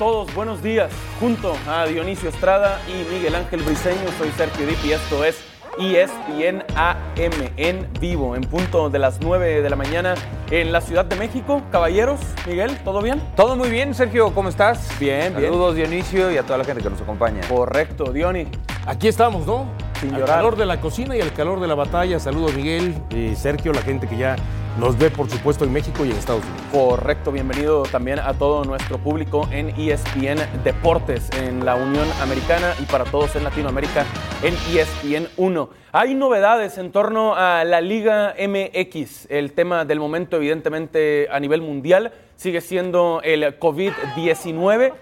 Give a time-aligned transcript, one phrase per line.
[0.00, 0.90] todos, buenos días.
[1.20, 5.44] Junto a Dionisio Estrada y Miguel Ángel Briseño, soy Sergio Dip y esto es
[5.78, 10.14] ESPN AM en vivo, en punto de las 9 de la mañana
[10.50, 11.60] en la Ciudad de México.
[11.70, 13.20] Caballeros, Miguel, ¿todo bien?
[13.36, 14.88] Todo muy bien, Sergio, ¿cómo estás?
[14.98, 15.50] Bien, bien.
[15.50, 17.42] Saludos, Dionisio, y a toda la gente que nos acompaña.
[17.46, 18.46] Correcto, Diony.
[18.86, 19.66] Aquí estamos, ¿no?
[20.00, 20.36] Sin al llorar.
[20.38, 22.18] calor de la cocina y al calor de la batalla.
[22.18, 24.36] Saludos, Miguel, y Sergio, la gente que ya
[24.78, 26.62] nos ve, por supuesto, en México y en Estados Unidos.
[26.72, 32.84] Correcto, bienvenido también a todo nuestro público en ESPN Deportes en la Unión Americana y
[32.84, 34.06] para todos en Latinoamérica
[34.42, 35.68] en ESPN 1.
[35.92, 39.26] Hay novedades en torno a la Liga MX.
[39.28, 44.92] El tema del momento, evidentemente, a nivel mundial sigue siendo el COVID-19.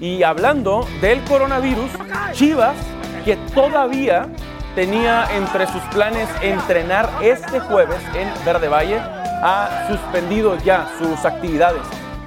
[0.00, 1.90] Y hablando del coronavirus,
[2.32, 2.76] Chivas,
[3.24, 4.28] que todavía
[4.74, 8.98] tenía entre sus planes entrenar este jueves en Verde Valle,
[9.42, 11.82] ha suspendido ya sus actividades.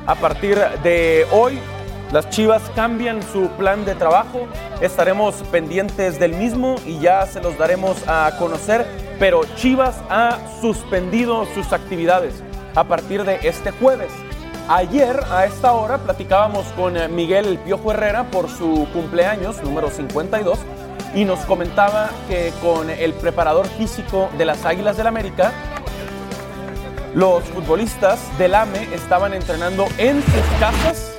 [0.06, 1.60] A partir de hoy,
[2.12, 4.48] las Chivas cambian su plan de trabajo,
[4.82, 8.86] estaremos pendientes del mismo y ya se los daremos a conocer,
[9.20, 12.42] pero Chivas ha suspendido sus actividades
[12.76, 14.12] a partir de este jueves.
[14.70, 20.60] Ayer a esta hora platicábamos con Miguel El Piojo Herrera por su cumpleaños número 52
[21.14, 25.52] y nos comentaba que con el preparador físico de las Águilas del América,
[27.16, 31.14] los futbolistas del AME estaban entrenando en sus casas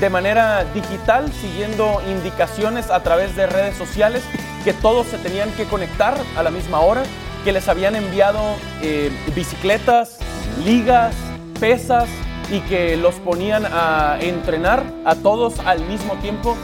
[0.00, 4.22] de manera digital, siguiendo indicaciones a través de redes sociales,
[4.64, 7.02] que todos se tenían que conectar a la misma hora,
[7.44, 8.40] que les habían enviado
[8.82, 10.18] eh, bicicletas,
[10.64, 11.14] ligas,
[11.60, 12.08] pesas
[12.50, 16.56] y que los ponían a entrenar a todos al mismo tiempo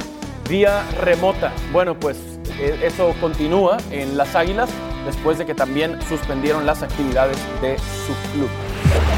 [0.48, 1.52] vía remota.
[1.72, 2.18] Bueno, pues
[2.64, 4.70] eso continúa en las Águilas
[5.04, 8.48] después de que también suspendieron las actividades de su club.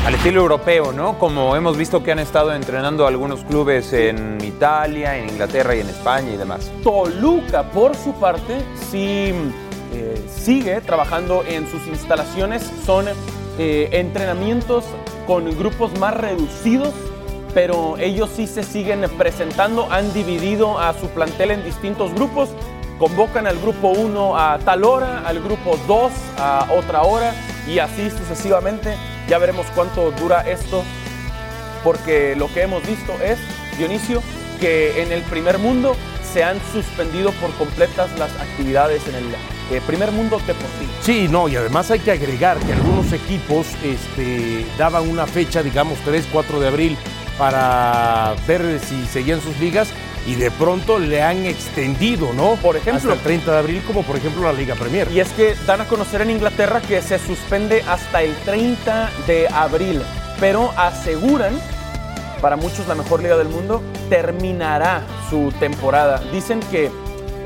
[0.06, 1.19] Al estilo europeo, ¿no?
[1.19, 5.88] Como hemos visto que han estado entrenando algunos clubes en Italia, en Inglaterra y en
[5.88, 6.71] España y demás.
[6.82, 8.59] Toluca, por su parte,
[8.91, 9.32] sí
[9.94, 12.71] eh, sigue trabajando en sus instalaciones.
[12.84, 13.06] Son
[13.59, 14.84] eh, entrenamientos
[15.26, 16.93] con grupos más reducidos,
[17.55, 19.88] pero ellos sí se siguen presentando.
[19.91, 22.50] Han dividido a su plantel en distintos grupos.
[22.99, 27.34] Convocan al grupo 1 a tal hora, al grupo 2 a otra hora
[27.66, 28.97] y así sucesivamente.
[29.28, 30.84] Ya veremos cuánto dura esto
[31.82, 33.38] porque lo que hemos visto es,
[33.77, 34.22] Dionisio,
[34.60, 35.97] que en el primer mundo
[36.32, 39.25] se han suspendido por completas las actividades en el
[39.71, 40.91] eh, primer mundo deportivo.
[41.03, 45.99] Sí, no, y además hay que agregar que algunos equipos este, daban una fecha, digamos
[46.05, 46.97] 3, 4 de abril,
[47.38, 49.88] para ver si seguían sus ligas
[50.27, 52.57] y de pronto le han extendido, ¿no?
[52.57, 53.12] Por ejemplo.
[53.12, 55.11] Hasta el 30 de abril, como por ejemplo la Liga Premier.
[55.11, 59.49] Y es que dan a conocer en Inglaterra que se suspende hasta el 30 de
[59.49, 60.03] abril,
[60.41, 61.59] pero aseguran,
[62.41, 66.23] para muchos la mejor liga del mundo, terminará su temporada.
[66.33, 66.91] Dicen que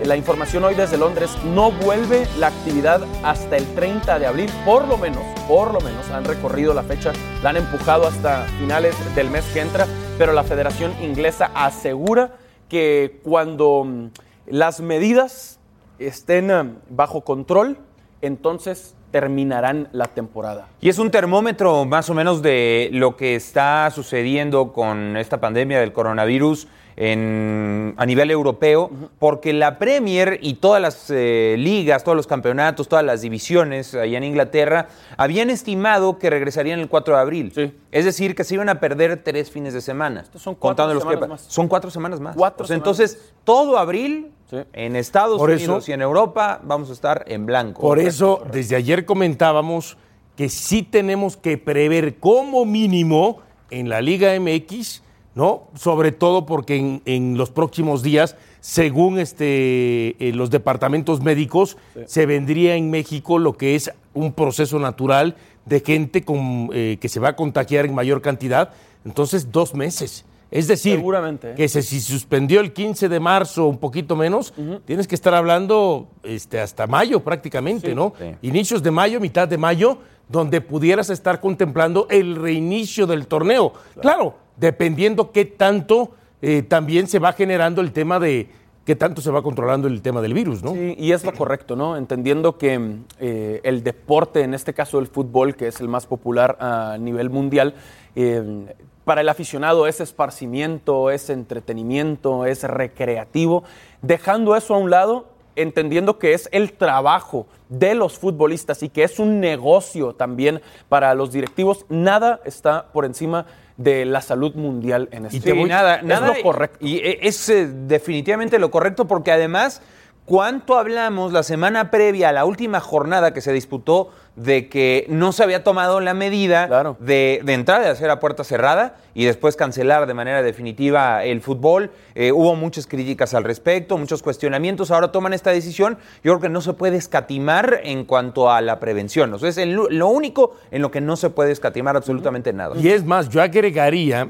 [0.04, 4.86] la información hoy desde Londres no vuelve la actividad hasta el 30 de abril, por
[4.86, 7.12] lo menos, por lo menos han recorrido la fecha,
[7.42, 12.37] la han empujado hasta finales del mes que entra, pero la Federación Inglesa asegura
[12.68, 14.10] que cuando mm,
[14.46, 15.58] las medidas
[15.98, 17.78] estén eh, bajo control,
[18.20, 20.68] entonces terminarán la temporada.
[20.80, 25.80] Y es un termómetro más o menos de lo que está sucediendo con esta pandemia
[25.80, 26.68] del coronavirus
[27.00, 32.88] en- a nivel europeo, porque la Premier y todas las eh, ligas, todos los campeonatos,
[32.88, 37.52] todas las divisiones allá en Inglaterra habían estimado que regresarían el 4 de abril.
[37.54, 37.72] Sí.
[37.92, 40.24] Es decir, que se iban a perder tres fines de semana.
[40.34, 41.42] son cuatro contando los que- semanas más.
[41.52, 42.36] Son cuatro semanas más.
[42.36, 44.56] Cuatro O sea, semanas entonces, todo abril Sí.
[44.72, 47.80] en Estados Por Unidos eso- y en Europa vamos a estar en blanco.
[47.80, 49.96] Por eso, desde ayer comentábamos
[50.36, 53.38] que sí tenemos que prever como mínimo
[53.70, 55.02] en la Liga MX,
[55.38, 55.68] ¿no?
[55.76, 61.76] Sobre todo porque en, en los próximos días, según este, eh, los departamentos médicos,
[62.06, 67.08] se vendría en México lo que es un proceso natural de gente con, eh, que
[67.08, 68.70] se va a contagiar en mayor cantidad.
[69.04, 70.24] Entonces, dos meses.
[70.50, 71.54] Es decir, Seguramente, ¿eh?
[71.54, 74.52] que se, si suspendió el 15 de marzo, un poquito menos,
[74.86, 78.12] tienes que estar hablando este, hasta mayo prácticamente, ¿no?
[78.18, 78.34] Sí.
[78.42, 79.98] Inicios de mayo, mitad de mayo,
[80.28, 83.72] donde pudieras estar contemplando el reinicio del torneo.
[84.00, 86.12] Claro, dependiendo qué tanto
[86.42, 88.48] eh, también se va generando el tema de
[88.84, 90.72] qué tanto se va controlando el tema del virus, ¿no?
[90.72, 91.96] Sí, y es lo correcto, ¿no?
[91.96, 96.56] Entendiendo que eh, el deporte, en este caso el fútbol, que es el más popular
[96.58, 97.74] a nivel mundial,
[98.16, 98.74] eh,
[99.04, 103.64] para el aficionado es esparcimiento, es entretenimiento, es recreativo.
[104.00, 109.04] Dejando eso a un lado, entendiendo que es el trabajo de los futbolistas y que
[109.04, 115.08] es un negocio también para los directivos, nada está por encima de la salud mundial
[115.12, 115.74] en este momento.
[115.74, 116.78] nada, nada, es lo correcto.
[116.80, 119.80] Y e, es eh, definitivamente lo correcto porque además
[120.28, 125.32] ¿Cuánto hablamos la semana previa a la última jornada que se disputó de que no
[125.32, 129.56] se había tomado la medida de, de, entrar de hacer a puerta cerrada y después
[129.56, 131.92] cancelar de manera definitiva el fútbol?
[132.14, 134.90] Eh, hubo muchas críticas al respecto, muchos cuestionamientos.
[134.90, 135.96] Ahora toman esta decisión.
[136.22, 139.32] Yo creo que no se puede escatimar en cuanto a la prevención.
[139.32, 142.76] O sea, es lo único en lo que no se puede escatimar absolutamente nada.
[142.76, 144.28] Y es más, yo agregaría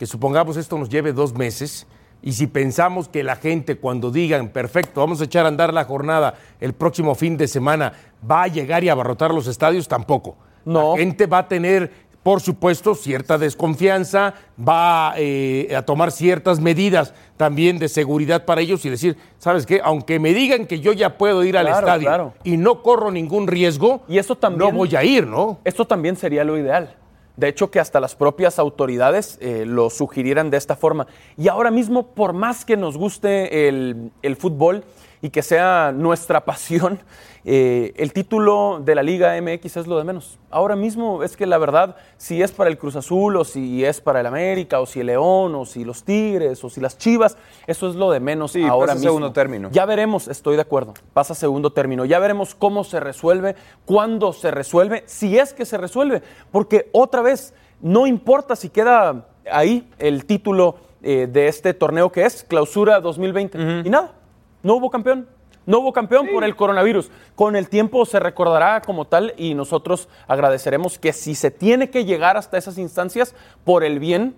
[0.00, 1.86] que supongamos esto nos lleve dos meses
[2.22, 5.84] y si pensamos que la gente cuando digan, perfecto, vamos a echar a andar la
[5.84, 7.92] jornada el próximo fin de semana,
[8.28, 10.36] va a llegar y abarrotar los estadios, tampoco.
[10.64, 10.92] No.
[10.92, 11.92] La gente va a tener,
[12.24, 18.84] por supuesto, cierta desconfianza, va eh, a tomar ciertas medidas también de seguridad para ellos
[18.84, 19.80] y decir, ¿sabes qué?
[19.84, 24.02] Aunque me digan que yo ya puedo ir al estadio y no corro ningún riesgo,
[24.08, 25.60] y eso también, no voy a ir, ¿no?
[25.64, 26.96] Esto también sería lo ideal.
[27.38, 31.06] De hecho, que hasta las propias autoridades eh, lo sugirieran de esta forma.
[31.36, 34.82] Y ahora mismo, por más que nos guste el, el fútbol
[35.20, 37.00] y que sea nuestra pasión,
[37.44, 40.38] eh, el título de la Liga MX es lo de menos.
[40.50, 44.00] Ahora mismo es que la verdad, si es para el Cruz Azul o si es
[44.00, 47.36] para el América o si el León o si los Tigres o si las Chivas,
[47.66, 49.70] eso es lo de menos sí, ahora pasa segundo término.
[49.72, 52.04] Ya veremos, estoy de acuerdo, pasa segundo término.
[52.04, 53.56] Ya veremos cómo se resuelve,
[53.86, 56.22] cuándo se resuelve, si es que se resuelve.
[56.50, 62.26] Porque otra vez, no importa si queda ahí el título eh, de este torneo que
[62.26, 63.82] es Clausura 2020.
[63.84, 64.17] Y nada,
[64.62, 65.28] no hubo campeón.
[65.66, 67.10] No hubo campeón por el coronavirus.
[67.34, 72.06] Con el tiempo se recordará como tal y nosotros agradeceremos que si se tiene que
[72.06, 73.34] llegar hasta esas instancias
[73.64, 74.34] por el bien,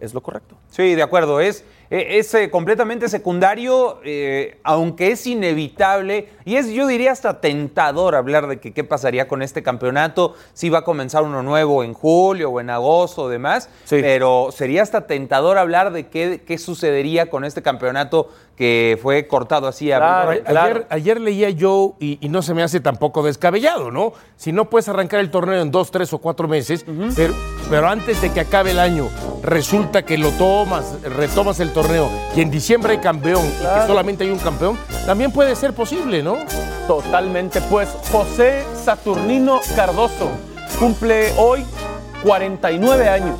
[0.00, 0.56] es lo correcto.
[0.70, 1.40] Sí, de acuerdo.
[1.40, 7.40] Es, e, es eh, completamente secundario, eh, aunque es inevitable y es, yo diría, hasta
[7.40, 11.84] tentador hablar de que qué pasaría con este campeonato, si va a comenzar uno nuevo
[11.84, 16.56] en julio o en agosto o demás, pero sería hasta tentador hablar de qué, qué
[16.56, 19.90] sucedería con este campeonato que fue cortado así.
[19.90, 20.28] a...
[20.90, 24.12] Ayer, leía yo, y, no se me hace tampoco descabellado, ¿no?
[24.36, 26.84] Si no puedes arrancar el torneo en dos, tres o cuatro meses,
[27.70, 29.08] pero, antes de que acabe el año
[29.42, 34.24] resulta que lo tomas, retomas el torneo y en diciembre hay campeón y que solamente
[34.24, 34.76] hay un campeón,
[35.06, 36.36] también puede ser posible, ¿no?
[36.86, 37.62] Totalmente.
[37.62, 40.28] Pues José Saturnino Cardoso
[40.78, 41.64] cumple hoy
[42.22, 43.38] 49 años.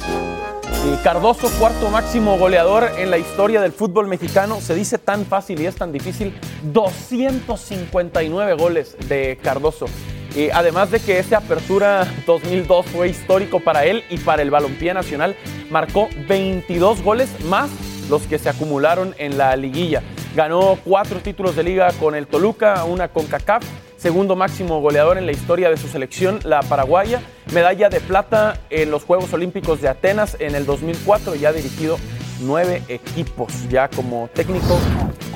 [1.03, 4.61] Cardoso, cuarto máximo goleador en la historia del fútbol mexicano.
[4.61, 6.35] Se dice tan fácil y es tan difícil.
[6.73, 9.87] 259 goles de Cardoso.
[10.35, 14.93] Y además de que esa apertura 2002 fue histórico para él y para el balompié
[14.93, 15.37] nacional,
[15.71, 17.71] marcó 22 goles más
[18.11, 20.03] los que se acumularon en la liguilla.
[20.35, 23.65] Ganó cuatro títulos de liga con el Toluca, una con CACAF
[24.01, 27.21] segundo máximo goleador en la historia de su selección, la paraguaya,
[27.53, 31.99] medalla de plata en los Juegos Olímpicos de Atenas en el 2004 y ha dirigido
[32.41, 34.79] nueve equipos ya como técnico.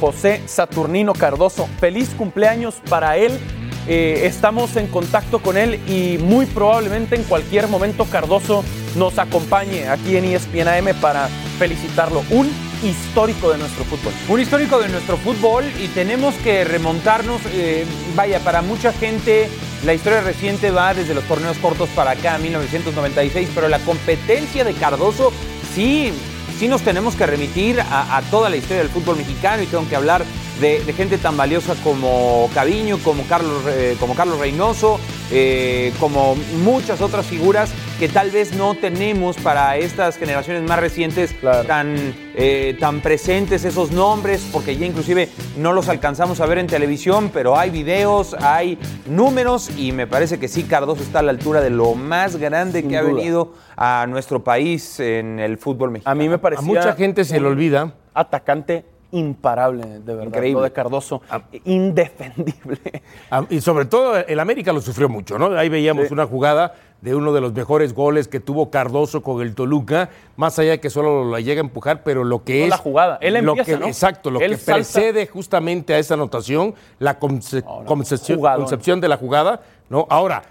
[0.00, 3.38] José Saturnino Cardoso, feliz cumpleaños para él.
[3.86, 8.64] Eh, estamos en contacto con él y muy probablemente en cualquier momento Cardoso
[8.96, 11.28] nos acompañe aquí en ESPN AM para
[11.58, 12.22] felicitarlo.
[12.30, 12.50] Un
[12.84, 14.12] histórico de nuestro fútbol.
[14.28, 19.48] Un histórico de nuestro fútbol y tenemos que remontarnos, eh, vaya, para mucha gente
[19.84, 24.72] la historia reciente va desde los torneos cortos para acá, 1996, pero la competencia de
[24.72, 25.32] Cardoso
[25.74, 26.12] sí,
[26.58, 29.96] sí nos tenemos que remitir a, toda la historia del fútbol mexicano y tengo que
[29.96, 30.24] hablar
[30.60, 37.00] de, gente tan valiosa como Caviño, como Carlos, eh, como Carlos Reynoso, eh, como muchas
[37.00, 41.34] otras figuras que tal vez no tenemos para estas generaciones más recientes
[41.66, 46.66] tan, eh, tan presentes esos nombres, porque ya inclusive no los alcanzamos a ver en
[46.66, 51.30] televisión, pero hay videos, hay números y me parece que sí, Cardoso está a la
[51.30, 56.12] altura de lo más grande que ha venido a nuestro país en el fútbol mexicano.
[56.12, 56.60] A mí me parece.
[56.60, 57.94] A mucha gente se le olvida.
[58.12, 58.84] Atacante
[59.14, 60.26] imparable, de verdad.
[60.26, 60.62] Increíble.
[60.64, 61.42] de Cardoso, ah.
[61.64, 62.78] indefendible.
[63.30, 65.56] Ah, y sobre todo el América lo sufrió mucho, ¿no?
[65.56, 69.54] Ahí veíamos una jugada de uno de los mejores goles que tuvo Cardoso con el
[69.54, 72.70] Toluca, más allá de que solo la llega a empujar, pero lo que es...
[72.70, 73.86] la jugada, él empieza, ¿no?
[73.86, 80.06] Exacto, lo que precede justamente a esa anotación, la concepción de la jugada, ¿no?
[80.10, 80.44] Ahora,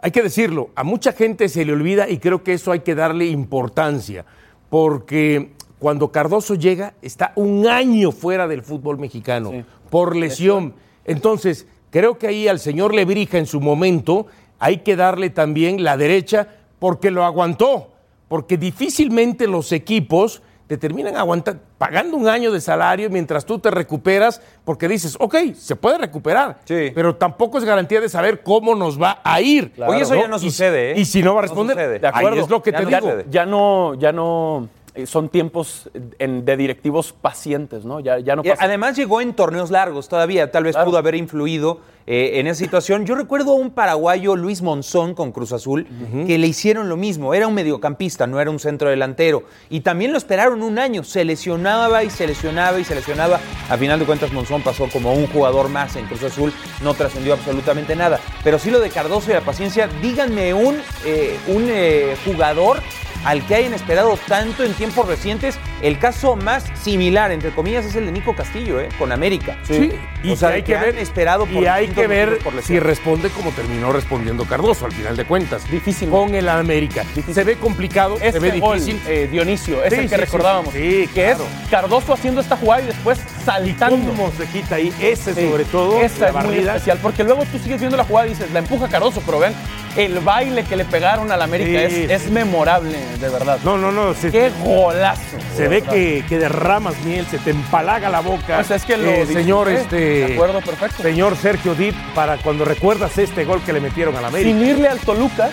[0.00, 2.94] hay que decirlo, a mucha gente se le olvida y creo que eso hay que
[2.94, 4.24] darle importancia,
[4.68, 5.50] porque
[5.86, 9.52] cuando Cardoso llega, está un año fuera del fútbol mexicano
[9.88, 10.74] por lesión.
[11.04, 14.26] Entonces, creo que ahí al señor Lebrija en su momento
[14.58, 16.48] hay que darle también la derecha
[16.80, 17.92] porque lo aguantó,
[18.26, 23.70] porque difícilmente los equipos te terminan aguantando, pagando un año de salario mientras tú te
[23.70, 26.90] recuperas, porque dices, ok, se puede recuperar, Sí.
[26.96, 29.72] pero tampoco es garantía de saber cómo nos va a ir.
[29.86, 30.98] Oye, eso ya no sucede, ¿eh?
[31.00, 32.00] Y si no va a responder.
[32.00, 32.30] De acuerdo.
[32.34, 33.00] ahí es lo que Ya te no digo.
[33.02, 33.26] sucede.
[33.30, 34.68] ya no, ya no
[35.04, 38.00] son tiempos en- de directivos pacientes, ¿no?
[38.00, 38.64] Ya, ya no Y pasa.
[38.64, 40.86] Además llegó en torneos largos todavía, tal vez Claro.
[40.90, 43.04] pudo haber influido eh, en esa situación.
[43.04, 45.88] Yo recuerdo a un paraguayo, Luis Monzón, con Cruz Azul,
[46.24, 47.34] que le hicieron lo mismo.
[47.34, 49.42] Era un mediocampista, no era un centro delantero.
[49.70, 51.02] Y también lo esperaron un año.
[51.02, 53.40] Se lesionaba y se lesionaba y se lesionaba.
[53.68, 56.52] A final de cuentas, Monzón pasó como un jugador más en Cruz Azul.
[56.80, 58.20] No trascendió absolutamente nada.
[58.44, 59.88] Pero sí lo de Cardoso y la paciencia.
[60.00, 62.78] Díganme un, eh, un eh, jugador
[63.26, 65.58] al que hayan esperado tanto en tiempos recientes.
[65.82, 68.88] El caso más similar, entre comillas, es el de Nico Castillo, ¿eh?
[68.98, 69.58] con América.
[69.64, 69.90] Sí,
[70.22, 73.50] y O sea, hay que ver esperado por y hay que ver si responde como
[73.50, 75.68] terminó respondiendo Cardoso al final de cuentas.
[75.70, 76.08] Difícil.
[76.08, 77.04] Con el América.
[77.32, 79.02] Se ve complicado, se ve gol, difícil.
[79.06, 80.72] eh, Dionisio, es Sí, el que sí, recordábamos.
[80.72, 81.44] sí, que claro.
[81.64, 84.08] es Cardoso haciendo esta jugada y después saltando.
[84.12, 84.92] ¿Cómo se quita ahí?
[85.00, 88.04] Ese Sí, sobre todo, Esa la es muy especial, porque luego tú sigues viendo la
[88.04, 89.54] jugada y dices, la empuja Cardoso, pero vean,
[89.96, 93.58] el baile que le pegaron al América Sí, es, memorable, de verdad.
[93.64, 94.14] No, no, no.
[94.14, 95.22] Se, ¡Qué golazo!
[95.54, 98.56] se de ve que, que derramas miel, se te empalaga la boca.
[98.56, 100.34] Pues es que lo Eh, señor, de este.
[100.34, 101.02] acuerdo, perfecto.
[101.02, 104.50] Señor Sergio Dip, para cuando recuerdas este gol que le metieron a la América.
[104.50, 105.50] Sin irle al Toluca,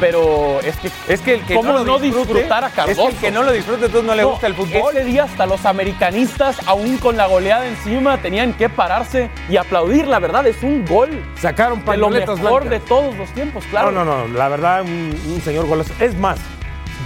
[0.00, 3.02] pero es que, Es que el que ¿cómo no, lo disfrute, disfrutar a Es Cardoso?
[3.04, 4.96] que el que no lo disfrute, entonces no le No, gusta el fútbol.
[4.96, 10.08] Ese día hasta los americanistas, aún con la goleada encima, tenían que pararse y aplaudir.
[10.08, 12.70] La verdad, es un gol Sacaron de lo mejor blancas.
[12.70, 13.92] de todos los tiempos, claro.
[13.92, 15.92] No, no, no, la verdad, un, un señor golazo.
[16.00, 16.38] Es más,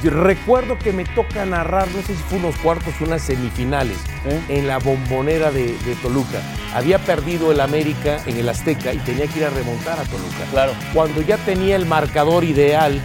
[0.03, 3.99] yo recuerdo que me toca narrar, no sé si fue unos cuartos, unas semifinales,
[4.49, 6.41] en la bombonera de, de Toluca.
[6.75, 10.45] Había perdido el América en el Azteca y tenía que ir a remontar a Toluca.
[10.51, 10.73] Claro.
[10.93, 13.01] Cuando ya tenía el marcador ideal,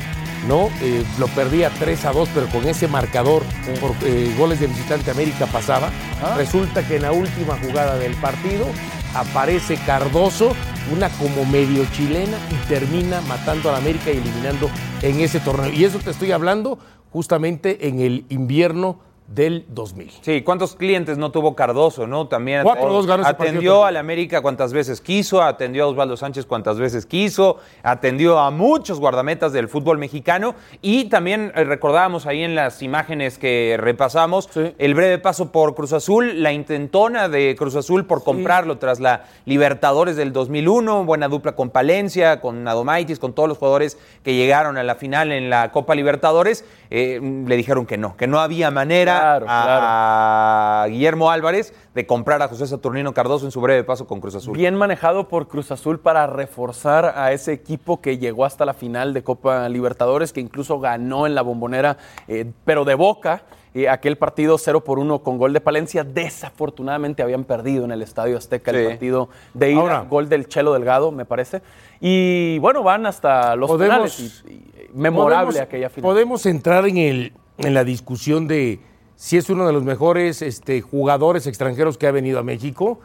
[0.47, 0.69] ¿no?
[0.81, 3.43] Eh, lo perdía 3 a 2, pero con ese marcador
[3.79, 5.91] por eh, goles de visitante América pasaba.
[6.21, 6.35] Ah.
[6.37, 8.67] Resulta que en la última jugada del partido
[9.15, 10.55] aparece Cardoso,
[10.93, 14.69] una como medio chilena, y termina matando a la América y eliminando
[15.01, 15.71] en ese torneo.
[15.71, 16.79] Y eso te estoy hablando
[17.11, 18.99] justamente en el invierno
[19.33, 20.11] del 2000.
[20.21, 22.27] Sí, ¿cuántos clientes no tuvo Cardoso, no?
[22.27, 26.17] También Cuatro, atendió- dos ganó ese atendió al América cuantas veces quiso, atendió a Osvaldo
[26.17, 32.25] Sánchez cuantas veces quiso, atendió a muchos guardametas del fútbol mexicano y también eh, recordábamos
[32.25, 34.73] ahí en las imágenes que repasamos Sí.
[34.77, 39.23] el breve paso por Cruz Azul, la intentona de Cruz Azul por comprarlo tras la
[39.45, 44.77] Libertadores del 2001, buena dupla con Palencia, con Adomaitis, con todos los jugadores que llegaron
[44.77, 48.71] a la final en la Copa Libertadores, eh, le dijeron que no, que no había
[48.71, 53.83] manera Claro, a, a Guillermo Álvarez de comprar a José Saturnino Cardoso en su breve
[53.83, 54.55] paso con Cruz Azul.
[54.57, 59.13] Bien manejado por Cruz Azul para reforzar a ese equipo que llegó hasta la final
[59.13, 61.97] de Copa Libertadores, que incluso ganó en la bombonera,
[62.27, 63.43] eh, pero de boca.
[63.73, 68.01] eh, aquel partido 0 por 1 con gol de Palencia, desafortunadamente habían perdido en el
[68.01, 68.77] Estadio Azteca Sí.
[68.77, 71.61] el partido de ida, Ahora- gol del Chelo Delgado, me parece.
[72.01, 74.43] Y bueno, van hasta los Podemos- finales.
[74.45, 76.01] Y, y- memorable Podemos- aquella final.
[76.11, 78.81] Podemos entrar en, el, en la discusión de
[79.21, 83.01] si es uno de los mejores este, jugadores extranjeros que ha venido a México,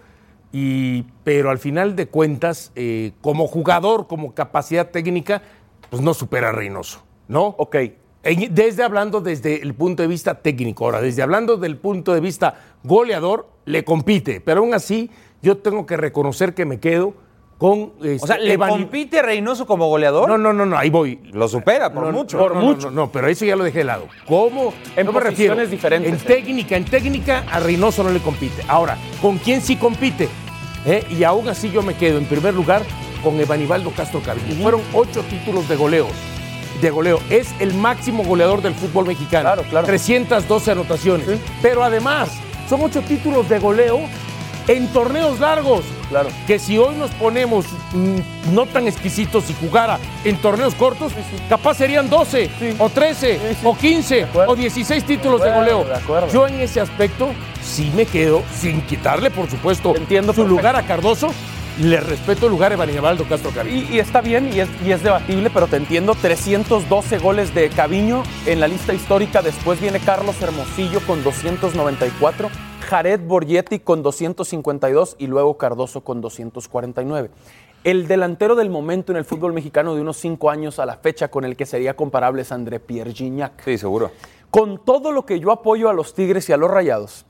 [0.51, 5.43] y, pero al final de cuentas, eh, como jugador, como capacidad técnica,
[5.91, 7.49] pues no supera a Reynoso, ¿no?
[7.59, 7.77] Ok,
[8.51, 12.55] Desde hablando desde el punto de vista técnico, ahora, desde hablando del punto de vista
[12.83, 15.11] goleador, le compite, pero aún así
[15.43, 17.13] yo tengo que reconocer que me quedo
[17.59, 17.93] con...
[18.01, 20.29] O sea, este, ¿le Evan- compite Reynoso como goleador?
[20.29, 21.19] No, no, no, no, ahí voy.
[21.33, 22.37] Lo supera por No, mucho.
[22.37, 24.07] No, no, no, no, no, pero eso ya lo dejé de lado.
[24.27, 24.75] ¿Cómo?
[24.95, 26.23] En posiciones diferentes, En eh.
[26.25, 28.63] técnica, en técnica a Reynoso no le compite.
[28.69, 30.29] Ahora, ¿con quién sí compite?
[30.85, 31.05] ¿Eh?
[31.11, 32.83] Y aún así yo me quedo en primer lugar
[33.25, 34.63] con Evanibaldo Castro Cabildo.
[34.63, 36.07] Fueron ocho títulos de goleo.
[36.81, 37.21] De goleo.
[37.31, 39.45] Es el máximo goleador del fútbol mexicano.
[39.45, 39.87] Claro, claro.
[39.87, 41.27] 312 anotaciones.
[41.63, 42.29] Pero además,
[42.69, 44.01] son ocho títulos de goleo
[44.69, 45.85] en torneos largos.
[46.09, 46.29] Claro.
[46.47, 51.13] Que si hoy nos ponemos mm, no tan exquisitos y jugara en torneos cortos,
[51.49, 52.75] capaz serían 12 Sí.
[52.79, 53.61] o 13 Sí, sí.
[53.65, 54.53] o 15 acuerdo.
[54.53, 55.85] o 16 títulos de, goleo.
[55.85, 56.33] de.
[56.33, 57.31] Yo en ese aspecto
[57.63, 60.57] sí me quedo, sin quitarle, por supuesto, entiendo su perfecto.
[60.57, 61.29] lugar a Cardoso,
[61.81, 63.87] le respeto el lugar a Evanibaldo Castro Carrillo.
[63.91, 66.15] Y, y está bien y es, y es debatible, pero te entiendo.
[66.15, 69.43] 312 goles de Caviño en la lista histórica.
[69.43, 72.49] Después viene Carlos Hermosillo con 294,
[72.87, 77.31] Jared Borgetti con 252 y luego Cardoso con 249.
[77.85, 81.29] El delantero del momento en el fútbol mexicano de unos cinco años a la fecha
[81.29, 84.11] con el que sería comparable es André Pierre Gignac Sí, seguro.
[84.51, 87.27] con todo lo que yo apoyo a los Tigres y a los Rayados,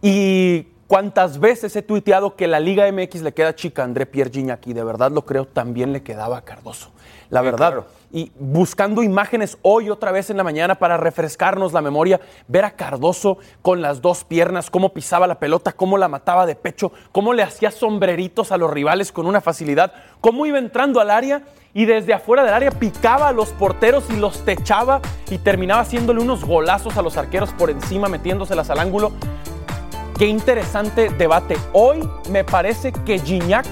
[0.00, 4.30] y cuántas veces he tuiteado que la Liga MX le queda chica a André Pierre
[4.30, 6.90] Gignac y de verdad lo creo, también le quedaba a Cardoso.
[7.30, 7.84] La verdad.
[8.14, 12.72] Y buscando imágenes hoy otra vez en la mañana para refrescarnos la memoria, ver a
[12.72, 17.32] Cardoso con las dos piernas, cómo pisaba la pelota, cómo la mataba de pecho, cómo
[17.32, 21.42] le hacía sombreritos a los rivales con una facilidad, cómo iba entrando al área
[21.72, 25.00] y desde afuera del área picaba a los porteros y los techaba
[25.30, 29.12] y terminaba haciéndole unos golazos a los arqueros por encima, metiéndoselas al ángulo.
[30.18, 31.56] Qué interesante debate.
[31.72, 33.66] Hoy me parece que Gignac,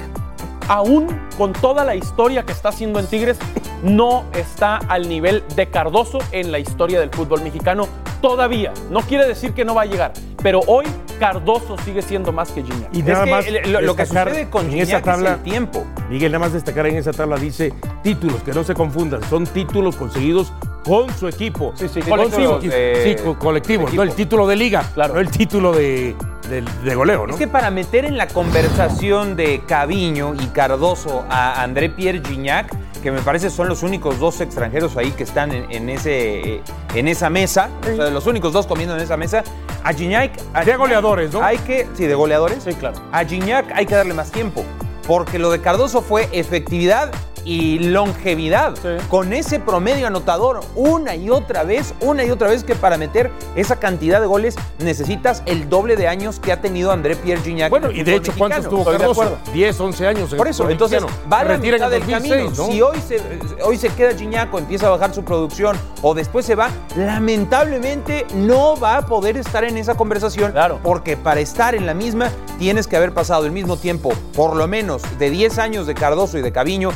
[0.71, 3.39] aún con toda la historia que está haciendo en Tigres,
[3.83, 7.89] no está al nivel de Cardoso en la historia del fútbol mexicano
[8.21, 8.73] todavía.
[8.91, 10.12] No quiere decir que no va a llegar,
[10.43, 10.85] pero hoy
[11.19, 12.95] Cardoso sigue siendo más que Gignac.
[12.95, 15.33] Y nada Es que más lo, lo que sucede con en Gignac esa es tabla,
[15.33, 15.85] el tiempo.
[16.09, 17.73] Miguel, nada más destacar en esa tabla dice
[18.05, 20.53] títulos, que no se confundan, son títulos conseguidos
[20.85, 21.73] con su equipo.
[21.75, 24.05] Sí, sí, eh, sí, co- colectivos, equipo.
[24.05, 25.15] no el título de liga, Claro.
[25.15, 26.15] no el título de,
[26.50, 27.33] de- de goleo, ¿no?
[27.35, 32.71] Es que para meter en la conversación de Caviño y Cardoso a André Pierre Gignac,
[33.02, 36.62] que me parece son los únicos dos extranjeros ahí que están en, en ese, eh,
[36.95, 39.42] en esa mesa, o sea, los únicos dos comiendo en esa mesa,
[39.83, 40.33] a Gignac...
[40.52, 41.42] a De goleadores, ¿no?
[41.42, 42.62] Hay que, sí, de goleadores.
[42.62, 43.00] Sí, claro.
[43.12, 44.62] A Gignac hay que darle más tiempo,
[45.07, 47.11] porque lo de Cardoso fue efectividad
[47.45, 48.75] y longevidad.
[48.77, 49.05] Sí.
[49.09, 53.31] Con ese promedio anotador, una y otra vez, una y otra vez que para meter
[53.57, 57.71] esa cantidad de goles necesitas el doble de años que ha tenido André Pierre Gignac.
[57.71, 58.33] Bueno, y de hecho.
[58.37, 59.11] ¿cuántos tuvo Cardoso?
[59.11, 59.39] acuerdo.
[59.53, 60.35] 10, 11 años.
[60.35, 61.31] Por eso, entonces mexicano.
[61.31, 62.51] va a la en mitad el del 2006, camino.
[62.57, 62.73] ¿no?
[62.73, 63.21] Si hoy se,
[63.63, 68.27] hoy se queda Gignac o empieza a bajar su producción o después se va, lamentablemente
[68.35, 70.53] no va a poder estar en esa conversación.
[70.53, 70.81] Claro.
[70.83, 74.67] Porque para estar en la misma tienes que haber pasado el mismo tiempo, por lo
[74.67, 76.91] menos de 10 años de Cardoso y de Caviño,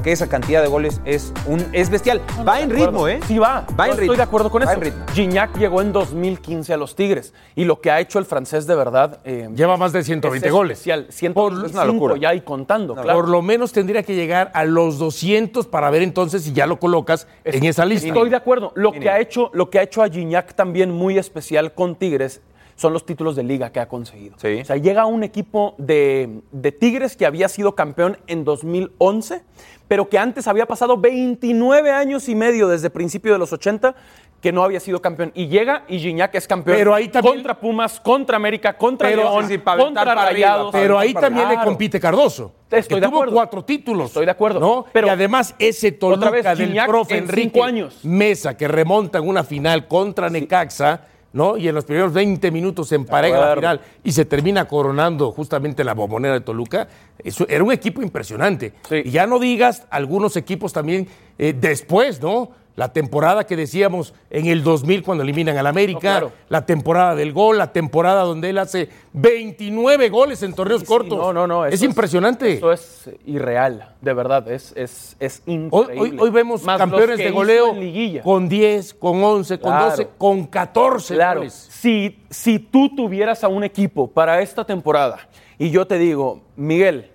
[0.00, 2.22] porque esa cantidad de goles es, un, es bestial.
[2.48, 3.06] va en ritmo.
[3.06, 3.20] ¿eh?
[3.28, 3.66] Sí, va.
[3.78, 4.12] Va Yo en ritmo.
[4.12, 4.72] Estoy de acuerdo con Va eso.
[4.76, 5.04] en ritmo.
[5.12, 8.74] Gignac llegó en 2015 a los Tigres y lo que ha hecho el francés de
[8.76, 9.18] verdad.
[9.26, 10.78] eh, Lleva más de 120 es goles.
[10.78, 11.04] especial.
[11.04, 11.12] Por-
[11.52, 12.16] 125 es una locura.
[12.16, 13.12] ya y contando, claro.
[13.12, 16.80] Por lo menos tendría que llegar a los 200 para ver entonces si ya lo
[16.80, 18.08] colocas en esa lista.
[18.08, 18.72] Estoy de acuerdo.
[18.76, 22.40] Lo que, ha hecho, lo que ha hecho a Gignac también muy especial con Tigres
[22.80, 24.36] son los títulos de liga que ha conseguido.
[24.38, 24.60] Sí.
[24.62, 29.42] O sea, llega un equipo de, de Tigres que había sido campeón en 2011,
[29.86, 33.94] pero que antes había pasado 29 años y medio desde principio de los 80
[34.40, 35.32] que no había sido campeón.
[35.34, 39.24] Y llega y Gignac es campeón Pero ahí también- contra Pumas, contra América, contra Pero-
[39.24, 40.72] León, sí, sí, para aventar contra para arriba, Rayados.
[40.72, 42.54] para Pero ahí para también le compite Cardoso.
[42.70, 43.34] Estoy que de tuvo acuerdo.
[43.34, 44.06] cuatro títulos.
[44.06, 44.58] Estoy de acuerdo.
[44.60, 44.86] ¿no?
[44.90, 47.98] Pero- y además ese Toluca Otra vez, del Gignac profe en Enrique cinco años.
[48.02, 51.56] Mesa que remonta en una final contra Necaxa, ¿no?
[51.56, 55.84] Y en los primeros 20 minutos se empareja la final y se termina coronando justamente
[55.84, 56.88] la bombonera de Toluca.
[57.18, 58.72] Eso era un equipo impresionante.
[58.88, 59.02] Sí.
[59.04, 62.50] Y ya no digas algunos equipos también eh, después, ¿no?
[62.80, 66.32] La temporada que decíamos en el 2000 cuando eliminan al América, No, claro.
[66.48, 71.18] la temporada del gol, la temporada donde él hace 29 goles en torneos Sí, cortos.
[71.18, 71.66] no, no, no.
[71.66, 72.54] Es impresionante.
[72.54, 74.50] Eso es irreal, de verdad.
[74.50, 76.00] Es, es, es increíble.
[76.00, 77.74] hoy- hoy vemos Más campeones de goleo
[78.22, 79.90] con 10, con 11, con Claro.
[79.90, 81.52] 12, con 14 Claro, goles.
[81.70, 85.18] si, si tú tuvieras a un equipo para esta temporada
[85.58, 87.10] y yo te digo, Miguel,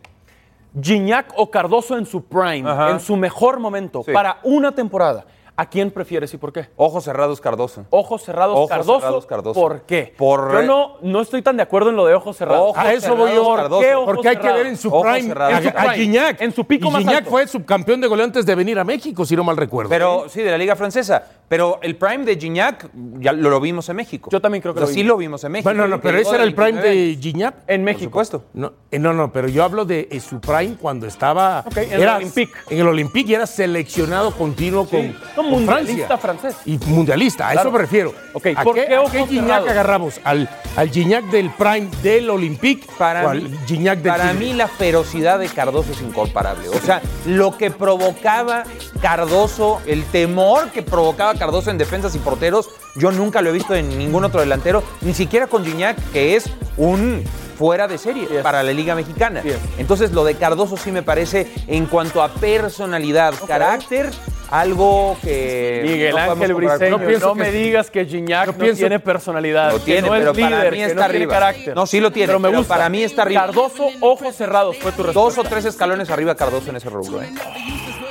[0.80, 2.92] Gignac o Cardoso en su prime, Ajá.
[2.92, 4.12] en su mejor momento, Sí.
[4.12, 5.26] para una temporada,
[5.58, 6.68] ¿a quién prefieres y por qué?
[6.76, 7.86] Ojos cerrados, Cardoso.
[7.90, 9.00] Ojos cerrados, Ojos Cardoso.
[9.00, 9.60] cerrados, Cardoso.
[9.60, 10.14] ¿Por qué?
[10.18, 12.72] Por- Yo no, no estoy tan de acuerdo en lo de ojos cerrados.
[12.72, 13.36] Ojos A eso voy yo.
[13.44, 13.82] cerrados, Cardoso.
[13.82, 15.54] ¿Qué ojos Porque hay que ver en su Ojos prime cerrados.
[15.54, 16.42] a, En su a prime, Gignac.
[16.42, 17.30] en su pico y más Gignac alto.
[17.30, 19.90] fue subcampeón de goleo antes de venir a México, si no mal recuerdo.
[19.90, 21.24] Pero sí, de la Liga Francesa.
[21.48, 22.90] Pero el prime de Gignac
[23.20, 24.30] ya lo, lo vimos en México.
[24.32, 25.10] Yo también creo que O sea, lo sí vimos.
[25.10, 25.70] lo vimos en México.
[25.70, 27.16] bueno, no, Que pero ese era el prime 29 de.
[27.22, 27.56] Gignac.
[27.68, 28.04] En Por México.
[28.06, 28.44] supuesto.
[28.54, 31.94] No, eh, no, no, pero yo hablo de eh, su prime cuando estaba Ok, en
[31.94, 32.52] el era- Olympique.
[32.70, 36.56] En el Olympique y era seleccionado continuo con, No, con mundialista francés.
[36.66, 37.70] Y mundialista, a Claro.
[37.70, 38.14] eso me refiero.
[38.34, 40.20] Ok, ¿A ¿por qué, qué a ojos qué Gignac agarramos?
[40.24, 44.54] ¿Al, ¿Al Gignac del prime del Olympique Para o al mí, Gignac del para mí
[44.54, 46.70] la ferocidad de Cardoso es incomparable.
[46.70, 48.64] O sea, lo que provocaba
[49.02, 53.76] Cardoso, el temor que provocaba Cardoso en defensas y porteros, yo nunca lo he visto
[53.76, 57.24] en ningún otro delantero, ni siquiera con Gignac, que es un
[57.58, 59.42] fuera de serie para la Liga Mexicana.
[59.78, 64.10] Entonces, lo de Cardoso sí me parece, en cuanto a personalidad, carácter,
[64.52, 65.82] algo que.
[65.84, 66.54] Miguel no Ángel.
[66.54, 67.58] Briseño, no, que me sí.
[67.58, 70.58] digas que Gignac Yo no pienso- tiene personalidad, Lo tiene, que no pero es para
[70.58, 71.34] líder, mí que está no tiene arriba.
[71.34, 71.76] carácter.
[71.76, 72.74] No, sí lo tiene, pero me pero gusta.
[72.76, 73.42] para mí está arriba.
[73.48, 75.20] Cardoso, ojos cerrados, fue tu respuesta.
[75.20, 77.30] Dos o tres escalones arriba Cardoso en ese rubro, ¿eh?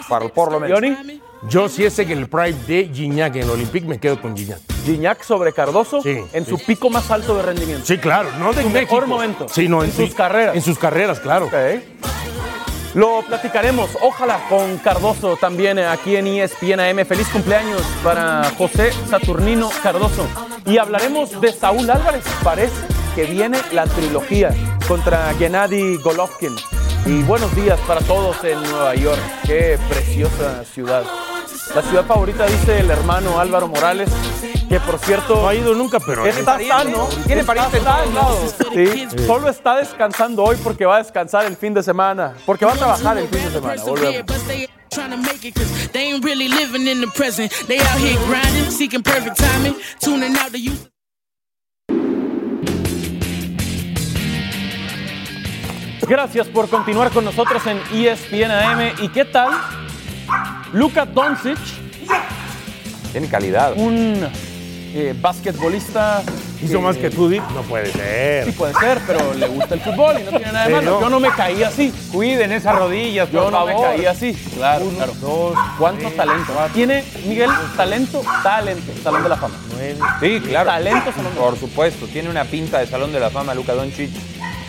[0.09, 0.79] Por, por lo menos.
[0.81, 4.37] Johnny, Yo si es en el prime de Gignac en el Olympique me quedo con
[4.37, 4.59] Gignac.
[4.85, 6.51] Gignac sobre Cardoso Sí, en sí.
[6.51, 7.85] su pico más alto de rendimiento.
[7.87, 8.95] Sí, claro, no de Su México.
[8.95, 9.47] mejor momento.
[9.49, 10.55] sino en, En sus carreras.
[10.57, 11.51] En sus carreras, claro.
[12.95, 17.05] Lo platicaremos, ojalá con Cardoso también aquí en ESPN AM.
[17.05, 20.27] Feliz cumpleaños para José Saturnino Cardoso.
[20.65, 22.73] Y hablaremos de Saúl Álvarez, parece
[23.17, 24.51] que viene la trilogía
[24.87, 26.55] contra Gennady Golovkin.
[27.07, 29.21] Y buenos días para todos en Nueva York.
[29.45, 31.05] Qué preciosa ciudad.
[31.75, 34.09] La ciudad favorita, dice el hermano Álvaro Morales,
[34.69, 35.37] que por cierto...
[35.37, 36.25] No ha ido nunca, pero...
[36.25, 37.07] Está sano.
[37.27, 38.55] Tiene está pariente en todos.
[38.73, 42.35] Sí, solo está descansando hoy porque va a descansar el fin de semana.
[42.47, 43.83] Porque va a trabajar el fin de semana.
[43.83, 44.25] Volvemos.
[44.91, 47.51] Trying to make it cause they ain't really living in the present.
[47.67, 50.94] They out here grinding, seeking perfect timing, tuning out the youth.
[56.09, 58.93] Gracias por continuar con nosotros en ESPN AM.
[59.03, 59.51] ¿Y qué tal?
[60.73, 61.57] Luka Doncic,
[63.13, 63.73] Tiene calidad.
[63.77, 64.27] un
[64.95, 66.23] eh, basquetbolista.
[66.63, 67.43] Hizo eh, más que tú, Dick.
[67.55, 68.53] No puede Sí, ser.
[68.55, 70.91] puede ser, pero le gusta el fútbol y no tiene nada de Sí, malo.
[70.93, 71.01] ¿no?
[71.01, 71.93] Yo no me caí así.
[72.13, 74.33] Cuiden esas rodillas, Yo por no me caí así.
[74.57, 75.13] Claro, claro.
[75.21, 76.53] Dos, ¿Cuánto talento?
[76.73, 79.55] Tiene Miguel talento, talento, Salón de la Fama.
[79.73, 79.97] nueve.
[80.21, 80.71] Sí, claro.
[80.71, 83.75] Talento, Salón de la Por supuesto, tiene una pinta de Salón de la Fama Luka
[83.75, 84.11] Doncic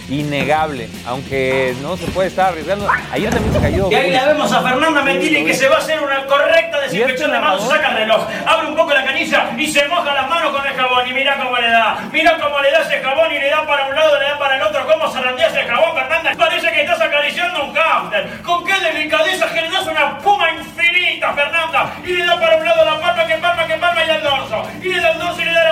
[0.10, 2.88] innegable, aunque no se puede estar arriesgando.
[3.12, 3.92] Ayer también se cayó.
[3.92, 7.32] Y ahí la vemos a Fernanda Mentini que se va a hacer una correcta desinfección
[7.32, 10.52] de manos, saca el reloj, abre un poco la canilla y se moja las manos
[10.52, 11.08] con el jabón.
[11.08, 13.88] Y mira cómo le da, mira cómo le da ese jabón y le da para
[13.88, 17.02] un lado, le da para el otro, cómo zarandea ese jabón, Fernanda, parece que estás
[17.02, 22.26] acariciando un counter, con qué delicadeza que le das una puma infinita, Fernanda, y le
[22.26, 25.02] da para un lado la palma, que palma, que palma y el dorso, y le
[25.02, 25.65] da el dorso y le da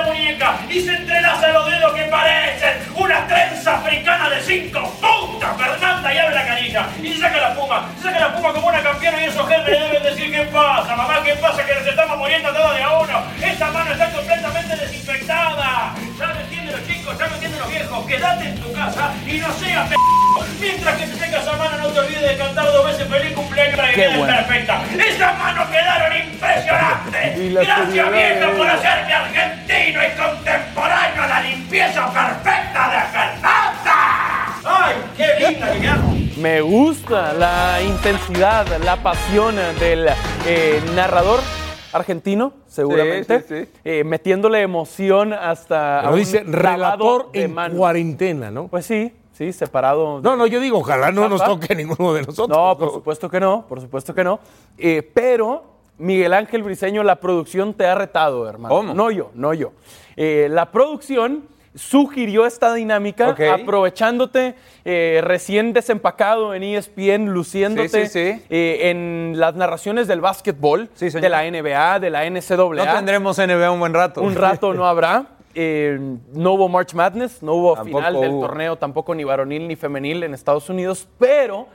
[0.69, 4.81] y se entrelaza los dedos que parecen una trenza africana de cinco.
[4.99, 8.81] Puntas, Fernanda, y abre la canilla, y saca la puma, saca la puma como una
[8.81, 12.17] campeona y esos jefes le deben decir qué pasa, mamá, qué pasa, que nos estamos
[12.17, 17.17] muriendo todos de a uno, esa mano está completamente desinfectada, ya lo entienden los chicos,
[17.17, 19.95] ya lo entienden los viejos, quédate en tu casa y no seas p***.
[20.59, 23.75] Mientras que se seca esa mano, no te olvides de cantar dos veces feliz cumpleaños
[23.75, 24.35] para que Qué quede bueno.
[24.35, 24.81] perfecta.
[25.07, 27.37] Esas manos quedaron impresionantes.
[27.53, 34.59] La Gracias vieja por hacerme argentino y contemporáneo a la limpieza perfecta de Fernanda.
[34.65, 36.37] ¡Ay, qué linda que quedamos!
[36.37, 40.09] Me gusta la intensidad, la pasión del
[40.45, 41.39] eh, narrador
[41.91, 43.69] argentino, seguramente, Sí, sí, sí.
[43.85, 47.75] eh, metiéndole emoción hasta un dice relator de en mano.
[47.75, 48.67] cuarentena, ¿no?
[48.67, 50.21] Pues sí, sí, separado.
[50.21, 52.57] No, no, yo digo, ojalá no nos toque ninguno de nosotros.
[52.57, 54.39] No, por supuesto que no, por supuesto que no.
[54.77, 58.73] Eh, pero Miguel Ángel Briseño, la producción te ha retado, hermano.
[58.73, 58.93] ¿Cómo?
[58.93, 59.71] No yo, no yo.
[60.15, 61.43] Eh, la producción
[61.75, 68.45] sugirió esta dinámica aprovechándote eh, recién desempacado en ESPN, luciéndote Sí, sí, sí.
[68.49, 72.85] eh, en las narraciones del básquetbol, de la NBA, de la NCAA.
[72.85, 74.21] No tendremos NBA un buen rato.
[74.21, 75.25] Un rato no habrá.
[75.55, 75.99] Eh,
[76.33, 78.41] no hubo March Madness, no hubo Tampoco final del hubo.
[78.47, 81.67] torneo, tampoco ni varonil ni femenil en Estados Unidos, pero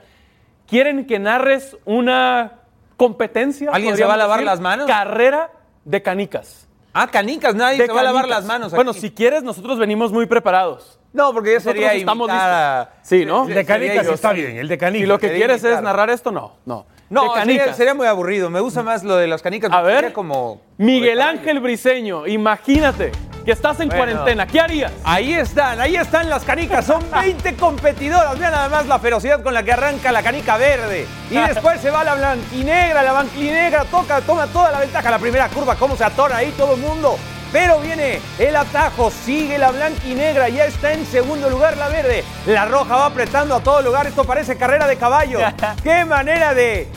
[0.67, 2.59] quieren que narres una
[2.97, 3.71] competencia.
[3.71, 4.85] ¿Alguien se va a lavar decir, las manos?
[4.87, 5.51] Carrera
[5.85, 6.67] de canicas.
[6.91, 8.73] Ah, canicas, nadie De se va a lavar las manos.
[8.73, 8.99] Bueno, aquí.
[8.99, 10.99] si quieres, nosotros venimos muy preparados.
[11.13, 13.47] No, porque ya sería estamos a- Sí, ¿no?
[13.47, 14.41] El de canicas está sí.
[14.41, 15.01] bien, el de canicas.
[15.01, 16.85] Si lo que quieres es narrar esto, no, no.
[17.09, 17.77] No, de sería, canicas.
[17.77, 18.49] sería muy aburrido.
[18.51, 19.71] Me gusta más lo de las canicas.
[19.71, 20.61] A ver, sería como...
[20.77, 21.39] Miguel como caballo.
[21.39, 23.11] Ángel Briseño, imagínate
[23.49, 24.03] que estás en Bueno.
[24.03, 24.45] cuarentena.
[24.45, 24.91] ¿Qué harías?
[25.03, 26.85] Ahí están, ahí están las canicas.
[26.85, 28.37] Son 20 competidoras.
[28.37, 31.07] Vean nada más la ferocidad con la que arranca la canica verde.
[31.31, 33.01] Y después se va la blanquinegra.
[33.01, 35.09] La blanquinegra toca, toma toda la ventaja.
[35.09, 37.17] La primera curva, cómo se atora ahí todo el mundo.
[37.51, 42.23] Pero viene el atajo, sigue la blanquinegra, ya está en segundo lugar la verde.
[42.45, 44.05] La roja va apretando a todo lugar.
[44.05, 45.39] Esto parece carrera de caballo.
[45.83, 46.87] ¡Qué manera de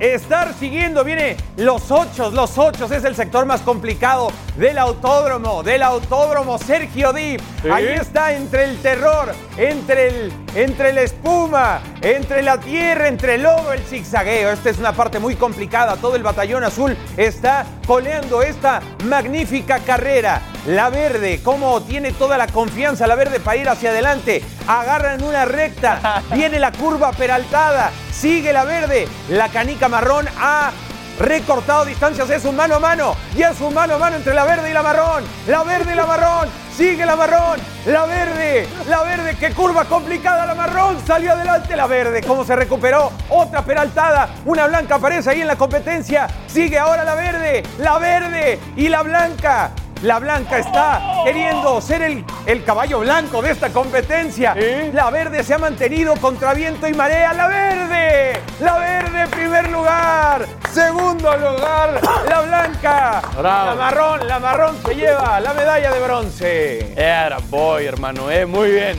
[0.00, 1.04] estar siguiendo.
[1.04, 7.12] Viene los ocho, los ocho es el sector más complicado del autódromo, del autódromo Sergio
[7.12, 7.40] Dip.
[7.70, 13.42] Ahí está entre el terror, entre el, entre la espuma, entre la tierra, entre el
[13.42, 14.50] lodo, el zigzagueo.
[14.50, 15.96] Esta es una parte muy complicada.
[15.96, 20.40] Todo el batallón azul está coleando esta magnífica carrera.
[20.66, 24.42] La verde, como tiene toda la confianza la verde para ir hacia adelante.
[24.66, 30.72] Agarran una recta, viene la curva peraltada, sigue la verde, la canica marrón ha
[31.18, 34.44] recortado distancias, es un mano a mano, y es un mano a mano entre la
[34.44, 39.02] verde y la marrón, la verde y la marrón, sigue la marrón, la verde, la
[39.02, 44.28] verde, qué curva complicada la marrón, salió adelante la verde, cómo se recuperó, otra peraltada,
[44.44, 49.02] una blanca aparece ahí en la competencia, sigue ahora la verde, la verde y la
[49.02, 49.70] blanca.
[50.02, 54.54] La blanca está queriendo ser el, el caballo blanco de esta competencia.
[54.92, 57.34] La verde se ha mantenido contra viento y marea.
[57.34, 60.46] La verde, la verde primer lugar.
[60.72, 63.22] Segundo lugar, la blanca.
[63.36, 63.66] Bravo.
[63.66, 66.92] La marrón, la marrón se lleva la medalla de bronce.
[66.96, 68.96] Era boy, hermano, eh, muy bien.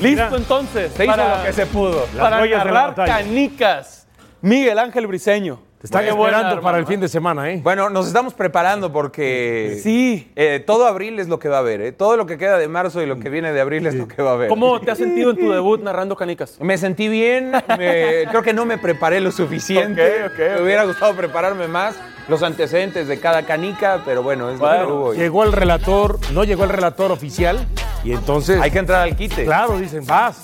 [0.00, 0.92] Listo Mira, entonces.
[0.94, 2.06] Se hizo lo que se pudo.
[2.14, 3.16] Las para batalla.
[3.16, 4.06] canicas.
[4.42, 5.67] Miguel Ángel Briseño.
[5.80, 7.60] Te están buena, esperando para el fin de semana, ¿eh?
[7.62, 10.28] Bueno, nos estamos preparando porque Sí.
[10.34, 11.80] eh, todo abril es lo que va a haber.
[11.80, 11.92] ¿eh?
[11.92, 14.20] Todo lo que queda de marzo y lo que viene de abril es lo que
[14.20, 14.48] va a haber.
[14.48, 16.60] ¿Cómo te has sentido en tu debut narrando canicas?
[16.60, 20.24] Me sentí bien, me- creo que no me preparé lo suficiente.
[20.24, 21.94] Ok, ok, Me hubiera gustado prepararme más,
[22.28, 25.14] los antecedentes de cada canica, pero bueno, es Bueno, lo que hubo.
[25.14, 27.66] y Llegó el relator, no llegó el relator oficial
[28.04, 29.44] y entonces, Hay que entrar al quite.
[29.44, 30.42] claro, dicen, vas,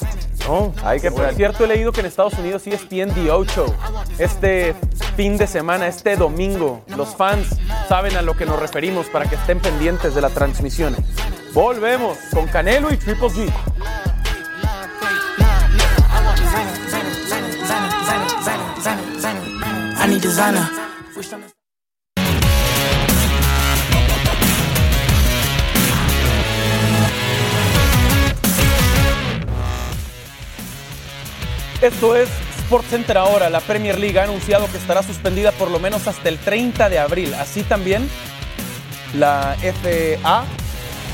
[0.48, 0.72] ¿no?
[0.82, 3.66] Hay que Por cierto, he leído que en Estados Unidos sí es The Ocho.
[4.18, 4.74] Este
[5.16, 7.48] fin de semana, este domingo, los fans
[7.88, 10.96] saben a lo que nos referimos para que estén pendientes de la transmisión.
[11.52, 13.52] Volvemos con Canelo y Triple G.
[19.96, 20.68] I need designer.
[31.84, 33.50] Esto es SportsCenter ahora.
[33.50, 36.98] La Premier League ha anunciado que estará suspendida por lo menos hasta el 30 de
[36.98, 37.34] abril.
[37.34, 38.08] Así también
[39.12, 40.44] la FA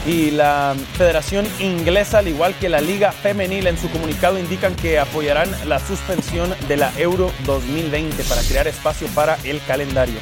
[0.07, 5.01] y la Federación Inglesa, al igual que la Liga Femenil, en su comunicado indican que
[5.01, 10.21] apoyarán la suspensión de la Euro 2020 para crear espacio para el calendario.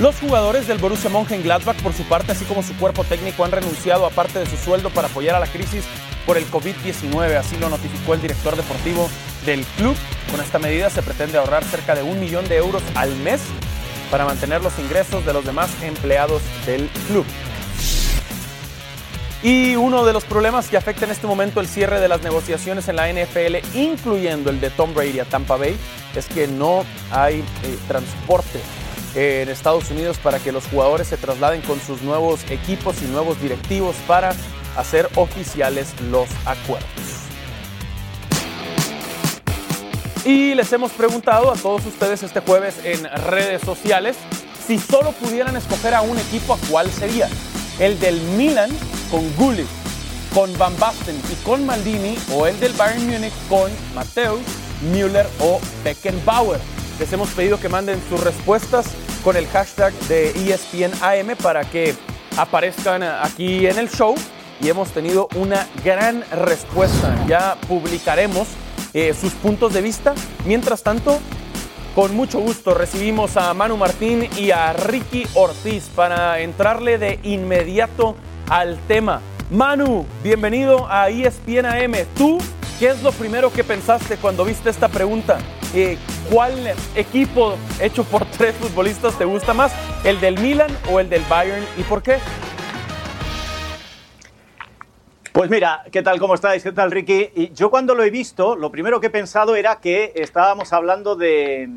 [0.00, 4.06] Los jugadores del Borussia Mönchengladbach, por su parte, así como su cuerpo técnico, han renunciado
[4.06, 5.84] a parte de su sueldo para apoyar a la crisis
[6.24, 7.36] por el COVID-19.
[7.36, 9.10] Así lo notificó el director deportivo
[9.44, 9.96] del club.
[10.30, 13.40] Con esta medida se pretende ahorrar cerca de un millón de euros al mes
[14.10, 17.24] para mantener los ingresos de los demás empleados del club.
[19.42, 22.86] Y uno de los problemas que afecta en este momento el cierre de las negociaciones
[22.88, 25.76] en la NFL, incluyendo el de Tom Brady a Tampa Bay,
[26.14, 28.60] es que no hay eh, transporte
[29.14, 33.40] en Estados Unidos para que los jugadores se trasladen con sus nuevos equipos y nuevos
[33.42, 34.32] directivos para
[34.76, 37.21] hacer oficiales los acuerdos.
[40.24, 44.16] Y les hemos preguntado a todos ustedes este jueves en redes sociales
[44.64, 47.28] si solo pudieran escoger a un equipo, ¿a cuál sería?
[47.80, 48.70] ¿El del Milan
[49.10, 49.66] con Gullit,
[50.32, 54.40] con Van Basten y con Maldini o el del Bayern Múnich con Mateus,
[54.92, 56.60] Müller o Beckenbauer?
[57.00, 58.86] Les hemos pedido que manden sus respuestas
[59.24, 61.96] con el hashtag de E ESPN AM para que
[62.36, 64.14] aparezcan aquí en el show
[64.60, 67.12] y hemos tenido una gran respuesta.
[67.26, 68.46] Ya publicaremos
[68.94, 70.14] eh, sus puntos de vista.
[70.44, 71.18] Mientras tanto,
[71.94, 78.16] con mucho gusto recibimos a Manu Martín y a Ricky Ortiz para entrarle de inmediato
[78.48, 79.20] al tema.
[79.50, 81.92] Manu, bienvenido a ESPN AM.
[82.16, 82.38] ¿Tú
[82.78, 85.38] qué es lo primero que pensaste cuando viste esta pregunta?
[85.74, 85.98] Eh,
[86.30, 89.72] ¿Cuál equipo hecho por tres futbolistas te gusta más?
[90.04, 91.64] ¿El del Milan o el del Bayern?
[91.76, 92.16] ¿Y por qué?
[95.32, 96.18] Pues mira, ¿qué tal?
[96.18, 96.62] ¿Cómo estáis?
[96.62, 97.30] ¿Qué tal, Ricky?
[97.34, 101.16] Y yo cuando lo he visto, lo primero que he pensado era que estábamos hablando
[101.16, 101.70] de,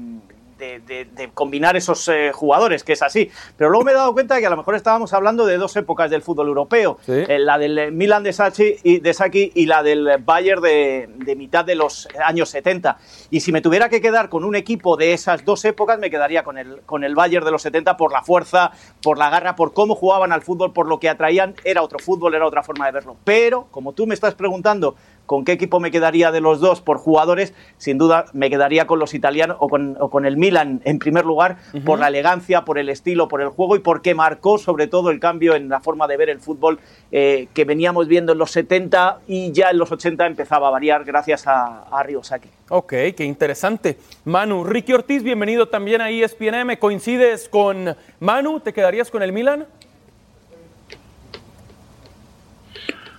[0.58, 3.30] de- de- de combinar esos eh, jugadores, que es así.
[3.58, 5.76] Pero luego me he dado cuenta de que a lo mejor estábamos hablando de dos
[5.76, 6.98] épocas del fútbol europeo.
[7.06, 7.12] Sí.
[7.28, 11.36] Eh, la del Milan de Sacchi y, de Sacchi y la del Bayern de, de
[11.36, 12.98] mitad de los años 70.
[13.32, 16.44] Y si me tuviera que quedar con un equipo de esas dos épocas, me quedaría
[16.44, 19.74] con el, con el Bayern de los 70 por la fuerza, por la garra, por
[19.74, 21.56] cómo jugaban al fútbol, por lo que atraían.
[21.64, 23.16] Era otro fútbol, era otra forma de verlo.
[23.24, 26.98] Pero, como tú me estás preguntando con qué equipo me quedaría de los dos por
[26.98, 31.00] jugadores, sin duda me quedaría con los italianos o con, o con el Milan en
[31.00, 34.88] primer lugar, por la elegancia, por el estilo, por el juego y porque marcó sobre
[34.88, 36.80] todo el cambio en la forma de ver el fútbol
[37.12, 41.04] eh, que veníamos viendo en los 70 y ya en los 80 empezaba a variar
[41.04, 42.50] gracias a, a Ryosaki.
[42.70, 43.98] Ok, qué interesante.
[44.24, 46.76] Manu, Ricky Ortiz, bienvenido también a E ESPN.
[46.80, 48.60] ¿Coincides con Manu?
[48.60, 49.68] ¿Te quedarías con el Milan?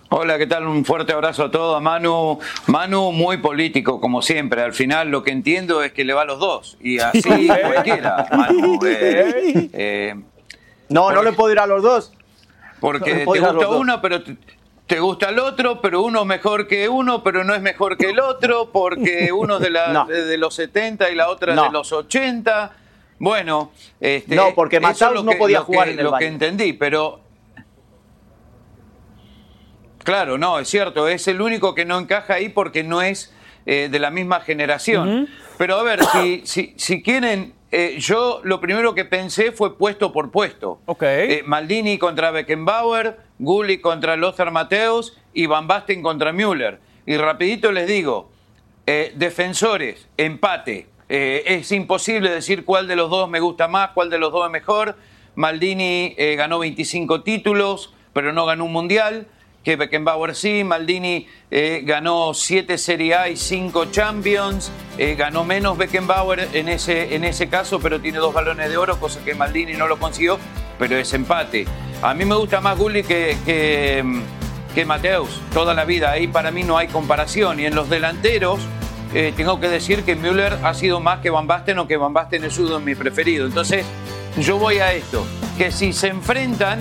[0.08, 0.66] Hola, ¿qué tal?
[0.68, 1.82] Un fuerte abrazo a todos.
[1.82, 2.38] Manu,
[2.68, 4.62] Manu muy político, como siempre.
[4.62, 6.76] Al final lo que entiendo es que le va a los dos.
[6.80, 8.28] Y así cualquiera.
[8.30, 10.14] Manu, eh, eh,
[10.88, 12.12] No, no le puedo ir a los dos.
[12.78, 14.36] porque No te a gusta uno, pero te,
[14.86, 18.10] te gusta el otro, pero uno es mejor que uno, pero no es mejor que
[18.10, 20.06] el otro, porque uno es de, la, No.
[20.06, 21.64] de, de los 70 y la otra No.
[21.64, 22.72] de los 80.
[23.18, 26.74] Bueno, este, No, porque Mataus no podía lo jugar que- en el Lo que entendí,
[26.74, 27.20] pero
[30.06, 33.34] Claro, no, es cierto, es el único que no encaja ahí porque no es
[33.66, 35.28] eh, de la misma generación.
[35.58, 40.12] Pero a ver, si, si, si quieren, eh, yo lo primero que pensé fue puesto
[40.12, 40.78] por puesto.
[40.86, 41.02] Ok.
[41.02, 46.78] Eh, Maldini contra Beckenbauer, Gulli contra Lothar Mateus y Van Basten contra Müller.
[47.04, 48.30] Y rapidito les digo,
[48.86, 50.86] defensores, empate.
[51.08, 54.52] Es imposible decir cuál de los dos me gusta más, cuál de los dos es
[54.52, 54.96] mejor.
[55.36, 59.28] Maldini eh, ganó 25 títulos, pero no ganó un mundial.
[59.66, 60.62] Que Beckenbauer sí.
[60.62, 64.70] Maldini eh, ganó siete Serie A y cinco Champions.
[64.96, 69.00] Eh, ganó menos Beckenbauer en ese, en ese caso, pero tiene dos balones de oro,
[69.00, 70.38] cosa que Maldini no lo consiguió,
[70.78, 71.66] pero es empate.
[72.00, 74.04] A mí me gusta más Gulli que, que,
[74.72, 76.12] que Mateus, toda la vida.
[76.12, 77.58] Ahí para mí no hay comparación.
[77.58, 78.60] Y en los delanteros,
[79.14, 82.12] eh, tengo que decir que Müller ha sido más que Van Basten o que Van
[82.12, 83.48] Basten es uno de mis preferidos.
[83.48, 83.84] Entonces,
[84.38, 85.26] yo voy a esto,
[85.58, 86.78] que si se enfrentan,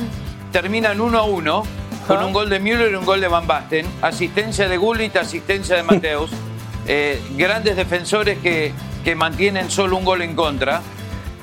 [0.51, 1.63] terminan uno a uno,
[2.07, 5.75] con un gol de Müller y un gol de Van Basten, asistencia de Gullit, asistencia
[5.75, 6.31] de Mateus,
[6.87, 10.81] eh, grandes defensores que, que mantienen solo un gol en contra,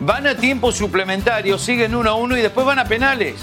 [0.01, 3.37] van a tiempo suplementario, siguen uno a uno y después van a penales.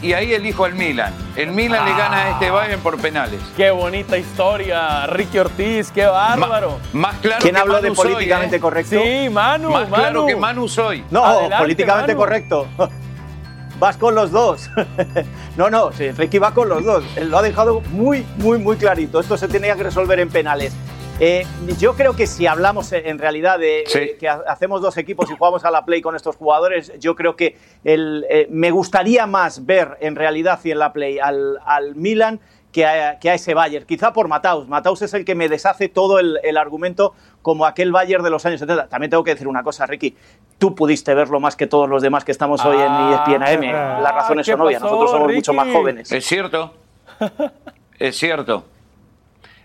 [0.00, 1.14] Y ahí elijo al Milan.
[1.36, 3.38] El Milan le gana a este Bayern por penales.
[3.56, 6.80] Qué bonita historia, Ricky Ortiz, qué bárbaro.
[6.92, 8.60] Más claro ¿Quién que habló Manu de soy, políticamente ¿eh?
[8.60, 9.00] correcto?
[9.00, 10.02] Sí, Manu, Más Manu.
[10.02, 11.04] claro que Manu soy.
[11.08, 12.18] No, Adelante, políticamente Manu.
[12.18, 12.66] correcto.
[13.82, 14.70] Vas con los dos.
[15.56, 17.02] no, no, sí, Ricky va con los dos.
[17.16, 19.18] Él Lo ha dejado muy, muy, muy clarito.
[19.18, 20.72] Esto se tenía que resolver en penales.
[21.18, 21.44] Eh,
[21.80, 23.98] yo creo que si hablamos eh, en realidad de Sí.
[23.98, 27.16] eh, que ha- hacemos dos equipos y jugamos a la play con estos jugadores, yo
[27.16, 31.58] creo que el, eh, me gustaría más ver en realidad y en la play al,
[31.66, 32.38] al Milan
[32.72, 33.84] que a, que a ese Bayern.
[33.86, 34.66] Quizá por Mataus.
[34.66, 38.44] Mataus es el que me deshace todo el, el argumento como aquel Bayern de los
[38.46, 38.88] años 70.
[38.88, 40.16] También tengo que decir una cosa, Ricky.
[40.58, 44.02] Tú pudiste verlo más que todos los demás que estamos hoy en E ESPN AM.
[44.02, 44.80] Las razones ¿qué son obvias.
[44.82, 45.76] pasó, Nosotros somos mucho más Ricky?
[45.76, 46.12] jóvenes.
[46.12, 46.74] Es cierto.
[47.98, 48.64] Es cierto.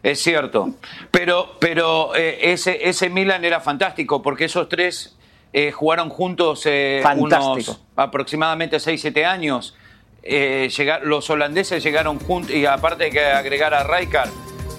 [0.03, 0.69] Es cierto.
[1.09, 5.17] Pero, pero eh, ese, ese Milan era fantástico porque esos tres
[5.53, 9.75] eh, jugaron juntos eh, unos aproximadamente 6-7 años.
[10.23, 14.29] Eh, llegar- los holandeses llegaron juntos y aparte hay que agregar a Rijkaard.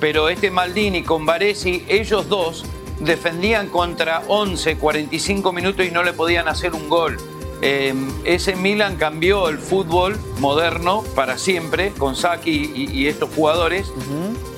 [0.00, 2.64] Pero este Maldini con Baresi, ellos dos
[3.00, 7.16] defendían contra 11, 45 minutos y no le podían hacer un gol.
[7.60, 7.92] Eh,
[8.24, 13.92] ese Milan cambió el fútbol moderno para siempre con Saki y, y estos jugadores,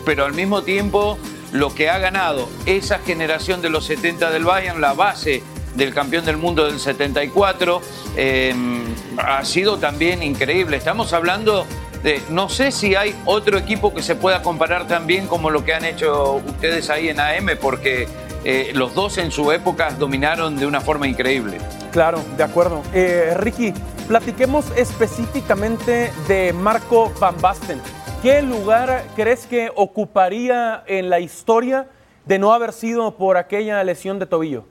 [0.04, 1.16] pero al mismo tiempo
[1.52, 5.42] lo que ha ganado esa generación de los 70 del Bayern, la base
[5.74, 7.80] del campeón del mundo del 74,
[8.16, 8.54] eh,
[9.18, 10.76] ha sido también increíble.
[10.76, 11.66] Estamos hablando
[12.02, 15.64] de, no sé si hay otro equipo que se pueda comparar tan bien como lo
[15.64, 18.08] que han hecho ustedes ahí en AM, porque
[18.44, 21.58] eh, los dos en su época dominaron de una forma increíble.
[21.92, 22.82] Claro, de acuerdo.
[22.94, 23.74] Eh, Ricky,
[24.08, 27.80] platiquemos específicamente de Marco Van Basten.
[28.22, 31.88] ¿Qué lugar crees que ocuparía en la historia
[32.26, 34.64] de no haber sido por aquella lesión de tobillo?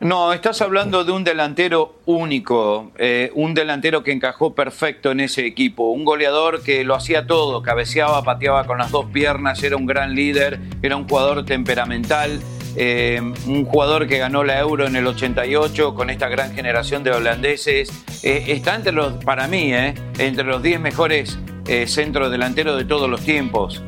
[0.00, 5.44] No, estás hablando de un delantero único, eh, un delantero que encajó perfecto en ese
[5.44, 9.86] equipo, un goleador que lo hacía todo, cabeceaba, pateaba con las dos piernas, era un
[9.86, 12.40] gran líder, era un jugador temperamental,
[12.76, 17.10] eh, un jugador que ganó la Euro en el 88 con esta gran generación de
[17.10, 17.90] holandeses.
[18.22, 23.20] Eh, está entre los, para mí, entre los 10 mejores eh, centro de todos los
[23.22, 23.82] tiempos.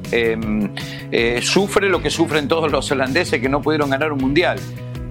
[1.41, 4.59] Sufre lo que sufren todos los holandeses que no pudieron ganar un mundial.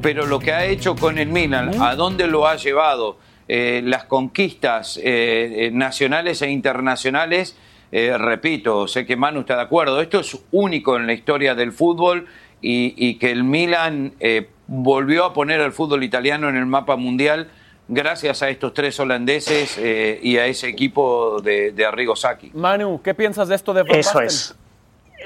[0.01, 4.05] Pero lo que ha hecho con el Milan, a dónde lo ha llevado, eh, las
[4.05, 7.57] conquistas eh, eh, nacionales e internacionales,
[7.91, 11.71] eh, repito, sé que Manu está de acuerdo, esto es único en la historia del
[11.73, 12.27] fútbol
[12.61, 16.95] y, y que el Milan eh, volvió a poner al fútbol italiano en el mapa
[16.95, 17.49] mundial
[17.87, 22.51] gracias a estos tres holandeses eh, y a ese equipo de, de Arrigo Sacchi.
[22.53, 24.55] Manu, ¿qué piensas de esto de Van Eso Basten?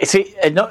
[0.01, 0.09] es.
[0.09, 0.69] Sí, eh, no,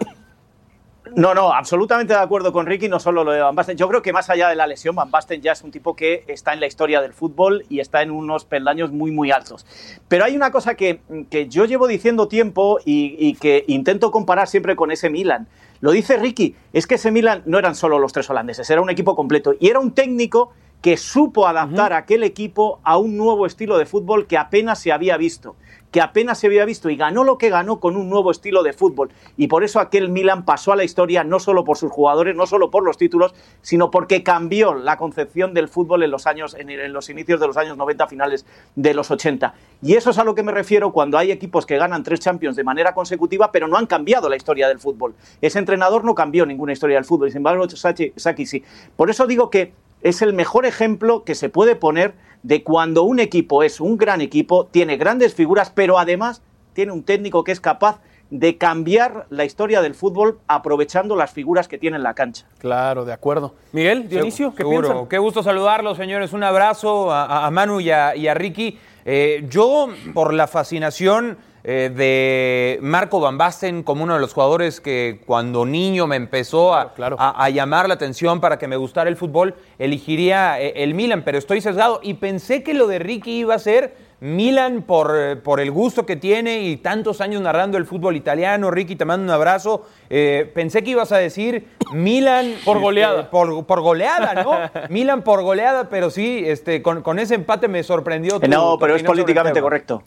[1.17, 3.77] no, no, absolutamente de acuerdo con Ricky, no solo lo de Van Basten.
[3.77, 6.25] Yo creo que más allá de la lesión, Van Basten ya es un tipo que
[6.29, 9.67] está en la historia del fútbol y está en unos peldaños muy, muy altos.
[10.09, 14.49] Pero hay una cosa que, que yo llevo diciendo tiempo y, y que intento comparar
[14.49, 15.49] siempre con ese Milan.
[15.81, 18.91] Lo dice Ricky, es que ese Milan no eran solo los tres holandeses, era un
[18.91, 23.47] equipo completo y era un técnico que supo adaptar a aquel equipo a un nuevo
[23.47, 25.55] estilo de fútbol que apenas se había visto,
[25.93, 28.73] que apenas se había visto y ganó lo que ganó con un nuevo estilo de
[28.73, 29.11] fútbol.
[29.37, 32.47] Y por eso aquel Milan pasó a la historia no solo por sus jugadores, no
[32.47, 36.93] solo por los títulos, sino porque cambió la concepción del fútbol en los años en,
[36.93, 39.55] los inicios de los años 90, finales de los 80.
[39.83, 42.57] Y eso es a lo que me refiero cuando hay equipos que ganan tres Champions
[42.57, 45.15] de manera consecutiva, pero no han cambiado la historia del fútbol.
[45.43, 48.65] Ese entrenador no cambió ninguna historia del fútbol, y sin embargo Saki sí.
[48.97, 53.21] Por eso digo que es el mejor ejemplo que se puede poner de cuando un
[53.21, 57.61] equipo es un gran equipo, tiene grandes figuras, pero además tiene un técnico que es
[57.61, 58.01] capaz
[58.31, 62.47] de cambiar la historia del fútbol aprovechando las figuras que tiene en la cancha.
[62.59, 63.55] Claro, de acuerdo.
[63.73, 64.89] Miguel, Dionisio, ¿qué Seguro.
[64.89, 65.09] piensan?
[65.09, 66.33] Qué gusto saludarlos, señores.
[66.33, 68.79] Un abrazo a, a Manu y a, y a Ricky.
[69.05, 74.81] Eh, yo, por la fascinación eh, de Marco Van Basten como uno de los jugadores
[74.81, 77.17] que cuando niño me empezó a, Claro, claro.
[77.21, 81.23] a- a llamar la atención para que me gustara el fútbol, elegiría eh, el Milan,
[81.25, 85.35] pero estoy sesgado y pensé que lo de Ricky iba a ser Milan por, eh,
[85.35, 88.71] por el gusto que tiene y tantos años narrando el fútbol italiano.
[88.71, 89.85] Ricky, te mando un abrazo.
[90.11, 92.55] Eh, pensé que ibas a decir Milan.
[92.65, 93.23] Por goleada.
[93.23, 94.53] este, por, por goleada, ¿no?
[94.91, 98.39] Milan por goleada, pero sí, este, con, con ese empate me sorprendió.
[98.39, 100.05] tu- No, tu pero es políticamente correcto.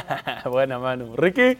[0.46, 1.14] Buena, Manu.
[1.14, 1.58] Ricky.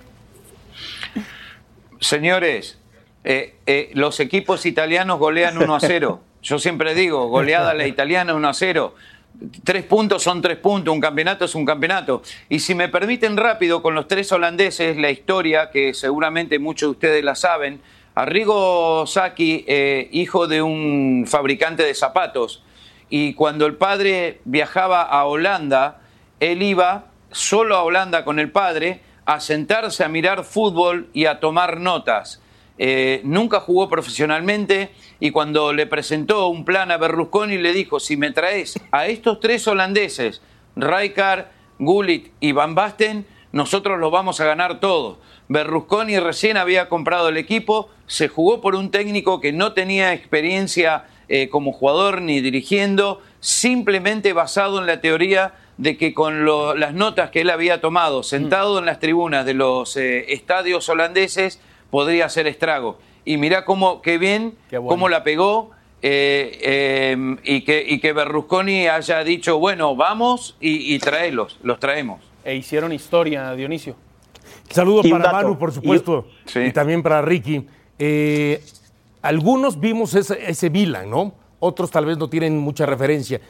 [2.00, 2.78] Señores,
[3.24, 6.20] eh, eh, los equipos italianos golean 1 a 0.
[6.42, 8.94] Yo siempre digo, goleada la italiana 1 a 0.
[9.62, 12.22] Tres puntos son tres puntos, un campeonato es un campeonato.
[12.48, 16.90] Y si me permiten rápido, con los tres holandeses, la historia, que seguramente muchos de
[16.90, 17.80] ustedes la saben,
[18.16, 22.64] Arrigo Sacchi, eh, hijo de un fabricante de zapatos,
[23.10, 26.00] y cuando el padre viajaba a Holanda,
[26.40, 31.38] él iba solo a Holanda con el padre a sentarse a mirar fútbol y a
[31.38, 32.42] tomar notas.
[32.78, 38.16] Eh, nunca jugó profesionalmente y cuando le presentó un plan a Berlusconi le dijo, si
[38.16, 40.42] me traes a estos tres holandeses,
[40.76, 41.46] Rijkaard,
[41.80, 45.18] Gullit y Van Basten, nosotros los vamos a ganar todos.
[45.48, 51.06] Berlusconi recién había comprado el equipo, se jugó por un técnico que no tenía experiencia
[51.28, 56.94] eh, como jugador ni dirigiendo, simplemente basado en la teoría de que con lo- las
[56.94, 61.60] notas que él había tomado sentado en las tribunas de los eh, estadios holandeses
[61.90, 62.98] podría hacer estrago.
[63.24, 64.88] Y mirá cómo, qué bien, Qué bueno.
[64.88, 65.70] cómo la pegó
[66.00, 71.78] eh, eh, y, que, y que Berlusconi haya dicho, bueno, vamos y, y traelos, los
[71.80, 72.20] traemos.
[72.44, 73.96] E hicieron historia, Dionisio.
[74.70, 76.58] Saludo Y un para dato, Manu, por supuesto, y- Sí.
[76.60, 77.66] y también para Ricky.
[77.98, 78.62] Eh,
[79.22, 81.34] algunos vimos ese, ese Milan, ¿no?
[81.58, 83.40] Otros tal vez no tienen mucha referencia.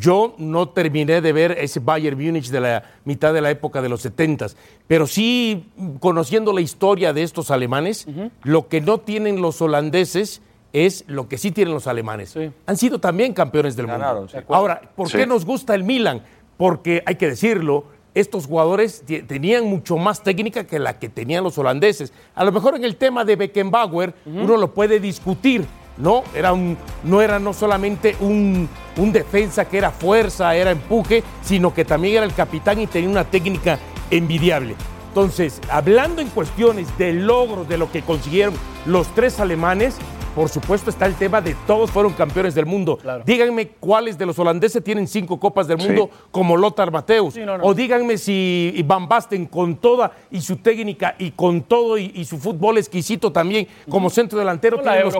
[0.00, 3.88] Yo no terminé de ver ese Bayern Múnich de la mitad de la época de
[3.88, 4.46] los 70
[4.88, 5.68] pero sí,
[6.00, 8.06] conociendo la historia de estos alemanes,
[8.42, 12.30] lo que no tienen los holandeses es lo que sí tienen los alemanes.
[12.30, 12.50] Sí.
[12.66, 14.32] Han sido también campeones del Ganaron, mundo.
[14.36, 14.44] sí.
[14.48, 15.16] Ahora, ¿por Sí.
[15.18, 16.22] qué nos gusta el Milan?
[16.56, 17.84] Porque hay que decirlo,
[18.14, 22.12] estos jugadores tenían mucho más técnica que la que tenían los holandeses.
[22.34, 25.64] A lo mejor en el tema de Beckenbauer uno lo puede discutir,
[25.98, 26.24] ¿no?
[26.34, 31.72] Era un, no era no solamente un, un defensa que era fuerza, era empuje, sino
[31.72, 33.78] que también era el capitán y tenía una técnica
[34.10, 34.74] envidiable.
[35.08, 39.96] Entonces, hablando en cuestiones de logros de lo que consiguieron los tres alemanes,
[40.36, 42.98] por supuesto está el tema de todos fueron campeones del mundo.
[42.98, 43.24] Claro.
[43.24, 47.32] Díganme cuáles de los holandeses tienen cinco copas del mundo como Lothar Mateus.
[47.32, 47.64] Sí, no, no.
[47.64, 52.26] O díganme si Van Basten con toda y su técnica y con todo y, y
[52.26, 55.16] su fútbol exquisito también como centro delantero No, tiene los,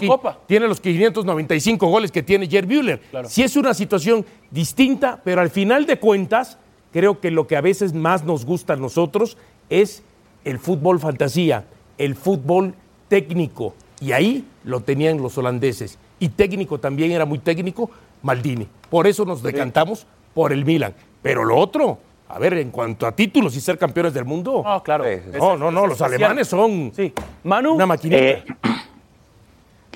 [0.46, 3.00] tiene los 595 goles que tiene Jer Müller.
[3.10, 3.30] Claro.
[3.30, 6.58] Sí es una situación distinta, pero al final de cuentas
[6.92, 9.38] creo que lo que a veces más nos gusta a nosotros
[9.70, 10.02] es
[10.44, 11.64] el fútbol fantasía,
[11.96, 12.74] el fútbol
[13.08, 13.72] técnico.
[13.98, 15.98] Y ahí lo tenían los holandeses.
[16.20, 17.90] Y técnico también era muy técnico,
[18.22, 18.68] Maldini.
[18.90, 20.92] Por eso nos decantamos por el Milan.
[21.22, 21.98] Pero lo otro,
[22.28, 24.62] a ver, en cuanto a títulos y ser campeones del mundo.
[24.64, 25.04] No, claro.
[25.04, 25.30] Sí, sí.
[25.32, 27.12] Es- no, no, no, los alemanes son Sí.
[27.44, 27.74] Manu.
[27.74, 28.20] una maquinita.
[28.22, 28.44] Eh,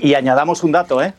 [0.00, 1.12] y añadamos un dato, ¿eh?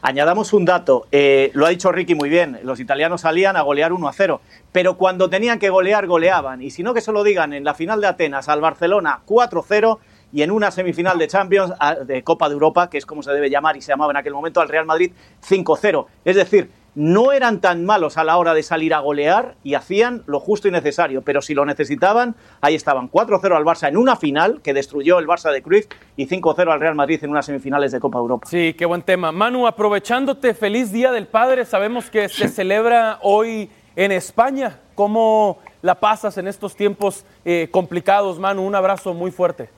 [0.00, 1.06] Añadamos un dato.
[1.10, 2.60] Eh, lo ha dicho Ricky muy bien.
[2.62, 4.40] Los italianos salían a golear 1 a 0.
[4.70, 6.62] Pero cuando tenían que golear, goleaban.
[6.62, 9.98] Y si no, que se lo digan en la final de Atenas al Barcelona 4-0
[10.32, 11.72] y en una semifinal de Champions,
[12.06, 14.34] de Copa de Europa, que es como se debe llamar y se llamaba en aquel
[14.34, 15.12] momento, al Real Madrid
[15.48, 16.06] 5-0.
[16.24, 20.24] Es decir, no eran tan malos a la hora de salir a golear y hacían
[20.26, 21.22] lo justo y necesario.
[21.22, 25.26] Pero si lo necesitaban, ahí estaban 4-0 al Barça en una final que destruyó el
[25.28, 28.48] Barça de Cruyff y 5-0 al Real Madrid en unas semifinales de Copa Europa.
[28.50, 29.30] Sí, qué buen tema.
[29.30, 31.64] Manu, aprovechándote, feliz Día del Padre.
[31.64, 34.80] Sabemos que se celebra hoy en España.
[34.96, 38.66] ¿Cómo la pasas en estos tiempos eh, complicados, Manu?
[38.66, 39.77] Un abrazo muy fuerte.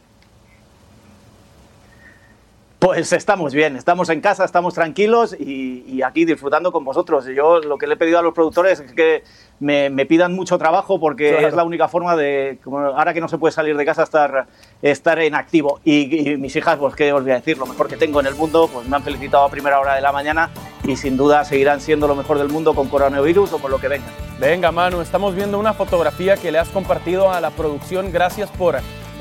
[2.81, 7.27] Pues estamos bien, estamos en casa, estamos tranquilos y, y aquí disfrutando con vosotros.
[7.27, 9.23] Yo lo que le he pedido a los productores es que
[9.59, 11.49] me, me pidan mucho trabajo porque Claro.
[11.49, 14.47] es la única forma de, como ahora que no se puede salir de casa, estar,
[14.81, 15.79] estar en activo.
[15.85, 18.27] Y, y mis hijas, pues qué os voy a decir, lo mejor que tengo en
[18.27, 20.49] el mundo, pues me han felicitado a primera hora de la mañana
[20.85, 23.89] y sin duda seguirán siendo lo mejor del mundo con coronavirus o con lo que
[23.89, 24.07] venga.
[24.41, 28.11] Venga, Manu, estamos viendo una fotografía que le has compartido a la producción.
[28.11, 28.77] Gracias por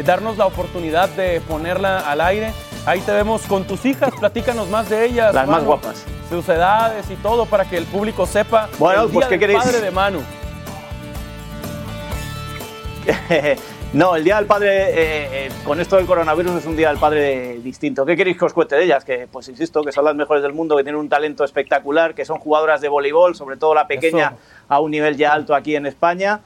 [0.06, 2.54] darnos la oportunidad de ponerla al aire.
[2.90, 4.12] Ahí te vemos con tus hijas.
[4.20, 5.32] Platícanos más de ellas.
[5.32, 6.04] Las más guapas.
[6.28, 8.68] Sus edades y todo para que el público sepa.
[8.80, 9.64] Bueno, el pues, día ¿qué del queréis?
[9.64, 10.22] padre de Manu.
[13.92, 17.00] No, el Día del Padre, eh, eh, con esto del coronavirus, es un Día del
[17.00, 18.06] Padre distinto.
[18.06, 19.04] ¿Qué queréis que os cuente de ellas?
[19.04, 22.24] Que, pues insisto, que son las mejores del mundo, que tienen un talento espectacular, que
[22.24, 24.66] son jugadoras de voleibol, sobre todo la pequeña, Eso.
[24.68, 26.42] a un nivel ya alto aquí en España.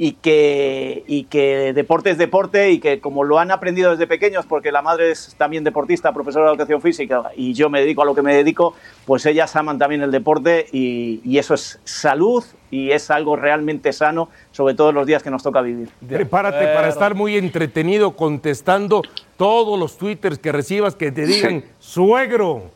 [0.00, 4.46] Y que, y que deporte es deporte y que como lo han aprendido desde pequeños,
[4.46, 8.04] porque la madre es también deportista, profesora de educación física y yo me dedico a
[8.04, 8.74] lo que me dedico,
[9.06, 13.92] pues ellas aman también el deporte y, y eso es salud y es algo realmente
[13.92, 15.88] sano, sobre todo en los días que nos toca vivir.
[16.06, 19.02] Prepárate para estar muy entretenido contestando
[19.36, 22.70] todos los twitters que recibas que te digan suegro.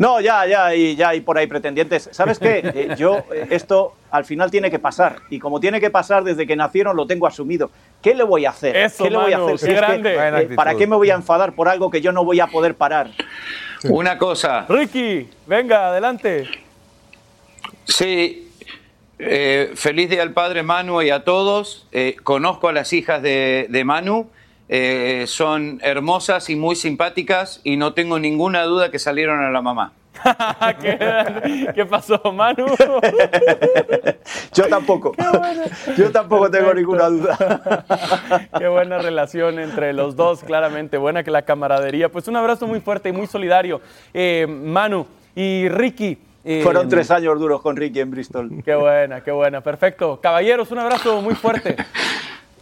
[0.00, 2.08] No, ya, ya, y ya hay por ahí pretendientes.
[2.10, 2.60] ¿Sabes qué?
[2.74, 5.16] Eh, yo, eh, esto al final tiene que pasar.
[5.28, 7.70] Y como tiene que pasar desde que nacieron, lo tengo asumido.
[8.00, 8.74] ¿Qué le voy a hacer?
[8.78, 9.68] Eso, ¿Qué le voy a Manu, hacer?
[9.68, 10.56] qué Si es que, eh.
[10.56, 13.10] ¿Para qué me voy a enfadar por algo que yo no voy a poder parar?
[13.90, 16.48] Una cosa, Ricky, venga, adelante.
[17.84, 18.50] sí,
[19.18, 21.86] eh, feliz día al padre Manu y a todos.
[21.92, 24.30] Eh, conozco a las hijas de, de Manu,
[24.72, 29.60] eh, son hermosas y muy simpáticas y no tengo ninguna duda que salieron a la
[29.60, 29.92] mamá.
[30.80, 32.66] ¿Qué, qué pasó, Manu?
[34.54, 35.12] Yo tampoco.
[35.96, 38.46] Yo tampoco tengo ninguna duda.
[38.58, 40.98] Qué buena relación entre los dos, claramente.
[40.98, 42.08] Buena que la camaradería.
[42.10, 43.80] Pues un abrazo muy fuerte y muy solidario.
[44.12, 46.18] Eh, Manu y Ricky.
[46.44, 48.50] eh, Fueron tres años duros con Ricky en Bristol.
[48.64, 49.62] Qué buena, qué buena.
[49.62, 50.20] Perfecto.
[50.20, 51.76] Caballeros, un abrazo muy fuerte.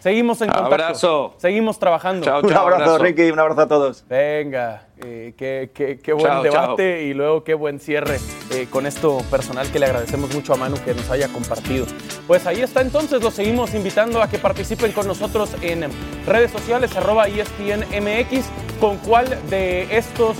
[0.01, 0.75] Seguimos en contacto.
[0.75, 1.35] Abrazo.
[1.39, 2.25] Seguimos trabajando.
[2.25, 4.05] Chao, Un chao, abrazo, Ricky, un abrazo a todos.
[4.09, 8.19] Venga, eh, qué, qué- qué buen Chao, debate y luego qué buen cierre
[8.53, 11.87] eh, con esto personal que le agradecemos mucho a Manu que nos haya compartido.
[12.29, 15.89] Pues ahí está entonces, los seguimos invitando a que participen con nosotros en
[16.27, 18.47] redes sociales, arroba ESPNMX,
[18.81, 20.37] con cuál de estos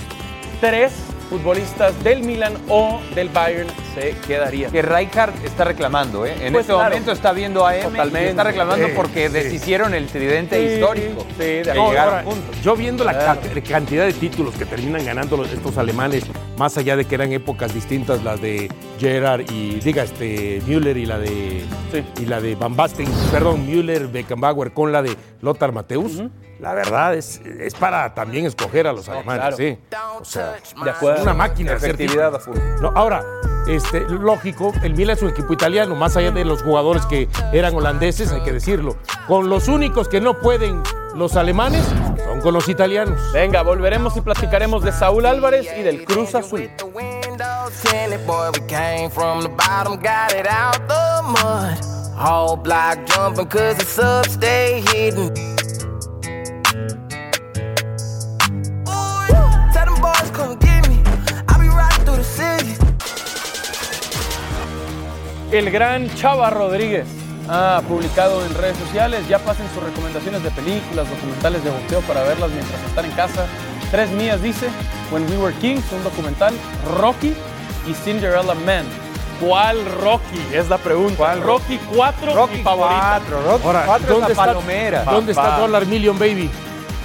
[0.61, 0.93] tres
[1.29, 4.69] futbolistas del Milan o del Bayern se quedaría.
[4.69, 6.33] Que Rijkaard está reclamando, ¿eh?
[6.41, 6.89] En Pues este claro.
[6.89, 8.29] momento está viendo a M y Totalmente.
[8.29, 9.33] está reclamando Sí, porque sí.
[9.33, 11.25] deshicieron el tridente Sí, histórico.
[11.37, 12.23] sí, de llegaron Ahora,
[12.63, 13.41] yo viendo la Claro.
[13.41, 16.23] ca- cantidad de títulos que terminan ganando los- estos alemanes,
[16.57, 18.69] más allá de que eran épocas distintas, las de
[18.99, 22.03] Gerard y diga este Müller y la de Sí.
[22.21, 26.21] y la de Van Basten, perdón, Müller, Beckenbauer con la de Lothar Mateus.
[26.59, 29.57] La verdad es, es para también escoger a los alemanes, claro.
[29.57, 29.77] sí.
[30.19, 31.23] O sea, De acuerdo.
[31.23, 32.35] una máquina de Efectividad títulos.
[32.35, 32.81] a full.
[32.81, 33.23] No, ahora,
[33.67, 37.73] este, lógico, el Milan es un equipo italiano, más allá de los jugadores que eran
[37.75, 38.97] holandeses, hay que decirlo.
[39.27, 40.83] Con los únicos que no pueden
[41.15, 41.85] los alemanes
[42.25, 43.19] son con los italianos.
[43.33, 46.69] Venga, volveremos y platicaremos de Saúl Álvarez y del Cruz Azul.
[65.51, 67.07] El gran Chava Rodríguez
[67.49, 72.23] ha publicado en redes sociales, ya pasen sus recomendaciones de películas, documentales de boxeo para
[72.23, 73.47] verlas mientras están en casa.
[73.89, 74.67] Tres mías dice,
[75.11, 76.53] When We Were Kings, un documental,
[76.99, 77.33] Rocky
[77.87, 78.85] y Cinderella Man.
[79.39, 80.39] ¿Cuál Rocky?
[80.53, 81.15] Es la pregunta.
[81.17, 83.21] ¿Cuál Rocky 4, Rocky mi favorita.
[83.25, 85.03] 4, Rocky Ahora, 4 es ¿dónde la está- palomera.
[85.05, 85.57] ¿Dónde está.
[85.59, 86.49] Dollar Million Baby?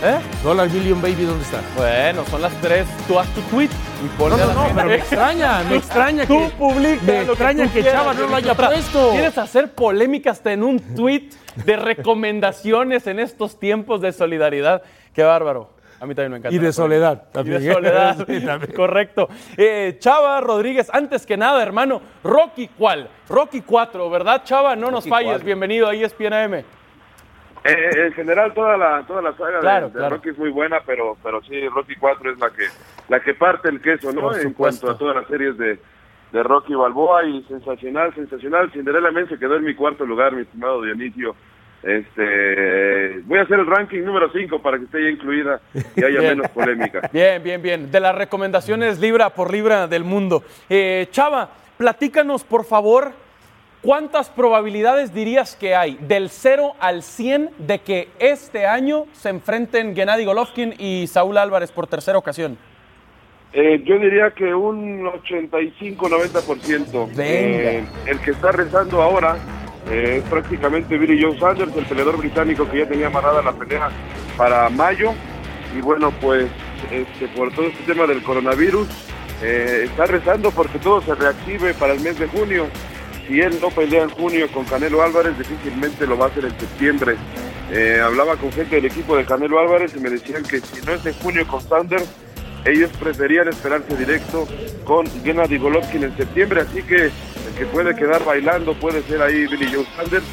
[0.06, 0.18] ¿Eh?
[0.42, 1.62] Dollar Million Baby, ¿dónde está?
[1.76, 2.86] Bueno, son las tres.
[3.08, 3.70] Tú haz tu tweet
[4.04, 4.74] y ponle No, a no, la no, gente.
[4.76, 8.02] pero me extraña, me extraña Tú que publica me lo que extraña tú que quieras,
[8.02, 9.10] Chava no lo haya puesto.
[9.12, 11.30] ¿Quieres hacer polémica hasta en un tweet
[11.64, 14.82] de recomendaciones en estos tiempos de solidaridad?
[15.14, 15.70] Qué bárbaro.
[16.00, 16.54] A mí también me encanta.
[16.54, 17.62] Y de soledad también.
[17.62, 18.16] Y de soledad.
[18.26, 18.72] Sí, también.
[18.72, 19.28] Correcto.
[19.56, 23.08] Eh, Chava Rodríguez, antes que nada, hermano, Rocky, ¿cuál?
[23.26, 24.76] Rocky 4, ¿verdad, Chava?
[24.76, 25.30] No nos Rocky falles.
[25.32, 25.46] 4.
[25.46, 26.64] Bienvenido a ESPN AM.
[27.64, 30.16] Eh, en general toda la toda la saga de- Claro, de, claro.
[30.16, 32.64] Rocky es muy buena, pero pero sí Rocky 4 es la que
[33.08, 34.34] la que parte el queso, ¿no?
[34.36, 35.78] En cuanto a todas las series de,
[36.32, 38.70] de Rocky Balboa y sensacional, sensacional.
[38.72, 41.34] Cinderella Man se quedó en mi cuarto lugar, mi estimado Dionisio.
[41.82, 45.60] Este, voy a hacer el ranking número 5 para que esté ya incluida
[45.96, 46.36] y haya Bien.
[46.38, 47.08] menos polémica.
[47.12, 47.90] Bien, bien, bien.
[47.90, 50.42] De las recomendaciones libra por libra del mundo.
[50.68, 53.12] Eh, Chava, platícanos, por favor,
[53.84, 59.94] ¿cuántas probabilidades dirías que hay del 0 al 100 de que este año se enfrenten
[59.94, 62.56] Gennady Golovkin y Saúl Álvarez por tercera ocasión?
[63.52, 67.14] Eh, yo diría que un 85-90%.
[67.14, 67.18] Venga.
[67.18, 69.36] Eh, el que está rezando ahora
[69.90, 73.90] eh, es prácticamente Billy Joe Sanders, el peleador británico que ya tenía amarrada la pelea
[74.36, 75.12] para mayo.
[75.76, 76.46] Y bueno, pues
[76.90, 78.88] este, por todo este tema del coronavirus,
[79.42, 82.66] eh, está rezando porque todo se reactive para el mes de junio.
[83.26, 86.58] Si él no pelea en junio con Canelo Álvarez, difícilmente lo va a hacer en
[86.58, 87.16] septiembre.
[87.70, 90.92] Eh, hablaba con gente del equipo de Canelo Álvarez y me decían que si no
[90.92, 92.06] es en junio con Sanders,
[92.64, 94.46] ellos preferían esperarse directo
[94.84, 99.46] con Gennady Golovkin en septiembre, así que el que puede quedar bailando puede ser ahí
[99.46, 100.24] Billy Joe Sanders.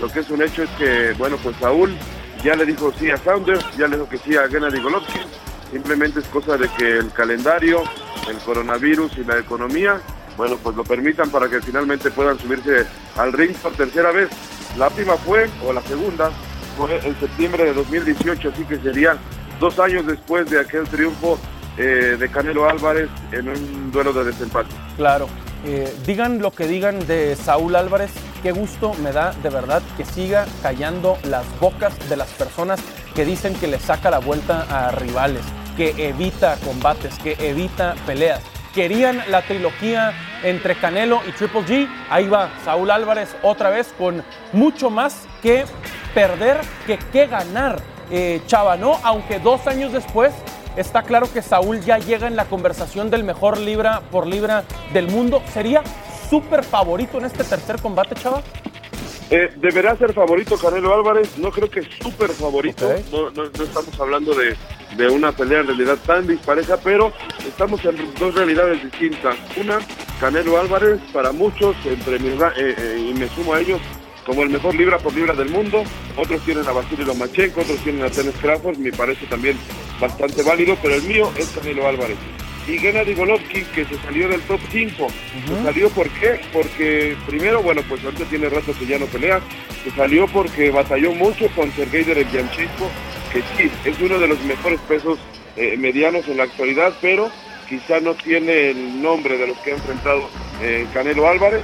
[0.00, 1.94] Lo que es un hecho es que, bueno, pues Saúl
[2.42, 5.22] ya le dijo sí a Sanders, ya le dijo que sí a Gennady Golovkin.
[5.70, 7.82] Simplemente es cosa de que el calendario,
[8.28, 10.00] el coronavirus y la economía,
[10.40, 12.86] bueno, pues lo permitan para que finalmente puedan subirse
[13.18, 14.30] al ring por tercera vez.
[14.78, 16.30] La última fue, o la segunda,
[16.78, 19.18] fue en septiembre de 2018, así que serían
[19.60, 21.38] dos años después de aquel triunfo
[21.76, 24.70] eh, de Canelo Álvarez en un duelo de desempate.
[24.96, 25.28] Claro.
[25.66, 28.10] Eh, digan lo que digan de Saúl Álvarez,
[28.42, 32.80] qué gusto me da de verdad que siga callando las bocas de las personas
[33.14, 35.42] que dicen que le saca la vuelta a rivales,
[35.76, 38.40] que evita combates, que evita peleas.
[38.74, 40.12] Querían la trilogía
[40.42, 41.88] entre Canelo y Triple G.
[42.08, 45.64] Ahí va Saúl Álvarez otra vez con mucho más que
[46.14, 47.80] perder que que ganar.
[48.12, 48.98] Eh, Chava, ¿no?
[49.04, 50.32] Aunque dos años después
[50.76, 55.06] está claro que Saúl ya llega en la conversación del mejor libra por libra del
[55.08, 55.42] mundo.
[55.52, 55.82] ¿Sería
[56.28, 58.42] súper favorito en este tercer combate, Chava?
[59.30, 62.94] Eh, deberá ser favorito Canelo Álvarez, no creo que súper favorito, Ok.
[63.12, 64.56] no, no- no estamos hablando de,
[64.96, 67.12] de una pelea en realidad tan dispareja, pero
[67.46, 69.36] estamos en dos realidades distintas.
[69.56, 69.78] Una,
[70.20, 73.80] Canelo Álvarez, para muchos, entre mi ra- eh, eh, y me sumo a ellos,
[74.26, 75.82] como el mejor libra por libra del mundo.
[76.16, 79.56] Otros tienen a Vasily Lomachenko, otros tienen a Tennis Crawford, me parece también
[80.00, 82.16] bastante válido, pero el mío es Canelo Álvarez.
[82.68, 85.06] Y Gennady Golovkin, que se salió del top 5.
[85.48, 86.40] Se salió ¿por qué?
[86.52, 89.40] Porque primero, bueno, pues ahorita tiene rato que ya no pelea.
[89.82, 92.90] Se salió porque batalló mucho con Sergei Derevyanchenko,
[93.32, 95.18] que sí, es uno de los mejores pesos
[95.56, 97.30] eh, medianos en la actualidad, pero
[97.68, 100.28] quizá no tiene el nombre de los que ha enfrentado
[100.62, 101.62] eh, Canelo Álvarez.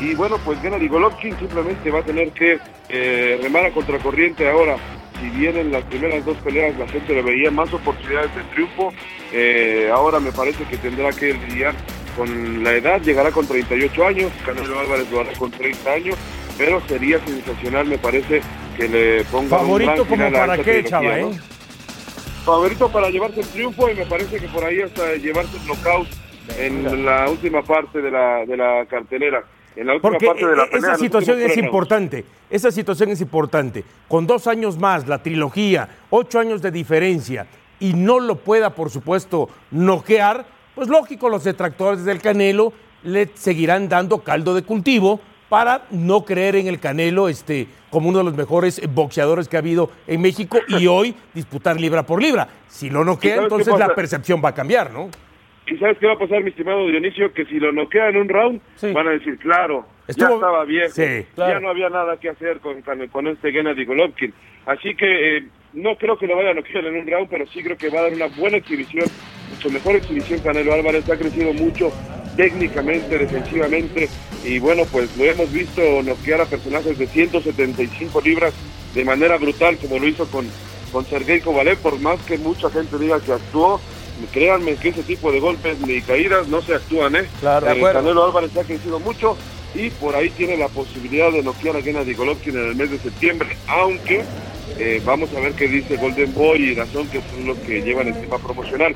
[0.00, 2.58] Y bueno, pues Gennady Golovkin simplemente va a tener que
[2.88, 4.76] eh, remar a contracorriente ahora.
[5.20, 8.92] Si bien en las primeras dos peleas la gente le veía más oportunidades de triunfo,
[9.92, 11.74] ahora me parece que tendrá que lidiar
[12.16, 16.16] con la edad, llegará con 38 años, Canelo Álvarez lo hará con 30 años,
[16.58, 18.42] pero sería sensacional, me parece,
[18.76, 21.30] que le ponga un Favorito gran como final para qué, Chava, ¿no?
[21.30, 21.40] ¿eh?
[22.44, 26.08] favorito para llevarse el triunfo y me parece que por ahí hasta llevarse el knockout
[26.58, 29.44] en la última parte de la, de la cartelera.
[29.76, 30.92] En la última Porque parte de la eh, pelea.
[30.92, 32.24] esa situación es importante.
[32.48, 33.84] Esa situación es importante.
[34.08, 37.46] Con dos años más, la trilogía, ocho años de diferencia,
[37.78, 43.88] y no lo pueda, por supuesto, noquear, pues lógico, los detractores del Canelo le seguirán
[43.90, 48.34] dando caldo de cultivo para no creer en el Canelo este, como uno de los
[48.36, 52.48] mejores boxeadores que ha habido en México y hoy disputar libra por libra.
[52.68, 55.08] Si lo ¿Y noquea, entonces la percepción va a cambiar, ¿no?
[55.66, 57.32] ¿Y sabes qué va a pasar, mi estimado Dionisio?
[57.32, 58.90] Que si lo noquea en un round, Sí.
[58.92, 61.52] van a decir, claro, Estuvo- ya estaba viejo, Sí, claro.
[61.54, 64.32] ya no había nada que hacer con este Gennady Golovkin.
[64.64, 65.44] Así que eh,
[65.74, 68.00] no creo que lo vaya a noquear en un round, pero sí creo que va
[68.00, 69.04] a dar una buena exhibición,
[69.50, 71.90] mucho mejor exhibición Canelo Álvarez, ha crecido mucho
[72.38, 74.08] técnicamente, defensivamente,
[74.44, 78.54] y bueno, pues lo hemos visto noquear a personajes de 175 libras
[78.94, 80.46] de manera brutal, como lo hizo con,
[80.92, 83.80] con Sergei Kovalev, por más que mucha gente diga que actuó,
[84.32, 87.26] créanme que ese tipo de golpes ni caídas no se actúan, ¿eh?
[87.40, 87.98] Claro, de Eh, acuerdo.
[88.02, 89.36] Canelo Álvarez ha crecido mucho
[89.74, 92.98] y por ahí tiene la posibilidad de noquear a Gennady Golovkin en el mes de
[93.00, 94.22] septiembre, aunque
[94.78, 98.06] eh, vamos a ver qué dice Golden Boy y Dazón, que son los que llevan
[98.06, 98.94] el tema promocional.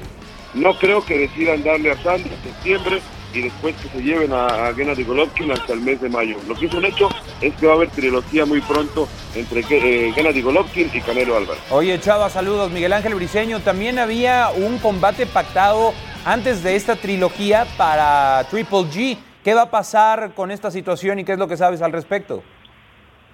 [0.55, 3.01] No creo que decidan darle a Sandy en septiembre
[3.35, 6.37] y después que se lleven a, a Gennady Golovkin hasta el mes de mayo.
[6.49, 7.09] Lo que es un hecho
[7.41, 11.63] es que va a haber trilogía muy pronto entre eh, Gennady Golovkin y Canelo Álvarez.
[11.71, 12.71] Oye, Chava, saludos.
[12.71, 15.93] Miguel Ángel Briseño, también había un combate pactado
[16.25, 19.19] antes de esta trilogía para Triple G.
[19.43, 22.43] ¿Qué va a pasar con esta situación y qué es lo que sabes al respecto?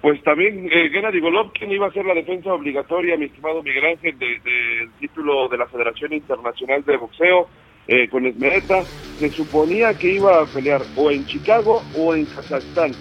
[0.01, 4.17] Pues también eh, Gennady Golovkin iba a ser la defensa obligatoria, mi estimado Miguel Ángel,
[4.17, 7.49] de- del título de la Federación Internacional de Boxeo
[7.89, 8.83] eh, con Esmereta.
[9.19, 12.93] Se suponía que iba a pelear o en Chicago o en Kazajstán.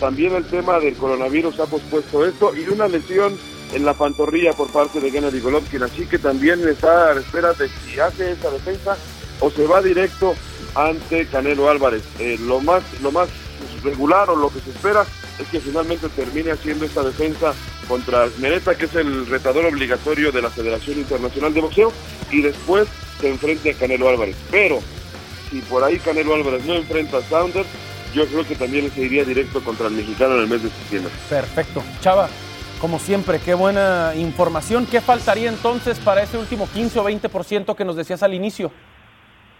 [0.00, 3.36] También el tema del coronavirus ha pospuesto esto y una lesión
[3.74, 5.82] en la pantorrilla por parte de Gennady Golovkin.
[5.82, 8.96] Así que también está a la espera de si hace esa defensa
[9.40, 10.34] o se va directo
[10.74, 12.02] ante Canelo Álvarez.
[12.20, 13.28] Eh, lo más, lo más
[13.82, 15.04] regular o lo que se espera
[15.38, 17.52] es que finalmente termine haciendo esta defensa
[17.88, 21.92] contra Mereta, que es el retador obligatorio de la Federación Internacional de Boxeo,
[22.30, 22.88] y después
[23.20, 24.36] se enfrente a Canelo Álvarez.
[24.50, 24.78] Pero
[25.50, 27.68] si por ahí Canelo Álvarez no enfrenta a Saunders,
[28.14, 31.12] yo creo que también se iría directo contra el mexicano en el mes de septiembre.
[31.28, 31.82] Perfecto.
[32.00, 32.28] Chava,
[32.80, 34.86] como siempre, qué buena información.
[34.86, 38.70] ¿Qué faltaría entonces para ese último 15 o 20% que nos decías al inicio?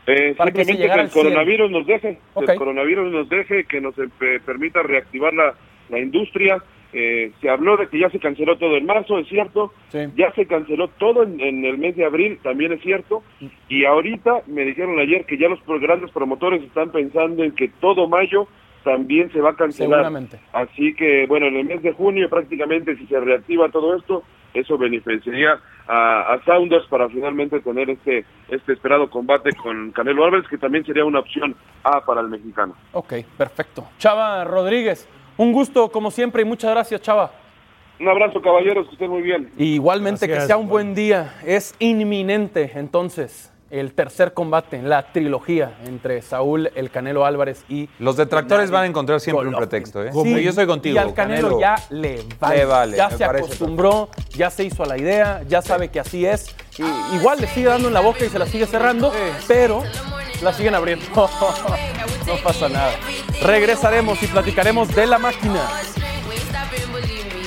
[0.07, 1.23] Eh, Para que se el al 100.
[1.23, 2.49] coronavirus nos deje, Ok.
[2.49, 4.09] el coronavirus nos deje, que nos eh,
[4.45, 5.55] permita reactivar la,
[5.89, 6.63] la industria.
[6.99, 9.71] Eh, se habló de que ya se canceló todo en marzo, es cierto.
[9.89, 9.99] Sí.
[10.17, 13.23] Ya se canceló todo en, en el mes de abril, también es cierto.
[13.69, 18.09] Y ahorita me dijeron ayer que ya los grandes promotores están pensando en que todo
[18.09, 18.49] mayo
[18.83, 19.99] también se va a cancelar.
[19.99, 20.41] Seguramente.
[20.53, 24.23] Así que, bueno, en el mes de junio prácticamente si se reactiva todo esto,
[24.55, 30.49] eso beneficiaría a, a Saunders para finalmente tener este, este esperado combate con Canelo Álvarez,
[30.49, 32.75] que también sería una opción A para el mexicano.
[32.93, 33.89] Ok, perfecto.
[33.99, 37.33] Chava Rodríguez, un gusto como siempre y muchas gracias, Chava.
[37.99, 39.51] Un abrazo, caballeros, que estén muy bien.
[39.57, 41.35] Y igualmente que sea un buen día.
[41.45, 48.17] Es inminente entonces el tercer combate, la trilogía entre Saúl, el Canelo Álvarez y Los
[48.17, 50.11] detractores van a encontrar siempre un pretexto, ¿eh?
[50.13, 50.95] Sí, yo estoy contigo.
[50.95, 52.57] Y al Canelo, ya le vale.
[52.57, 56.27] Le vale, ya se acostumbró, ya se hizo a la idea, ya sabe que así
[56.27, 56.55] es.
[56.79, 59.13] Y igual le sigue dando en la boca y se la sigue cerrando,
[59.49, 59.83] pero
[60.43, 61.07] la siguen abriendo.
[62.27, 62.93] no pasa nada.
[63.43, 65.69] Regresaremos y platicaremos de la máquina.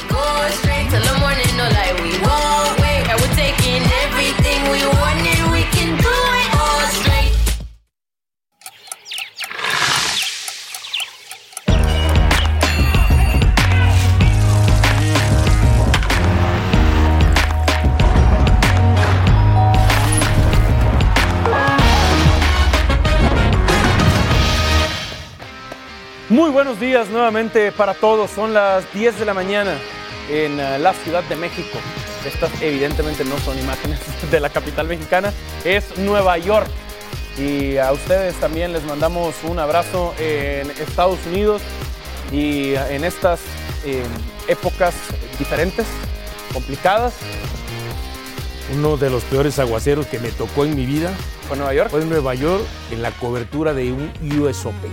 [0.10, 3.08] Going straight till the morning, no like we won't wait.
[3.10, 5.49] And we're taking everything we wanted,
[26.30, 28.30] Muy buenos días nuevamente para todos.
[28.30, 29.74] Son las 10 de la mañana
[30.30, 31.78] en eh, la Ciudad de México.
[32.26, 34.00] Estas evidentemente no son imágenes
[34.32, 36.68] de la capital mexicana, es Nueva York.
[37.38, 41.62] Y a ustedes también les mandamos un abrazo en Estados Unidos
[42.32, 43.40] y en estas
[43.86, 44.04] eh,
[44.48, 44.94] épocas
[45.38, 45.86] diferentes,
[46.54, 47.14] complicadas.
[48.76, 51.12] Uno de los peores aguaceros que me tocó en mi vida
[51.50, 51.90] ¿Fue Nueva York?
[51.90, 54.92] fue en Nueva York en la cobertura de un US Open.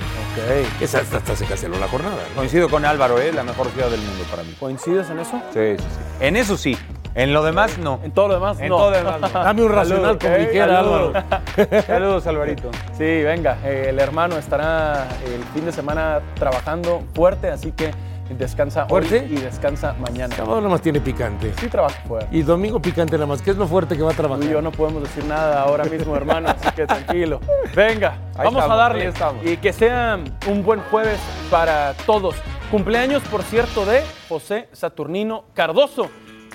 [0.81, 2.17] Esa hasta, hasta se canceló la jornada.
[2.31, 2.37] ¿no?
[2.37, 3.31] Coincido con Álvaro, ¿eh?
[3.31, 4.55] La mejor ciudad del mundo para mí.
[4.59, 5.43] ¿Coincides en eso?
[5.53, 6.01] Sí, sí, sí.
[6.21, 6.79] En eso sí.
[7.17, 7.99] En lo demás, no.
[8.05, 8.77] En todo lo demás, En no.
[8.77, 9.29] todo lo demás, no.
[9.29, 11.15] Dame un racional ligera, Saludos.
[11.17, 11.83] Álvaro.
[11.87, 12.71] Saludos, Alvarito.
[12.97, 17.91] Sí, venga, eh, el hermano estará el fin de semana trabajando fuerte, así que
[18.29, 19.21] descansa ¿Fuerte?
[19.21, 20.35] hoy y descansa mañana.
[20.37, 21.55] Sábado nada más tiene picante.
[21.59, 22.27] Sí trabaja fuera.
[22.31, 23.41] Y domingo picante nada más.
[23.41, 24.43] ¿Qué es lo fuerte que va a trabajar?
[24.45, 27.41] Tú y yo no podemos decir nada ahora mismo, hermano, así que tranquilo.
[27.75, 29.47] Venga, Ahí vamos a estamos, darle ahí estamos.
[29.47, 31.19] y que sea un buen jueves
[31.51, 32.35] para todos.
[32.71, 36.11] Cumpleaños, por cierto, de José Saturnino Cardoso.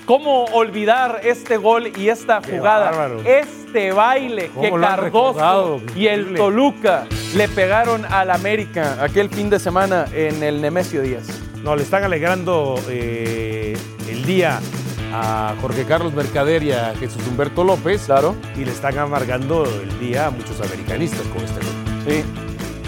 [0.06, 3.08] ¿Cómo olvidar este gol y esta jugada?
[3.24, 4.70] Este baile que.
[4.70, 6.34] Cardoso y el.
[6.34, 11.26] Toluca le pegaron al América aquel fin de semana en el Nemesio Díaz.
[11.62, 13.76] No, le están alegrando eh,
[14.08, 14.58] el día
[15.14, 18.02] a Jorge Carlos Mercader y a Jesús Humberto López.
[18.06, 18.34] Claro.
[18.56, 22.02] Y le están amargando el día a muchos americanistas con este gol.
[22.08, 22.24] Sí.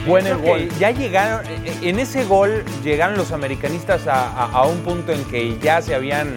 [0.07, 0.69] Buen el gol.
[0.79, 5.25] Ya llegaron, eh, en ese gol llegaron los americanistas a, a- a un punto en
[5.25, 6.35] que ya se habían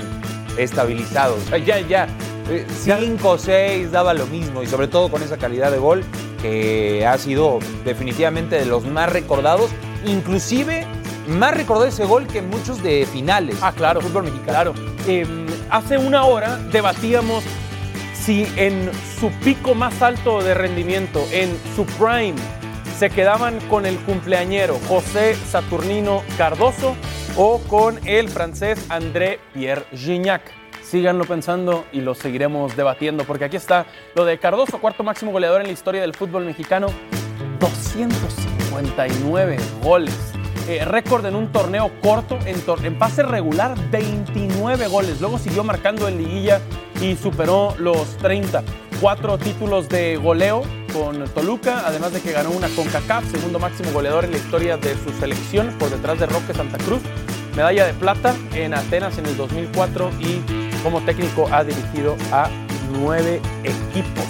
[0.58, 1.36] estabilizado.
[1.36, 2.08] O sea, ya, ya.
[2.80, 6.04] 5 6 daba lo mismo y sobre todo con esa calidad de gol
[6.42, 9.70] que ha sido definitivamente de los más recordados,
[10.06, 10.86] inclusive
[11.28, 13.58] más recordado ese gol que muchos de finales.
[13.62, 14.02] Ah, claro.
[14.02, 14.74] Fútbol mexicano.
[14.74, 14.74] Claro.
[15.08, 15.26] Eh,
[15.70, 17.44] hace una hora debatíamos
[18.14, 22.36] si en su pico más alto de rendimiento, en su prime,
[22.98, 26.96] se quedaban con el cumpleañero José Saturnino Cardoso
[27.36, 30.42] o con el francés André Pierre Gignac.
[30.82, 33.86] Síganlo pensando y lo seguiremos debatiendo, porque aquí está
[34.16, 36.88] lo de Cardoso, cuarto máximo goleador en la historia del fútbol mexicano,
[37.60, 40.16] 259 goles.
[40.70, 45.22] Eh, récord en un torneo corto, en, tor- en pase regular, 29 goles.
[45.22, 46.60] Luego siguió marcando en liguilla
[47.02, 48.64] y superó los 30.
[49.00, 54.26] Cuatro títulos de goleo con Toluca, además de que ganó una CONCACAF, segundo máximo goleador
[54.26, 57.02] en la historia de su selección, por detrás de Roque Santa Cruz.
[57.56, 60.42] Medalla de plata en Atenas en el 2004 y
[60.82, 62.50] como técnico ha dirigido a
[62.92, 64.26] nueve equipos.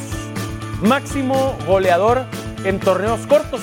[0.81, 2.25] Máximo goleador
[2.65, 3.61] en torneos cortos,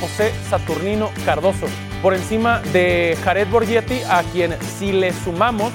[0.00, 1.66] José Saturnino Cardoso,
[2.00, 5.70] por encima de Jared Borghetti, a quien si le sumamos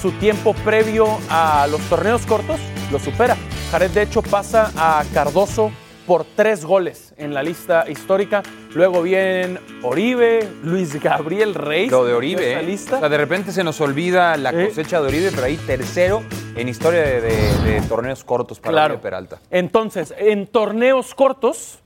[0.00, 2.60] su tiempo previo a los torneos cortos,
[2.92, 3.36] lo supera.
[3.70, 5.70] Jared de hecho pasa a Cardoso
[6.06, 8.42] por tres goles en la lista histórica.
[8.74, 11.90] Luego vienen Oribe, Luis Gabriel Reis.
[11.90, 12.62] Lo de Oribe, ¿eh?
[12.62, 12.96] lista.
[12.96, 14.66] O sea, de repente se nos olvida la Sí.
[14.68, 16.22] cosecha de Oribe, pero ahí tercero
[16.56, 18.94] en historia de, de- de torneos cortos para Claro.
[18.94, 19.38] Oribe Peralta.
[19.50, 21.78] Entonces, en torneos cortos,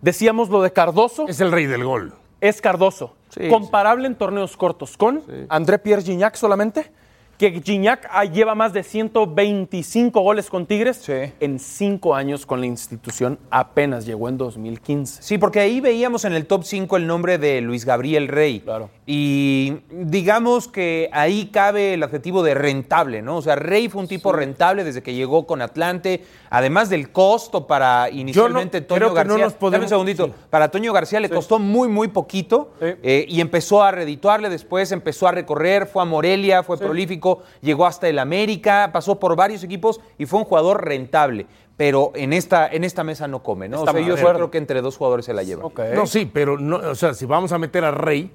[0.00, 2.12] decíamos lo de Cardoso, Es el rey del gol.
[2.40, 3.14] es Cardoso.
[3.28, 6.90] Sí, Comparable en torneos cortos con André Pierre Gignac solamente,
[7.38, 11.12] que Gignac ah, lleva más de 125 goles con Tigres Sí.
[11.40, 15.22] en cinco años con la institución, apenas llegó en 2015.
[15.22, 18.60] Sí, porque ahí veíamos en el top 5 el nombre de Luis Gabriel Rey.
[18.60, 18.90] Claro.
[19.06, 23.36] Y digamos que ahí cabe el adjetivo de rentable, ¿no?
[23.38, 27.66] O sea, Rey fue un tipo rentable desde que llegó con Atlante, además del costo
[27.66, 29.24] para inicialmente Toño García.
[29.36, 30.26] no nos Dame podemos- un segundito.
[30.26, 30.32] sí.
[30.50, 35.26] Para Toño García le costó muy, muy poquito eh, y empezó a redituarle después, empezó
[35.28, 37.23] a recorrer, fue a Morelia, fue prolífico.
[37.24, 41.46] México, llegó hasta el América, pasó por varios equipos y fue un jugador rentable.
[41.76, 43.82] Pero en esta, en esta mesa no come, ¿no?
[43.82, 45.64] O sea, yo creo que entre dos jugadores se la lleva.
[45.94, 48.30] No, sí, pero no, o sea, si vamos a meter a Rey,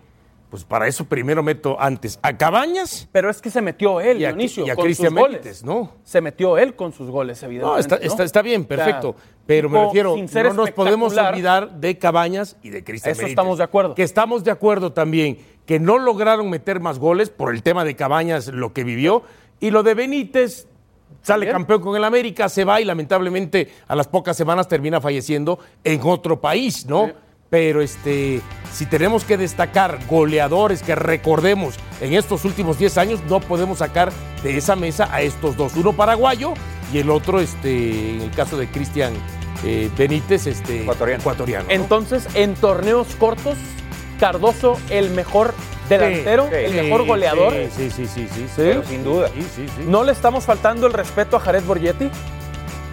[0.49, 3.07] pues para eso primero meto antes a Cabañas.
[3.13, 5.37] Pero es que se metió él, Y a- Dionisio, y a con Cristian sus goles.
[5.41, 5.91] Benítez, ¿no?
[6.03, 7.81] Se metió él con sus goles, No, evidentemente.
[7.95, 9.15] está, está, está bien, O sea, perfecto.
[9.45, 13.31] pero me refiero, no nos podemos olvidar de Cabañas y de Cristian Eso Benítez.
[13.33, 13.95] estamos de acuerdo.
[13.95, 15.37] Que estamos de acuerdo también,
[15.69, 19.21] que no lograron meter más goles por el tema de Cabañas, lo que vivió,
[19.59, 20.65] y lo de Benítez.
[21.21, 25.59] Sale campeón con el América, se va y lamentablemente a las pocas semanas termina falleciendo
[25.83, 27.05] en otro país, ¿no?
[27.05, 27.11] Sí.
[27.51, 28.41] Pero este,
[28.73, 34.11] si tenemos que destacar goleadores que recordemos en estos últimos 10 años, no podemos sacar
[34.41, 35.75] de esa mesa a estos dos.
[35.75, 36.55] Uno paraguayo
[36.91, 39.13] y el otro, este, en el caso de Cristian
[39.63, 41.21] eh, Benítez, este, Ecuatoriano.
[41.21, 41.71] ecuatoriano, ¿no?
[41.71, 43.55] Entonces, en torneos cortos,
[44.19, 45.53] Cardoso el mejor
[45.87, 47.53] delantero, Sí, el sí, mejor goleador.
[47.53, 48.27] Sí, sí, sí, sí.
[48.33, 48.45] sí.
[48.57, 49.29] Pero sin duda.
[49.33, 49.83] Sí, sí, sí.
[49.87, 52.09] ¿No le estamos faltando el respeto a Jared Borgetti?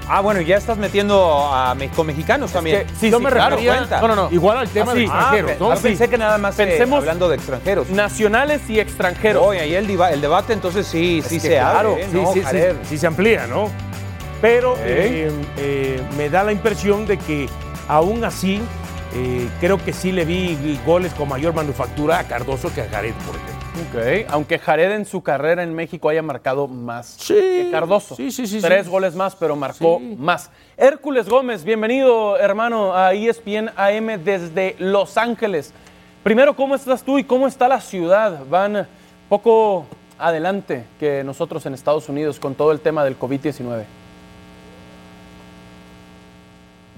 [0.08, 2.86] Ah, bueno, ya estás metiendo a mexicanos también.
[2.86, 4.00] que- sí, Yo sí, me claro, refería cuenta.
[4.00, 4.28] No, no, no.
[4.30, 5.00] igual al tema Así.
[5.00, 5.72] de extranjeros, Ah, ¿no?
[5.72, 7.90] Ah, pensé que nada más eh, Pensemos- hablando de extranjeros.
[7.90, 9.42] Nacionales y extranjeros.
[9.44, 9.86] Oye, ahí el,
[10.20, 12.08] debate entonces sí, sí que se claro, abre, ¿eh?
[12.12, 13.68] Sí, ¿no, sí, sí, sí se amplía, ¿no?
[14.40, 17.48] Pero eh, eh, me da la impresión de que
[17.88, 18.60] aún así
[19.18, 23.14] eh, creo que sí le vi goles con mayor manufactura a Cardoso que a Jared,
[23.26, 23.56] por ejemplo.
[24.24, 28.14] Ok, Aunque Jared en su carrera en México haya marcado más Sí, que Cardoso.
[28.16, 28.90] sí, sí, sí, Tres sí.
[28.90, 30.16] goles más, pero marcó Sí.
[30.18, 30.50] más.
[30.76, 35.72] Hércules Gómez, bienvenido, hermano, a ESPN AM desde Los Ángeles.
[36.22, 38.40] Primero, ¿cómo estás tú y cómo está la ciudad?
[38.50, 38.86] Van
[39.28, 39.86] poco
[40.18, 43.84] adelante que nosotros en Estados Unidos con todo el tema del COVID-19.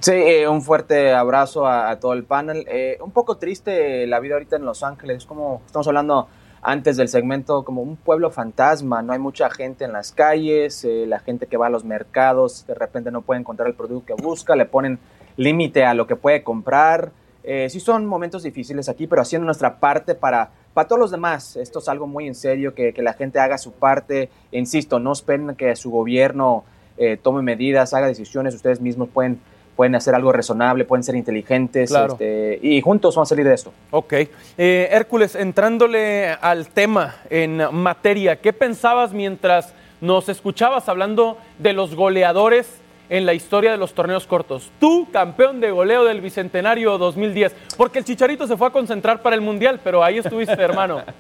[0.01, 2.65] Sí, eh, un fuerte abrazo a, todo el panel.
[2.69, 6.29] Eh, un poco triste la vida ahorita en Los Ángeles, como estamos hablando
[6.63, 11.05] antes del segmento, como un pueblo fantasma, no hay mucha gente en las calles, eh,
[11.07, 14.23] la gente que va a los mercados de repente no puede encontrar el producto que
[14.23, 15.01] busca, le ponen
[15.37, 17.11] límite a lo que puede comprar.
[17.43, 21.57] Eh, sí son momentos difíciles aquí, pero haciendo nuestra parte para, para todos los demás.
[21.57, 24.31] Esto es algo muy en serio, que, que la gente haga su parte.
[24.53, 26.65] Insisto, no esperen que su gobierno
[27.01, 29.41] eh, tome medidas, haga decisiones, ustedes mismos pueden
[29.79, 32.15] pueden hacer algo razonable, pueden ser inteligentes Claro.
[32.15, 33.73] este, y juntos vamos a salir de esto.
[33.93, 34.13] Ok.
[34.59, 41.95] Eh, Hércules, entrándole al tema en materia, ¿qué pensabas mientras nos escuchabas hablando de los
[41.95, 42.69] goleadores
[43.09, 44.69] en la historia de los torneos cortos?
[44.81, 49.37] Tú, campeón de goleo del Bicentenario 2010, porque el Chicharito se fue a concentrar para
[49.37, 51.03] el Mundial, pero ahí estuviste, hermano.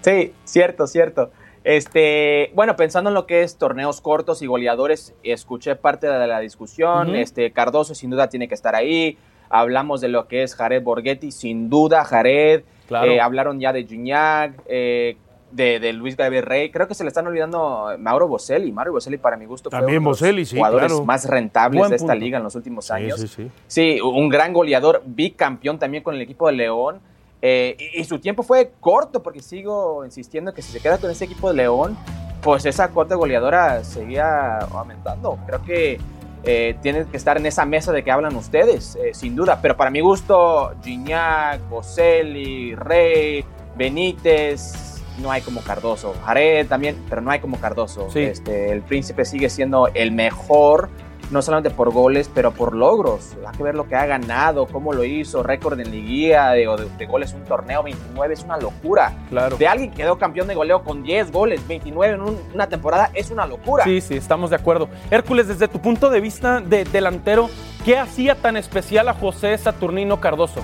[0.00, 1.32] Sí, cierto, cierto.
[1.68, 6.40] Este, bueno, pensando en lo que es torneos cortos y goleadores, escuché parte de la
[6.40, 7.14] discusión.
[7.14, 9.18] Este, Cardoso sin duda tiene que estar ahí.
[9.50, 12.62] Hablamos de lo que es Jared Borghetti, sin duda Jared.
[12.86, 13.10] Claro.
[13.12, 15.18] Eh, hablaron ya de Gignac, eh,
[15.50, 16.70] de, de Luis Gabriel Rey.
[16.70, 18.72] Creo que se le están olvidando Mauro Boselli.
[18.72, 21.04] Mauro Boselli para mi gusto fue También uno de los sí, jugadores claro.
[21.04, 22.24] más rentables Buen de esta punto.
[22.24, 23.20] liga en los últimos Sí, años.
[23.20, 23.50] sí, sí.
[23.66, 27.00] Sí, un gran goleador, bicampeón también con el equipo de León.
[27.40, 31.10] Eh, y, y su tiempo fue corto, porque sigo insistiendo que si se queda con
[31.10, 31.96] ese equipo de León,
[32.42, 35.38] pues esa cuota goleadora seguía aumentando.
[35.46, 35.98] Creo que
[36.44, 39.58] eh, tiene que estar en esa mesa de que hablan ustedes, eh, sin duda.
[39.60, 43.44] Pero para mi gusto, Gignac, Boselli, Rey,
[43.76, 46.14] Benítez, no hay como Cardoso.
[46.24, 48.08] Jared también, pero no hay como Cardoso.
[48.10, 48.20] Sí.
[48.20, 50.90] Este, el príncipe sigue siendo el mejor
[51.30, 53.36] no solamente por goles, pero por logros.
[53.46, 56.88] Hay que ver lo que ha ganado, cómo lo hizo, récord en liguilla de, de-
[56.96, 59.12] de goles, un torneo 29, es una locura.
[59.28, 59.56] Claro.
[59.56, 63.10] De alguien que quedó campeón de goleo con 10 goles, 29 en un- una temporada,
[63.14, 63.84] es una locura.
[63.84, 64.88] Sí, sí, estamos de acuerdo.
[65.10, 67.50] Hércules, desde tu punto de vista de delantero,
[67.84, 70.62] ¿qué hacía tan especial a José Saturnino Cardoso?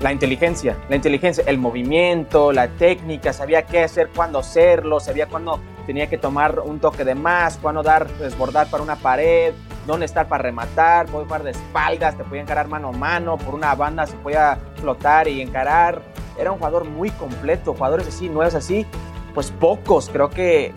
[0.00, 5.58] La inteligencia, la inteligencia, el movimiento, la técnica, sabía qué hacer, cuándo hacerlo, sabía cuándo
[5.88, 9.54] tenía que tomar un toque de más, cuándo dar, desbordar para una pared,
[9.86, 13.54] dónde estar para rematar, podía jugar de espaldas, te podía encarar mano a mano, por
[13.54, 16.02] una banda se podía flotar y encarar.
[16.38, 18.84] Era un jugador muy completo, jugadores así, nuevos así,
[19.32, 20.10] pues pocos.
[20.10, 20.74] Creo que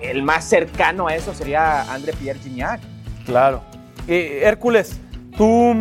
[0.00, 2.80] el más cercano a eso sería André Pierre Gignac.
[3.24, 3.62] Claro.
[4.06, 5.00] Hércules,
[5.36, 5.74] tú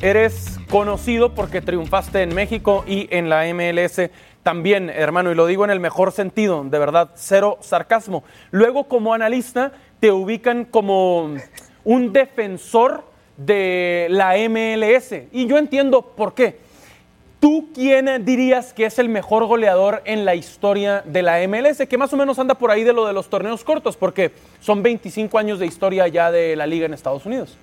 [0.00, 4.10] eres conocido porque triunfaste en México y en la MLS
[4.42, 8.24] también, hermano, y lo digo en el mejor sentido, de verdad, cero sarcasmo.
[8.50, 11.34] Luego, como analista, te ubican como
[11.84, 13.04] un defensor
[13.36, 15.14] de la MLS.
[15.32, 16.58] Y yo entiendo por qué.
[17.40, 21.86] ¿Tú quién dirías que es el mejor goleador en la historia de la MLS?
[21.86, 24.82] Que más o menos anda por ahí de lo de los torneos cortos, porque son
[24.82, 27.56] 25 años de historia ya de la liga en Estados Unidos.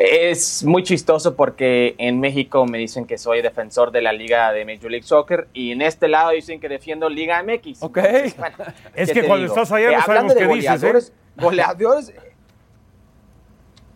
[0.00, 4.64] Es muy chistoso porque en México me dicen que soy defensor de la liga de
[4.64, 7.82] Major League Soccer y en este lado dicen que defiendo Liga MX.
[7.82, 7.96] Ok.
[7.98, 8.56] Entonces, bueno,
[8.94, 9.54] Es ¿qué que cuando digo?
[9.56, 10.86] estás allá no Eh, sabemos hablando de qué dices, ¿eh?
[10.86, 12.14] goleadores, goleadores,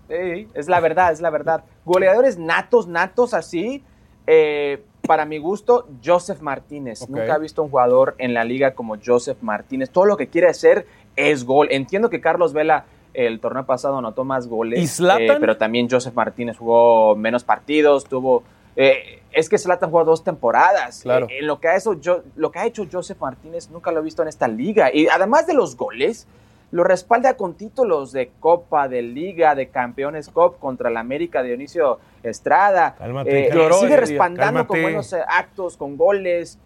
[0.09, 1.65] Sí, es la verdad, es la verdad.
[1.85, 3.85] Goleadores natos, natos así,
[4.27, 7.09] eh, para mi gusto, Joseph Martínez.
[7.09, 9.91] Nunca he visto un jugador en la liga como Joseph Martínez.
[9.91, 11.69] Todo lo que quiere hacer es gol.
[11.71, 16.57] Entiendo que Carlos Vela el torneo pasado anotó más goles, eh, pero también Joseph Martínez
[16.57, 18.43] jugó menos partidos, tuvo...
[18.77, 21.03] eh, es que Zlatan jugó dos temporadas.
[21.03, 21.27] Claro.
[21.29, 24.01] Eh, en lo que, ha hecho, yo, lo que ha hecho Joseph Martínez nunca lo
[24.01, 24.93] he visto en esta liga.
[24.93, 26.27] Y además de los goles,
[26.71, 31.99] lo respalda con títulos de Copa, de Liga, de Campeones Cup contra el América Dionisio
[32.23, 32.95] Estrada.
[32.97, 36.59] Cálmate, Eh, Lloró sigue respaldando con buenos eh, actos, con goles.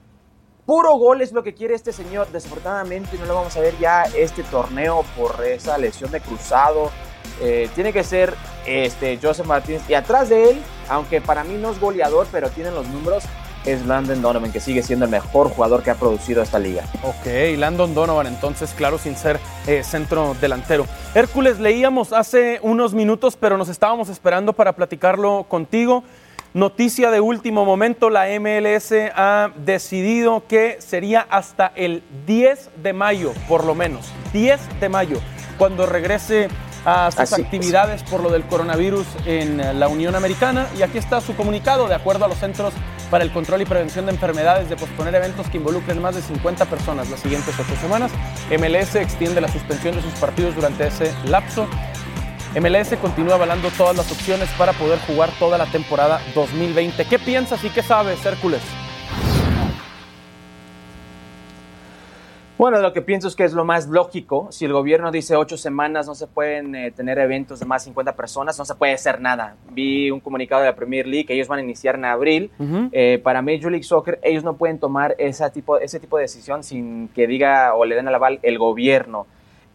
[0.67, 2.27] Puro gol es lo que quiere este señor.
[2.33, 6.91] Desafortunadamente no lo vamos a ver ya este torneo por esa lesión de cruzado.
[7.41, 8.35] Eh, tiene que ser
[8.67, 9.83] este Joseph Martínez.
[9.89, 13.23] Y atrás de él, aunque para mí no es goleador, pero tiene los números,
[13.65, 16.83] es Landon Donovan, que sigue siendo el mejor jugador que ha producido esta liga.
[17.05, 19.39] Ok, Landon Donovan, entonces, claro, sin ser
[19.69, 20.87] eh, centro delantero.
[21.15, 26.03] Hércules, leíamos hace unos minutos, pero nos estábamos esperando para platicarlo contigo.
[26.57, 33.35] Noticia de último momento, la MLS ha decidido que sería hasta el 10 de mayo,
[33.47, 35.19] por lo menos, 10 de mayo,
[35.59, 36.49] cuando regrese
[36.87, 37.45] a sus Así es.
[37.45, 40.67] actividades por lo del coronavirus en la Unión Americana.
[40.79, 42.73] Y aquí está su comunicado, de acuerdo a los Centros
[43.11, 46.65] para el Control y Prevención de Enfermedades, de posponer eventos que involucren más de 50
[46.65, 48.11] personas las siguientes ocho semanas.
[48.51, 51.69] MLS extiende la suspensión de sus partidos durante ese lapso.
[52.61, 57.05] MLS continúa avalando todas las opciones para poder jugar toda la temporada 2020.
[57.05, 58.63] ¿Qué piensas y qué sabes, Hércules?
[62.57, 64.49] Bueno, lo que pienso es que es lo más lógico.
[64.51, 67.91] Si el gobierno dice ocho semanas no se pueden eh, tener eventos de más de
[67.91, 69.57] 50 personas, no se puede hacer nada.
[69.73, 72.51] Vi un comunicado de la Premier League que ellos van a iniciar en abril.
[72.93, 76.65] Eh, para Major League Soccer, ellos no pueden tomar esa tipo, ese tipo de decisión
[76.65, 79.27] sin que diga o le den el aval el gobierno.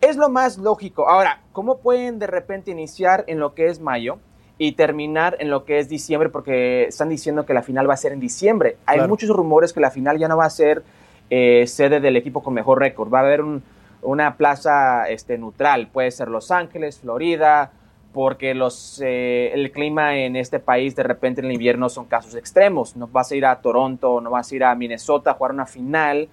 [0.02, 1.08] Es lo más lógico.
[1.08, 4.18] Ahora, ¿cómo pueden de repente iniciar en lo que es mayo?
[4.58, 7.98] y terminar en lo que es diciembre, porque están diciendo que la final va a
[7.98, 8.78] ser en diciembre.
[8.86, 9.10] Hay Claro.
[9.10, 10.84] muchos rumores que la final ya no va a ser
[11.32, 13.12] eh, sede del equipo con mejor récord.
[13.12, 13.64] Va a haber un-
[14.04, 17.72] una plaza este, neutral, puede ser Los Ángeles, Florida,
[18.14, 22.36] porque los, eh, el clima en este país de repente en el invierno son casos
[22.36, 22.96] extremos.
[22.96, 25.66] No vas a ir a Toronto, no vas a ir a Minnesota a jugar una
[25.66, 26.30] final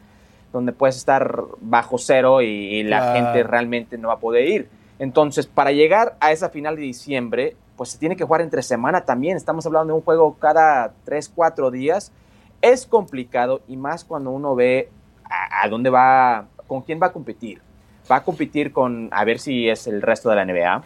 [0.53, 3.13] donde puedes estar bajo cero y, y la Claro.
[3.15, 4.69] gente realmente no va a poder ir.
[4.99, 9.03] Entonces, para llegar a esa final de diciembre, pues se tiene que jugar entre semana
[9.05, 9.37] también.
[9.37, 12.11] Estamos hablando de un juego cada 3, 4 días.
[12.63, 14.89] Es complicado y más cuando uno ve
[15.25, 17.61] a, a dónde va, con quién va a competir.
[18.11, 20.83] Va a competir con, a ver si es el resto de la NBA,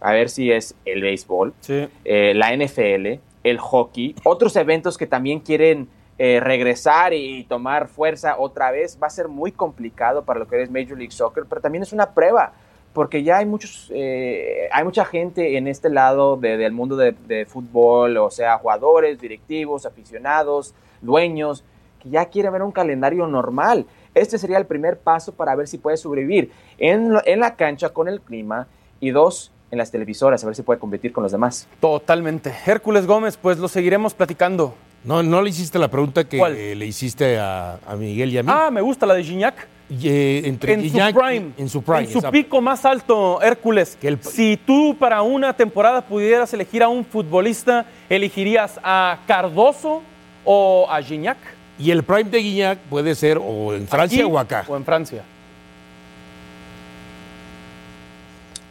[0.00, 1.88] a ver si es el béisbol, Sí.
[2.04, 5.88] eh, la NFL, el hockey, otros eventos que también quieren
[6.18, 8.98] eh, regresar y tomar fuerza otra vez.
[9.02, 11.92] Va a ser muy complicado para lo que es Major League Soccer, pero también es
[11.92, 12.52] una prueba,
[12.92, 17.46] porque ya hay muchos, eh, hay mucha gente en este lado de- del mundo de,
[17.46, 21.64] fútbol, o sea, jugadores, directivos, aficionados, dueños,
[22.00, 23.86] que ya quieren ver un calendario normal.
[24.14, 28.06] Este sería el primer paso para ver si puede sobrevivir en, en la cancha con
[28.06, 28.68] el clima
[29.00, 31.66] y dos, en las televisoras, a ver si puede competir con los demás.
[31.80, 32.54] Totalmente.
[32.64, 34.74] Hércules Gómez, pues lo seguiremos platicando.
[35.04, 38.42] No, no le hiciste la pregunta que eh, le hiciste a, a Miguel y a
[38.42, 38.48] mí.
[38.52, 39.68] Ah, me gusta la de Gignac.
[39.90, 41.50] Y, eh, entre En su Gignac- prime.
[41.58, 42.00] En su prime.
[42.00, 42.32] En su exacto.
[42.32, 43.98] pico más alto, Hércules.
[44.00, 50.02] Que el- Si tú para una temporada pudieras elegir a un futbolista, ¿elegirías a Cardoso
[50.44, 51.36] o a Gignac?
[51.78, 54.64] Y el prime de Guiñac puede ser o en Francia ¿Aquí o acá.
[54.68, 55.22] O en Francia.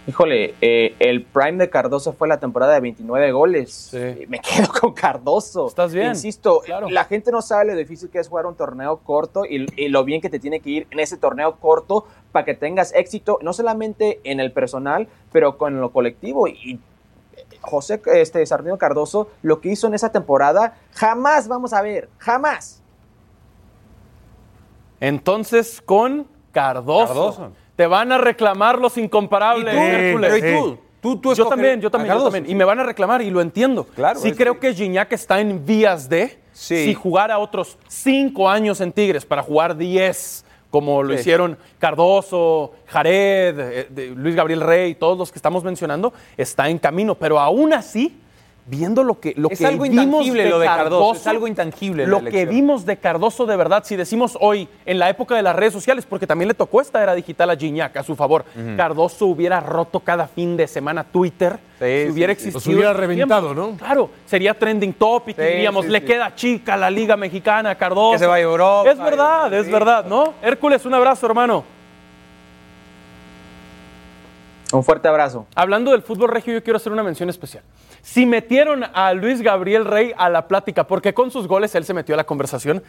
[0.06, 3.72] Híjole, eh, el prime de Cardoso fue la temporada de 29 goles.
[3.91, 3.97] Sí.
[3.97, 5.68] Eh, Me quedo con Cardoso.
[5.68, 6.89] Estás bien, Insisto, claro.
[6.89, 10.04] la gente no sabe lo difícil que es jugar un torneo corto y, y lo
[10.04, 13.54] bien que te tiene que ir en ese torneo corto para que tengas éxito, no
[13.54, 16.47] solamente en el personal, pero con lo colectivo.
[16.49, 16.82] Y
[17.38, 22.10] eh, José este, Sardino Cardoso, lo que hizo en esa temporada, jamás vamos a ver,
[22.18, 22.82] jamás.
[24.99, 27.08] Entonces, con Cardoso.
[27.08, 27.51] Cardoso.
[27.84, 29.84] Te van a reclamar los incomparables, ¿Y tú?
[29.84, 30.31] Hércules.
[30.39, 30.77] Pero ¿y tú?
[31.01, 32.49] Tú, tú yo también, yo también, yo también.
[32.49, 33.84] Y me van a reclamar y lo entiendo.
[33.93, 36.86] Claro, Sí creo que- que Gignac está en vías de, Sí.
[36.86, 41.19] si jugara otros cinco años en Tigres para jugar 10, como lo Sí.
[41.19, 46.77] hicieron Cardoso, Jared, eh, de- Luis Gabriel Rey, todos los que estamos mencionando, está en
[46.79, 47.15] camino.
[47.15, 48.17] Pero aún así,
[48.66, 51.47] viendo lo que, lo Es que algo vimos intangible de lo de Cardoso, es algo
[51.47, 55.41] intangible Lo que vimos de Cardoso de verdad, si decimos hoy, en la época de
[55.41, 58.45] las redes sociales, porque también le tocó esta era digital a Gignac a su favor,
[58.78, 62.47] Cardoso hubiera roto cada fin de semana Twitter, si hubiera sí, sí.
[62.49, 62.53] existido.
[62.53, 63.53] Los hubiera su reventado.
[63.53, 63.72] ¿no?
[63.78, 66.05] Claro, sería trending topic y Sí, diríamos, sí, le sí.
[66.05, 68.14] queda chica la Liga Mexicana, Cardoso.
[68.14, 68.89] Que se vaya a Europa.
[68.91, 69.72] Es verdad, es Sí.
[69.72, 70.36] verdad, ¿no?
[70.41, 71.66] Hércules, un abrazo, hermano.
[74.72, 75.45] Un fuerte abrazo.
[75.53, 77.64] Hablando del fútbol regio, yo quiero hacer una mención especial.
[78.04, 81.93] Si metieron a Luis Gabriel Rey a la plática, porque con sus goles él se
[81.93, 82.84] metió a la conversación,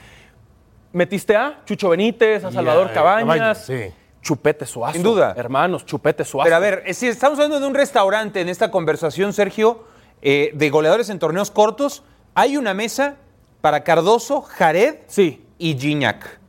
[0.92, 3.80] metiste a Chucho Benítez, a Salvador Cabañas, Cabañas, sí.
[4.20, 4.92] Chupete Suazo.
[4.94, 5.32] Sin duda.
[5.36, 6.44] Hermanos, Chupete Suazo.
[6.44, 9.84] Pero a ver, eh, si estamos hablando de un restaurante en esta conversación, Sergio,
[10.20, 12.02] eh, de goleadores en torneos cortos,
[12.34, 13.14] hay una mesa
[13.60, 15.44] para Cardoso, Jared Sí.
[15.58, 16.40] y Gignac,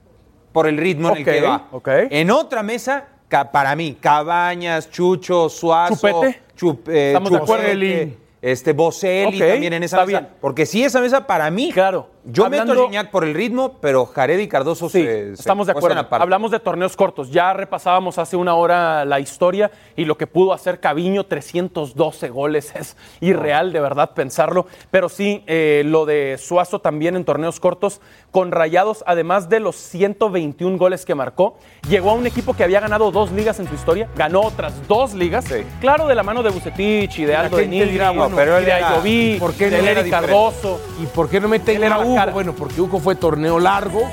[0.51, 1.68] por el ritmo en el que va.
[1.72, 1.88] ok.
[2.09, 3.05] En otra mesa,
[3.51, 6.41] para mí, Cabañas, Chucho, Suazo, Chupete.
[6.57, 8.24] Chup- eh, Estamos de acuerdo.
[8.45, 10.19] Este, Boselli Ok, también en esa mesa.
[10.19, 10.27] bien.
[10.39, 11.71] Porque sí, esa mesa para mí.
[11.71, 12.09] Claro.
[12.28, 15.34] Yo meto Hablando- a Gignac por el ritmo, pero Jared y Cardoso Sí, se, se
[15.34, 15.99] estamos de acuerdo.
[15.99, 16.23] aparte.
[16.23, 17.30] Hablamos de torneos cortos.
[17.30, 22.73] Ya repasábamos hace una hora la historia y lo que pudo hacer Caviño, 312 goles.
[22.76, 24.65] Es irreal, de verdad, pensarlo.
[24.91, 28.01] Pero sí, eh, lo de Suazo también en torneos cortos,
[28.32, 31.57] con Rayados, además de los 121 goles que marcó,
[31.88, 35.13] llegó a un equipo que había ganado dos ligas en su historia, ganó otras dos
[35.13, 35.45] ligas.
[35.80, 38.65] Claro, de la mano de Bucetich y de Aldo de Nigri, dirá, bueno, pero él
[38.65, 40.09] de Ayoví, ¿por qué no de Eric?
[40.09, 40.82] Cardoso.
[41.01, 41.99] ¿Y por qué no meten Él era a
[42.34, 44.09] Bueno, porque Hugo fue torneo largo,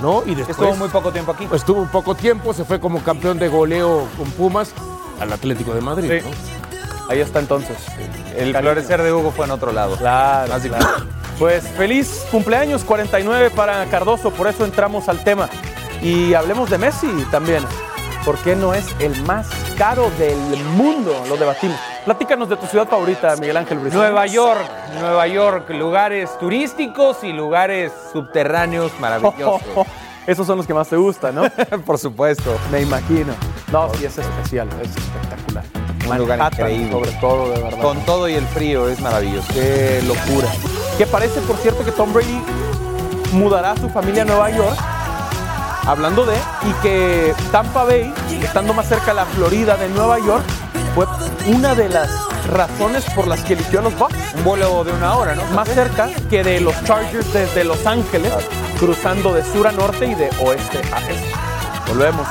[0.00, 0.22] ¿no?
[0.26, 1.48] Y después Estuvo muy poco tiempo aquí.
[1.52, 4.72] estuvo un poco tiempo, se fue como campeón de goleo con Pumas
[5.20, 6.26] al Atlético de Madrid, Sí.
[6.28, 7.10] ¿no?
[7.10, 7.76] Ahí está entonces.
[8.36, 9.96] El florecer de Hugo fue en otro lado.
[9.96, 10.86] Claro, Más claro.
[11.40, 15.48] Pues feliz cumpleaños 49 para Cardoso, por eso entramos al tema.
[16.02, 17.64] Y hablemos de Messi también.
[18.24, 19.48] ¿Por qué no es el más
[19.78, 20.36] caro del
[20.76, 21.14] mundo?
[21.28, 21.78] Lo debatimos.
[22.04, 24.10] Platícanos de tu ciudad favorita, Miguel Ángel Brizuela.
[24.10, 29.86] Nueva York, Nueva York, lugares turísticos y lugares subterráneos maravillosos.
[30.26, 31.42] Esos son los que más te gustan, ¿no?
[31.86, 32.56] Por supuesto.
[32.70, 33.32] Me imagino.
[33.72, 35.64] No, sí, es especial, es espectacular.
[36.08, 36.92] Un lugar increíble.
[36.92, 37.80] sobre todo, de verdad.
[37.80, 39.48] Con todo y el frío es maravilloso.
[39.54, 40.48] Qué locura.
[40.98, 42.42] Que parece, por cierto, que Tom Brady
[43.32, 44.78] mudará a su familia a Nueva York.
[45.90, 50.44] Hablando de, y que Tampa Bay, estando más cerca de la Florida de Nueva York,
[50.94, 51.04] fue
[51.48, 52.08] una de las
[52.46, 54.14] razones por las que eligió a los Bucks.
[54.36, 55.44] Un vuelo de una hora, ¿no?
[55.46, 58.32] Más cerca que de los Chargers desde Los Ángeles,
[58.78, 61.32] cruzando de sur a norte y de oeste a este.
[61.88, 62.28] Volvemos.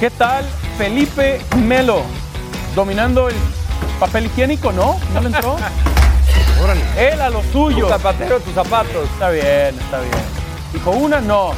[0.00, 0.44] ¿Qué tal
[0.80, 2.04] Felipe Melo?
[2.74, 3.34] Dominando el
[3.98, 4.98] papel higiénico, ¿no?
[5.12, 5.58] ¿No le entró?
[6.96, 7.84] Él a lo suyo.
[7.84, 9.04] Tu zapatero, tus zapatos.
[9.12, 10.14] Está bien, está bien.
[10.72, 11.52] Dijo una, no.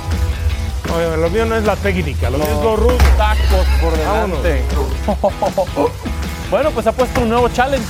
[0.88, 2.98] No, lo mío no es la técnica, lo mío es lo rudo.
[3.16, 4.64] Tacos por delante.
[6.50, 7.86] bueno, pues ha puesto un nuevo challenge.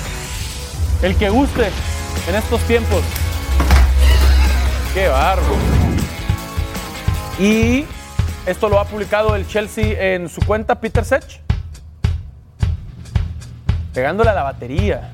[1.00, 1.70] El que guste
[2.28, 3.02] en estos tiempos.
[4.92, 5.56] Qué barro.
[7.38, 7.86] Y
[8.46, 11.40] esto lo ha publicado el Chelsea en su cuenta, Peter Sech.
[13.94, 15.10] Pegándole a la batería.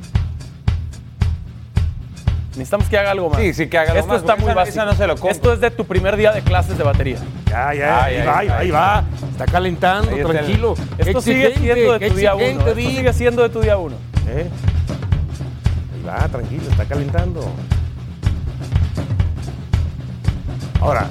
[2.51, 3.41] Necesitamos que haga algo más.
[3.41, 4.74] Sí, sí, que haga algo Esto más, está porque muy básico.
[4.74, 5.31] esa no se lo compro.
[5.31, 7.18] Esto es de tu primer día de clases de batería.
[7.47, 9.05] Ya, ya, ahí va, ahí va, ay, ahí va.
[9.31, 10.74] Está calentando, está tranquilo.
[10.99, 12.45] Esto sigue siendo de tu día uno.
[12.45, 12.89] Esto Vic.
[12.91, 13.97] sigue siendo de tu día uno.
[14.29, 14.49] ¿Eh?
[15.95, 17.49] Ahí va, tranquilo, está calentando.
[20.81, 21.07] Ahora.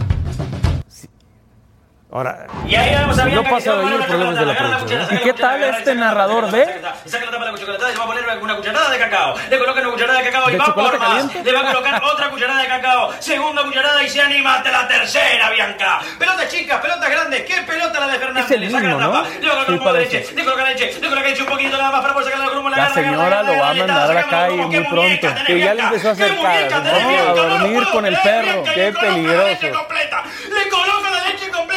[2.18, 2.48] Ahora.
[2.66, 5.02] Y ahí vamos a no pasa de ahí, el problema de la producción.
[5.02, 6.66] agarra la ¿Y qué tal este narrador de?
[7.06, 9.36] Saca la tapa de la chocolatada y se va a poner una cucharada de cacao.
[9.52, 11.36] Le coloca una cucharada de cacao y ¿De va por más.
[11.36, 13.14] Le va a colocar otra cucharada de cacao.
[13.20, 16.00] Segunda cucharada y se anima ante la tercera, Bianca.
[16.18, 17.44] Pelotas chicas, pelotas grandes.
[17.44, 18.46] ¿Qué pelota la de Fernández?
[18.46, 19.22] Es el le saca mismo, la tapa.
[19.22, 19.40] ¿no?
[19.40, 20.26] Le va a colocar Sí, un poco de leche.
[20.34, 20.94] Le coloca leche.
[21.00, 22.70] Le coloca leche un poquito nada más para poder sacar la grumo.
[22.72, 25.28] La señora lo va a mandar a la calle muy pronto.
[25.46, 27.30] Que ya le empezó a hacer caras, ¿no?
[27.30, 28.64] A dormir con el perro.
[28.64, 29.68] Qué peligroso.
[29.68, 31.77] Le coloca la leche completa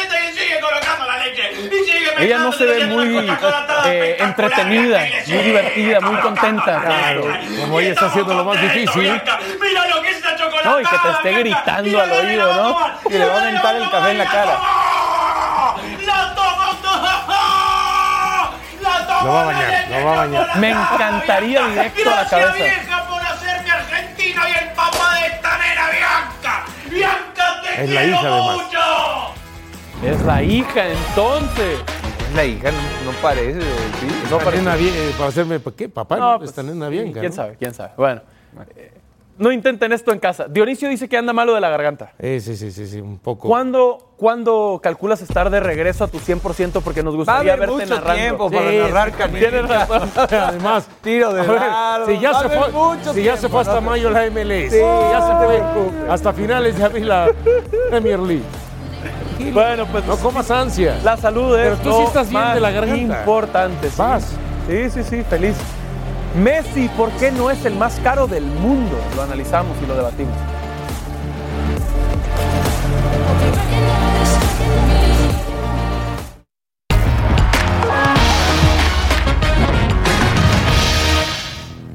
[0.71, 1.51] colocando la leche.
[1.53, 3.29] Y sigue Ella no se ve muy
[3.85, 6.81] eh, entretenida, muy divertida, muy contenta.
[6.81, 7.27] Claro,
[7.59, 9.21] como ella está haciendo lo más difícil.
[9.61, 10.69] Mira lo que es esta chocolate.
[10.69, 12.77] No, y que te esté gritando al oído, ¿no?
[13.09, 14.59] Y le va a aventar el café en la cara.
[16.05, 16.79] ¡La toma
[18.81, 20.57] ¡La toma Lo va a bañar, lo va a bañar.
[20.57, 22.65] Me encantaría directo a la cabeza.
[24.17, 26.65] y el papá de esta nena, Bianca.
[26.85, 29.40] Bianca, te Es la hija, además.
[30.03, 31.79] Es la hija, entonces.
[32.35, 34.07] La hija no, no parece, sí.
[34.29, 35.89] No, bien, eh, para hacerme, ¿para qué?
[35.89, 37.11] Papá, No, pues, esta nena bien.
[37.11, 37.55] ¿Quién sabe?
[37.59, 37.91] ¿Quién sabe?
[37.97, 38.21] Bueno.
[38.75, 38.91] eh,
[39.37, 40.45] No intenten esto en casa.
[40.47, 42.13] Dionisio dice que anda malo de la garganta.
[42.19, 43.49] Eh, sí, sí, sí, sí, un poco.
[43.49, 46.81] ¿Cuándo, cuándo calculas estar de regreso a tu 100%?
[46.81, 48.21] Porque nos gustaría haber verte mucho narrando.
[48.21, 49.11] tiempo para Sí, narrar.
[49.29, 50.09] Tienes razón.
[50.15, 53.75] Además, Tiro de lado, si ya, va se fue, mucho si ya se fue hasta
[53.75, 53.81] ¿no?
[53.81, 57.29] mayo la MLS, Sí, ya se fue hasta finales de abril la
[57.89, 58.43] Premier League.
[59.51, 60.97] Bueno, pues No comas ansia.
[61.03, 63.19] la salud es Pero tú lo sí estás bien más de la garganta.
[63.19, 63.89] importante.
[63.89, 63.95] sí.
[63.97, 64.23] Vas.
[64.67, 65.55] Sí, sí, sí, feliz.
[66.35, 68.97] Messi, ¿por qué no es el más caro del mundo?
[69.15, 70.35] Lo analizamos y lo debatimos.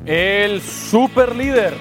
[0.07, 1.75] El super líder,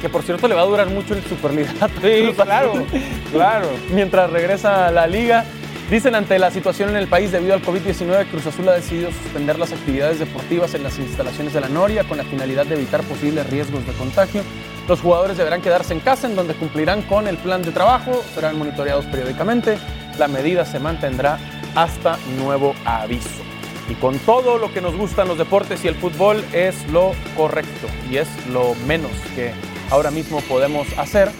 [0.00, 2.00] que por cierto le va a durar mucho el superliderato.
[2.02, 2.84] Sí, claro,
[3.32, 3.68] claro.
[3.92, 5.44] Mientras regresa a la liga,
[5.90, 9.58] dicen ante la situación en el país debido al COVID-19, Cruz Azul ha decidido suspender
[9.58, 13.48] las actividades deportivas en las instalaciones de la Noria con la finalidad de evitar posibles
[13.48, 14.42] riesgos de contagio.
[14.88, 18.58] Los jugadores deberán quedarse en casa, en donde cumplirán con el plan de trabajo, serán
[18.58, 19.78] monitoreados periódicamente.
[20.18, 21.38] La medida se mantendrá
[21.74, 23.42] hasta nuevo aviso.
[23.88, 27.86] Y con todo lo que nos gustan los deportes y el fútbol es lo correcto
[28.10, 29.52] y es lo menos que
[29.90, 31.30] ahora mismo podemos hacer.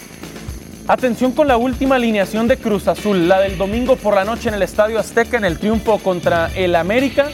[0.88, 4.54] Atención con la última alineación de Cruz Azul, la del domingo por la noche en
[4.54, 7.28] el Estadio Azteca en el triunfo contra el América.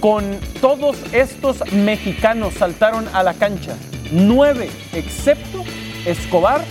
[0.00, 3.74] Con todos estos mexicanos saltaron a la cancha,
[4.12, 5.64] nueve excepto
[6.04, 6.62] Escobar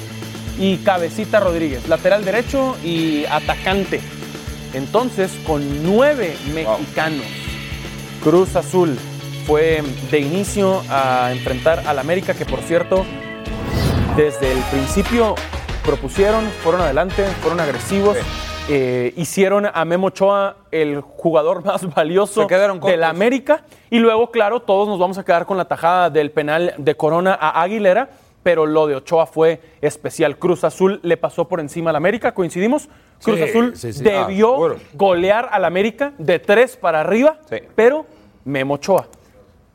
[0.59, 4.01] y Cabecita Rodríguez, lateral derecho y atacante.
[4.73, 7.25] Entonces, con nueve mexicanos,
[8.23, 8.97] Cruz Azul
[9.45, 13.05] fue de inicio a enfrentar al América, que por cierto,
[14.15, 15.35] desde el principio
[15.85, 18.17] propusieron, fueron adelante, fueron agresivos.
[18.67, 23.09] eh, hicieron a Memo Ochoa el jugador más valioso de la.
[23.09, 23.63] América.
[23.91, 27.37] Y luego, claro, todos nos vamos a quedar con la tajada del penal de Corona
[27.39, 28.09] a Aguilera.
[28.41, 30.37] Pero lo de Ochoa fue especial.
[30.37, 32.31] Cruz Azul le pasó por encima al América.
[32.33, 32.87] ¿Coincidimos?
[33.23, 34.03] Cruz Sí, Azul sí, sí.
[34.03, 37.37] debió Ah, golear al América de tres para arriba.
[37.75, 38.05] Pero
[38.43, 39.07] Memo Ochoa.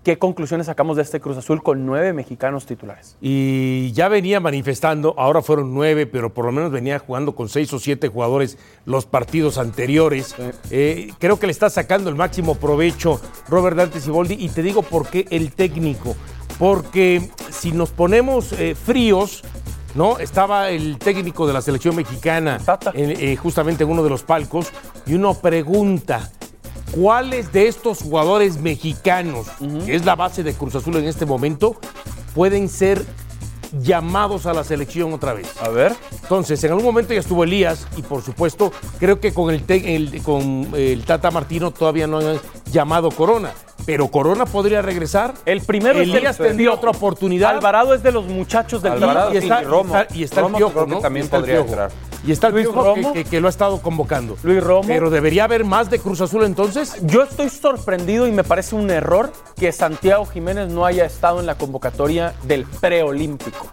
[0.02, 3.18] ¿Qué conclusiones sacamos de este Cruz Azul con nueve mexicanos titulares?
[3.20, 7.70] Y ya venía manifestando, ahora fueron nueve, pero por lo menos venía jugando con seis
[7.74, 8.56] o siete jugadores
[8.86, 10.34] los partidos anteriores.
[10.70, 14.80] Eh, creo que le está sacando el máximo provecho Robert Dante Siboldi y te digo
[14.80, 16.16] por qué el técnico.
[16.58, 19.42] Porque si nos ponemos eh, fríos,
[19.94, 20.18] ¿no?
[20.18, 22.58] Estaba el técnico de la selección mexicana
[22.94, 24.72] en, eh, justamente en uno de los palcos
[25.04, 26.30] y uno pregunta,
[26.92, 29.46] ¿cuáles de estos jugadores mexicanos,
[29.86, 31.76] que es la base de Cruz Azul en este momento,
[32.34, 33.04] pueden ser
[33.80, 35.48] llamados a la selección otra vez?
[35.62, 35.94] A ver.
[36.22, 40.68] Entonces, en algún momento ya estuvo Elías y por supuesto, creo que con el, con
[40.74, 42.38] el Tata Martino todavía no han
[42.70, 43.50] llamado Corona,
[43.86, 45.34] pero Corona podría regresar.
[45.46, 47.50] El primero es el Elías tendría otra oportunidad.
[47.56, 49.94] Alvarado es de los muchachos del Alvarado, y, está, y Romo.
[49.94, 50.98] y está- y está Romo el Piojo, creo que ¿no?
[51.00, 51.90] también podría entrar.
[52.26, 53.12] Y está el Luis Romo.
[53.12, 54.36] que, que lo ha estado convocando.
[54.42, 54.86] Luis Romo.
[54.86, 56.96] Pero debería haber más de Cruz Azul entonces.
[57.02, 61.46] Yo estoy sorprendido y me parece un error que Santiago Jiménez no haya estado en
[61.46, 63.68] la convocatoria del preolímpico.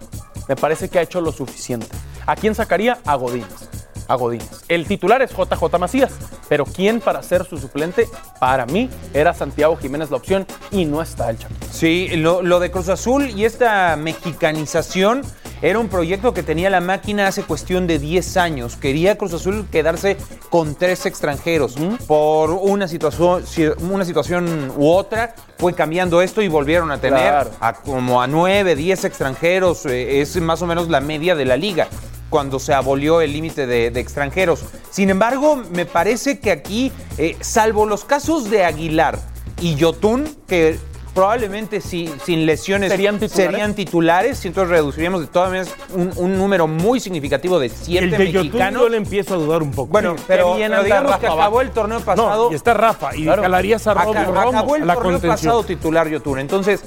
[0.48, 1.88] Me parece que ha hecho lo suficiente.
[2.26, 3.00] ¿A quién sacaría?
[3.06, 3.70] A Godínez.
[4.08, 4.64] A Godínez.
[4.70, 6.14] El titular es JJ Macías,
[6.48, 8.08] pero ¿quién para ser su suplente?
[8.40, 11.68] Para mí era Santiago Jiménez la opción y no está el Chaquito.
[11.70, 15.24] Sí, lo, lo de Cruz Azul y esta mexicanización
[15.62, 18.76] era un proyecto que tenía la máquina hace cuestión de 10 años.
[18.76, 20.18] Quería Cruz Azul quedarse
[20.50, 21.76] con tres extranjeros.
[22.08, 27.20] Por una situación, si- una situación u otra, fue cambiando esto y volvieron a tener
[27.20, 27.52] Claro.
[27.60, 29.86] a como a 9, 10 extranjeros.
[29.86, 31.88] Eh, Es más o menos la media de la liga
[32.30, 34.62] cuando se abolió el límite de, de extranjeros.
[34.92, 39.18] Sin embargo, me parece que aquí, eh, salvo los casos de Aguilar
[39.62, 40.78] y Yotun, que
[41.18, 43.52] probablemente si- sin lesiones ¿Serían titulares?
[43.52, 48.06] serían titulares, y entonces reduciríamos de todas maneras un, un número muy significativo de siete
[48.06, 48.82] el de mexicanos.
[48.84, 49.92] yo le empiezo a dudar un poco.
[49.92, 52.46] Bueno, Sí, pero, pero digamos Rafa que acabó el torneo pasado.
[52.46, 53.42] no, y está Rafa y Claro.
[53.42, 54.12] jalarías a Romo,
[54.50, 55.52] acabó el la torneo contención.
[55.52, 56.40] pasado titular Yotun.
[56.40, 56.84] Entonces,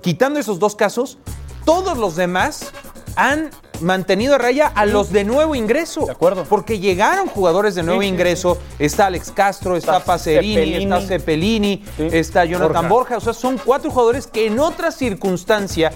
[0.00, 1.18] quitando esos dos casos,
[1.64, 2.72] todos los demás
[3.16, 6.06] han mantenido a raya a los de nuevo ingreso.
[6.06, 6.44] De acuerdo.
[6.44, 8.58] Porque llegaron jugadores de nuevo Sí, sí, ingreso.
[8.78, 10.84] Está Alex Castro, está, Está Pacerini, Cepelini.
[10.84, 12.08] está Cepelini, Sí.
[12.12, 12.88] está Jonathan Borja.
[12.88, 13.16] Borja.
[13.18, 15.92] O sea, son cuatro jugadores que en otra circunstancia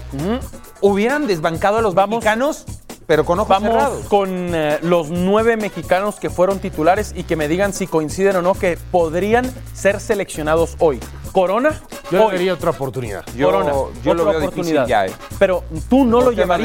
[0.81, 2.17] hubieran desbancado a los Vamos.
[2.17, 2.65] mexicanos,
[3.07, 4.05] pero con ojos Vamos cerrados.
[4.07, 8.41] con eh, los nueve mexicanos que fueron titulares y que me digan si coinciden o
[8.41, 10.99] no que podrían ser seleccionados hoy.
[11.31, 11.79] Corona,
[12.11, 12.31] Yo le hoy.
[12.33, 13.23] daría otra oportunidad.
[13.35, 13.71] Yo- Corona,
[14.03, 14.87] yo lo otra veo difícil oportunidad.
[14.87, 15.11] ya, eh.
[15.37, 16.57] Pero tú no Por lo tema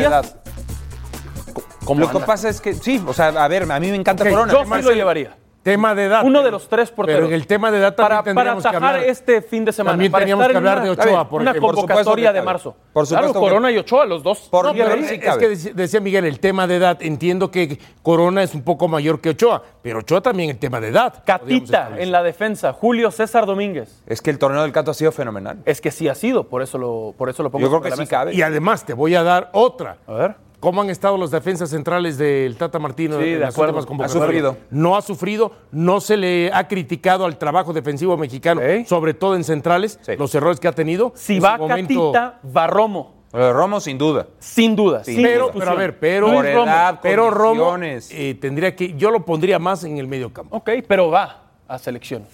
[1.84, 1.84] de llevarías.
[1.84, 1.86] edad.
[1.86, 4.28] ¿Cómo Lo que pasa es que, sí, o sea, a ver, a mí me encanta
[4.28, 4.52] Corona.
[4.52, 5.36] yo sí lo llevaría.
[5.62, 6.20] Tema de edad.
[6.26, 7.20] Uno de los tres porteros.
[7.20, 9.08] Pero en el tema de edad también para, para que atajar hablar.
[9.08, 9.92] este fin de semana.
[9.94, 12.38] También para teníamos estar que hablar una- de Ochoa, porque- una por supuesto convocatoria que
[12.38, 12.76] de marzo.
[12.92, 14.40] Por supuesto claro, que- Corona y Ochoa, los dos.
[14.50, 15.40] Por- No, es, sí es cabe.
[15.40, 19.22] que dec- decía Miguel, el tema de edad, entiendo que Corona es un poco mayor
[19.22, 21.22] que Ochoa, pero Ochoa también el tema de edad.
[21.24, 24.02] Catita en la defensa, Julio César Domínguez.
[24.06, 25.60] Es que el torneo del Cato ha sido fenomenal.
[25.64, 27.88] Es que sí ha sido, por eso lo, por eso lo pongo Yo creo que
[27.88, 28.10] la sí mesa.
[28.10, 28.34] cabe.
[28.34, 29.96] Y además te voy a dar otra.
[30.06, 30.43] A ver.
[30.64, 33.72] ¿Cómo han estado los defensas centrales del Tata Martino Sí, en de las acuerdo.
[33.72, 34.24] últimas Ha convocatorias?
[34.26, 34.56] sufrido.
[34.70, 39.44] No ha sufrido, no se le ha criticado al trabajo defensivo mexicano, sobre todo en
[39.44, 40.12] centrales, Sí.
[40.16, 41.12] los errores que ha tenido.
[41.14, 43.12] Si En va momento- Catita, va Romo.
[43.32, 44.28] De Romo, sin duda.
[44.38, 45.04] Sin duda.
[45.04, 49.10] sin Pero, pero a ver, pero, Por Romo, edad, pero Romo eh, tendría que, yo
[49.10, 50.56] lo pondría más en el medio campo.
[50.56, 52.24] Ok, pero va a selección.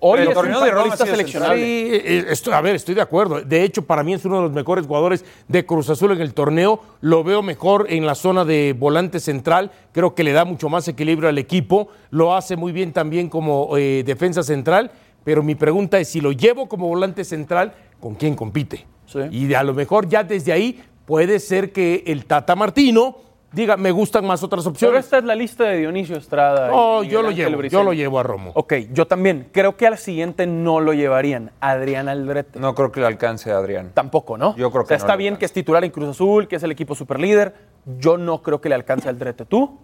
[0.00, 1.56] Hoy El torneo de Roma seleccionable.
[1.56, 3.40] Sí, eh, estoy- a ver, estoy de acuerdo.
[3.40, 6.34] De hecho, para mí es uno de los mejores jugadores de Cruz Azul en el
[6.34, 6.80] torneo.
[7.00, 9.70] Lo veo mejor en la zona de volante central.
[9.92, 11.88] Creo que le da mucho más equilibrio al equipo.
[12.10, 14.90] Lo hace muy bien también como eh, defensa central.
[15.24, 18.86] Pero mi pregunta es, si lo llevo como volante central, ¿con quién compite?
[19.06, 19.20] Sí.
[19.30, 23.16] Y a lo mejor ya desde ahí puede ser que el Tata Martino
[23.52, 25.04] diga, me gustan más otras Pero opciones.
[25.04, 26.68] esta es la lista de Dionisio Estrada.
[26.68, 28.52] Miguel yo lo Ángel llevo, yo lo llevo a Romo.
[28.54, 29.48] Ok, yo también.
[29.52, 31.50] Creo que al siguiente no lo llevarían.
[31.60, 32.58] Adrián Aldrete.
[32.58, 33.90] No creo que le alcance a Adrián.
[33.94, 34.56] Tampoco, ¿no?
[34.56, 36.56] Yo creo O sea, que no está bien que es titular en Cruz Azul, que
[36.56, 37.54] es el equipo superlíder.
[37.98, 39.44] Yo no creo que le alcance a Aldrete.
[39.44, 39.78] ¿Tú?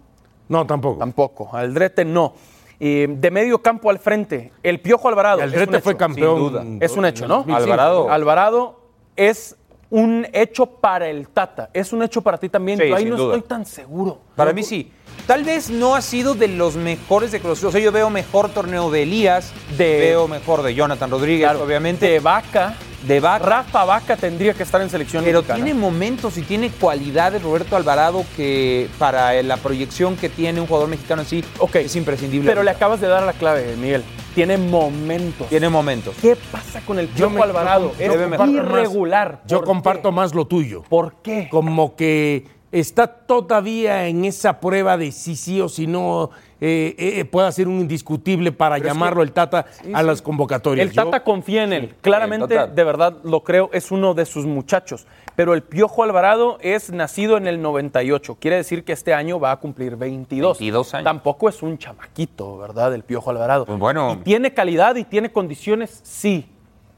[0.47, 0.97] No, tampoco.
[0.99, 1.49] Tampoco.
[1.55, 2.33] Aldrete no.
[2.81, 5.39] Eh, de medio campo al frente, el Piojo Alvarado.
[5.39, 6.35] Y es Aldrete fue campeón.
[6.37, 6.65] sin duda.
[6.79, 7.43] Es un hecho, ¿no?
[7.43, 7.63] 2005.
[7.63, 8.09] Alvarado.
[8.09, 8.79] Alvarado
[9.17, 9.57] es
[9.91, 11.69] un hecho para el Tata.
[11.73, 12.77] Es un hecho para ti también.
[12.79, 13.35] Sí, yo ahí no duda.
[13.35, 14.19] estoy tan seguro.
[14.35, 14.91] Para mí sí.
[15.25, 17.63] Tal vez no ha sido de los mejores de Cruz.
[17.63, 21.63] O sea, yo veo mejor torneo de Elías, De- veo mejor de Jonathan Rodríguez, Claro,
[21.63, 22.07] obviamente.
[22.07, 22.75] De Vaca.
[23.07, 23.45] De Vaca.
[23.45, 25.63] Rafa Vaca tendría que estar en selección Pero mexicana.
[25.63, 30.89] tiene momentos y tiene cualidades Roberto Alvarado que para la proyección que tiene un jugador
[30.89, 31.75] mexicano así Ok.
[31.77, 32.49] es imprescindible.
[32.49, 34.03] Pero le acabas de dar la clave, Miguel.
[34.35, 35.47] Tiene momentos.
[35.47, 36.15] Tiene momentos.
[36.21, 37.93] ¿Qué pasa con el Piojo Alvarado?
[37.97, 39.41] yo es comparto más- irregular.
[39.47, 40.15] Yo ¿Por comparto qué?
[40.15, 40.83] más lo tuyo.
[40.89, 41.47] ¿Por qué?
[41.49, 46.29] Como que está todavía en esa prueba de si sí o si no
[46.61, 50.21] eh, eh, pueda ser un indiscutible para Pero es llamarlo que- el Tata a las
[50.21, 50.87] convocatorias.
[50.87, 51.95] El Tata confía en él.
[52.01, 55.07] Claramente, el de verdad, lo creo, es uno de sus muchachos.
[55.35, 58.35] Pero el Piojo Alvarado es nacido en el 98.
[58.41, 60.59] Quiere decir que este año va a cumplir 22.
[60.59, 61.05] 22 años.
[61.05, 62.93] Tampoco es un chamaquito, ¿verdad?
[62.93, 63.65] El Piojo Alvarado.
[63.65, 64.13] Pues bueno.
[64.19, 66.45] Y tiene calidad y tiene condiciones, sí.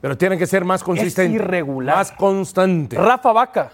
[0.02, 1.36] pero tiene que ser más consistente.
[1.36, 1.98] irregular.
[1.98, 2.98] Más constante.
[2.98, 3.72] Rafa Vaca.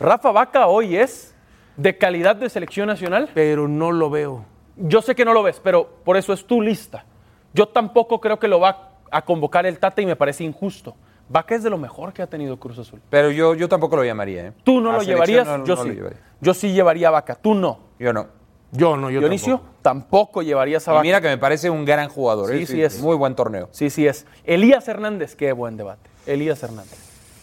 [0.00, 1.34] Rafa Vaca hoy es
[1.76, 3.28] de calidad de selección nacional.
[3.34, 4.44] pero no lo veo.
[4.78, 7.04] Yo sé que no lo ves, pero por eso es tu lista.
[7.52, 10.94] Yo tampoco creo que lo va a convocar el Tata y me parece injusto.
[11.28, 13.00] Vaca es de lo mejor que ha tenido Cruz Azul.
[13.10, 14.46] Pero yo, yo tampoco lo llamaría.
[14.46, 14.52] ¿eh?
[14.64, 15.88] Tú no A lo llevarías, no- yo no sí.
[15.88, 16.18] lo llevaría.
[16.40, 17.78] Yo sí llevaría a Vaca, tú no.
[17.98, 18.26] Yo no.
[18.70, 19.78] Yo no, yo Dionisio, tampoco.
[19.82, 21.02] tampoco, llevarías a Y Vaca.
[21.02, 22.50] mira que me parece un gran jugador.
[22.50, 22.66] Sí, ¿eh?
[22.66, 23.00] sí es.
[23.00, 23.68] Muy buen torneo.
[23.72, 24.26] Sí, sí es.
[24.44, 26.08] Elías Hernández, qué buen debate.
[26.26, 26.98] Elías Hernández.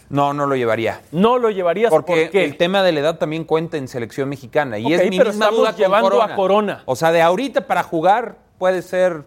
[0.08, 1.00] No, no lo llevaría.
[1.12, 2.44] No lo llevarías Porque ¿por qué?
[2.44, 4.78] el tema de la edad también cuenta en selección mexicana.
[4.78, 6.32] Y es mi pero misma estamos duda con llevando Corona.
[6.32, 6.82] a Corona.
[6.86, 9.24] O sea, de ahorita para jugar puede ser.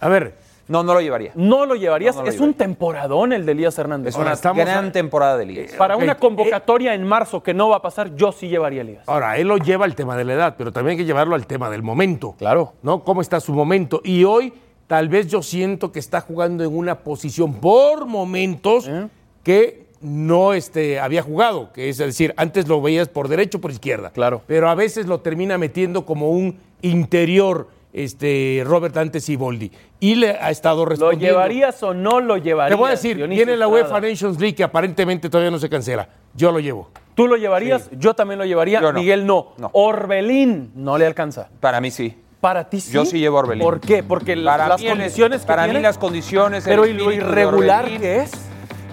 [0.00, 0.34] A ver,
[0.68, 1.32] No, no lo llevaría.
[1.34, 2.14] No lo llevarías.
[2.14, 4.14] No, no lo es un temporadón el de Elías Hernández.
[4.14, 5.72] Es una estamos gran a- temporada de Elías.
[5.78, 8.82] Para Ok, una eh, convocatoria en marzo que no va a pasar, yo sí llevaría
[8.82, 9.08] a Elías.
[9.08, 11.46] ahora, él lo lleva al tema de la edad, pero también hay que llevarlo al
[11.46, 12.34] tema del momento.
[12.38, 12.74] Claro.
[12.82, 13.02] ¿No?
[13.02, 14.02] ¿Cómo está su momento?
[14.04, 14.52] Y hoy,
[14.86, 19.08] tal vez yo siento que está jugando en una posición por momentos ¿Eh?
[19.48, 23.70] Que no este, había jugado, que es decir, antes lo veías por derecho o por
[23.70, 24.10] izquierda.
[24.10, 24.42] Claro.
[24.46, 29.72] Pero a veces lo termina metiendo como un interior este, Robert Dante Siboldi.
[30.00, 31.26] Y le ha estado ¿Lo respondiendo.
[31.28, 32.76] llevarías o no lo llevarías?
[32.76, 33.68] Te voy a decir, viene la?
[33.68, 36.10] UEFA Nations League que aparentemente todavía no se cancela.
[36.34, 36.90] Yo lo llevo.
[37.14, 37.88] ¿Tú lo llevarías?
[37.92, 38.82] Yo también lo llevaría.
[38.82, 38.92] No.
[38.92, 39.54] Miguel no.
[39.56, 39.70] No.
[39.72, 41.48] Orbelín no le alcanza.
[41.58, 42.14] Para mí sí.
[42.42, 42.92] Para ti sí.
[42.92, 43.64] Yo sí llevo a Orbelín.
[43.64, 44.02] ¿Por qué?
[44.02, 46.66] Porque Para las condiciones que Para tiene, mí las condiciones.
[46.66, 48.47] el Pero y lo irregular que es.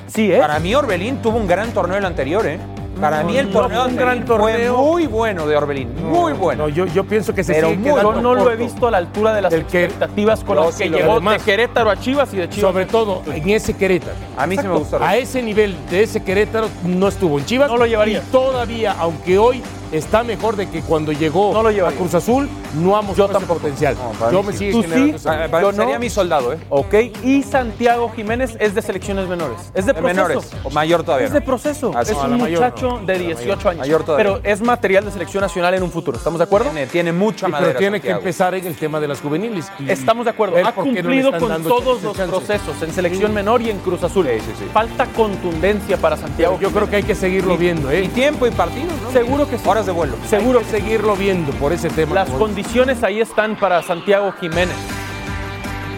[0.08, 0.38] Sí, ¿eh?
[0.40, 2.60] Para mí Orbelín tuvo un gran torneo el anterior, ¿eh?
[3.02, 4.76] Para No, mí el torneo fue un anterior gran torneo.
[4.78, 5.90] fue muy bueno de Orbelín.
[6.02, 6.64] Muy bueno.
[6.64, 9.00] No, yo, yo pienso que se Pero sigue Yo no lo he visto a la
[9.00, 12.34] altura de las Del que- expectativas con las que lo llegó de Querétaro a Chivas
[12.34, 12.72] y de Chivas.
[12.72, 14.16] Sobre todo en ese Querétaro.
[14.38, 15.06] a mí sí me gusta.
[15.06, 17.70] A ese nivel de ese Querétaro no estuvo en Chivas.
[17.70, 18.20] No lo llevaría.
[18.20, 19.62] Y todavía, aunque hoy
[19.92, 21.92] está mejor de que cuando llegó No lo a.
[21.92, 23.96] Cruz Azul, no ha mostrado ese potencial.
[24.20, 24.72] No, yo me sí.
[24.72, 25.18] sigue
[25.62, 25.74] Yo no.
[25.74, 26.58] sería mi soldado, ¿eh?
[26.70, 26.94] Ok,
[27.24, 29.58] y Santiago Jiménez es de selecciones menores.
[29.74, 30.16] Es de proceso.
[30.16, 30.52] menores.
[30.64, 31.28] O mayor todavía.
[31.28, 31.92] Es de proceso.
[31.96, 33.80] Ah, es un mayor muchacho de La 18 años.
[33.80, 34.26] Mayor todavía.
[34.34, 36.18] Pero es material de selección nacional en un futuro.
[36.18, 36.70] ¿Estamos de acuerdo?
[36.70, 37.68] Tiene, tiene mucha Sí, madera.
[37.70, 39.72] pero tiene que empezar en el tema de las juveniles.
[39.80, 40.58] y Estamos de acuerdo.
[40.58, 44.26] Ha no cumplido con todos los procesos en selección menor y en Cruz Azul.
[44.28, 44.66] Sí, sí, sí.
[44.74, 46.58] Falta contundencia para Santiago.
[46.60, 48.10] Yo creo que hay que seguirlo viendo, Y ¿eh?
[48.14, 49.12] tiempo y partidos, ¿no?
[49.12, 49.64] Seguro que sí.
[49.76, 50.16] Horas de vuelo.
[50.30, 52.16] Seguro Hay que seguirlo viendo por ese tema.
[52.16, 54.78] Las condiciones ahí están para Santiago Jiménez.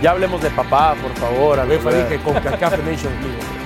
[0.02, 1.60] Ya hablemos de papá, por favor.
[1.60, 1.92] UEFA Alberto.
[1.92, 3.57] dije con League.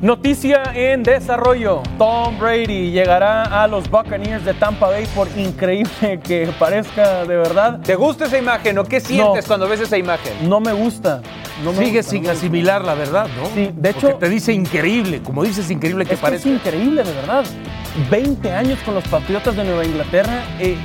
[0.00, 1.82] Noticia en desarrollo.
[1.98, 7.80] Tom Brady llegará a los Buccaneers de Tampa Bay por increíble que parezca de verdad.
[7.80, 10.48] ¿Te gusta esa imagen o qué sientes cuando ves esa imagen?
[10.48, 11.20] No me gusta.
[11.64, 12.46] No me Sigue gusta, sin no me gusta.
[12.46, 13.48] asimilar la verdad, ¿no?
[13.52, 16.48] Sí, de Porque hecho- te dice increíble, como dices increíble que Es que parece.
[16.48, 17.44] es increíble, de verdad.
[18.08, 20.44] 20 años con los Patriotas de Nueva Inglaterra.
[20.60, 20.76] eh,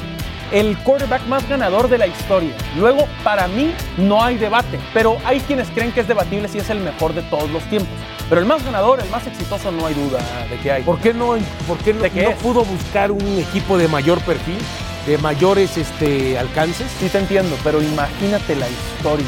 [0.51, 2.51] el quarterback más ganador de la historia.
[2.77, 4.79] Luego, para mí, no hay debate.
[4.93, 7.89] Pero hay quienes creen que es debatible si es el mejor de todos los tiempos.
[8.33, 10.19] Pero el más ganador, el más exitoso, no hay duda
[10.49, 10.81] de que hay.
[10.81, 11.37] ¿Por qué no,
[11.67, 14.57] por qué no, pudo buscar un equipo de mayor perfil,
[15.05, 16.87] de mayores este, alcances?
[16.99, 19.27] Sí te entiendo, pero imagínate la historia.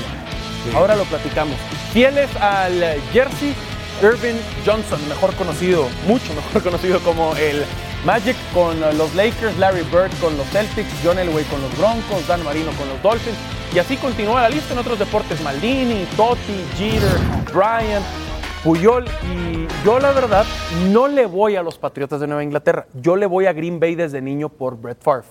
[0.74, 1.56] Ahora lo platicamos.
[1.94, 3.54] Fieles al jersey,
[4.02, 7.64] Irvin Johnson, mejor conocido, mucho mejor conocido como el
[8.06, 12.44] Magic con los Lakers, Larry Bird con los Celtics, John Elway con los Broncos, Dan
[12.44, 13.38] Marino con los Dolphins.
[13.72, 15.42] Y así continúa la lista en otros deportes.
[15.42, 17.20] Maldini, Totti, Jeter,
[17.54, 18.04] Bryant,
[18.66, 19.06] Puyol.
[19.24, 20.44] Y yo la verdad
[20.92, 22.88] no le voy a los Patriotas de Nueva Inglaterra.
[22.96, 25.28] Yo le voy a Green Bay desde niño por Brett Favre.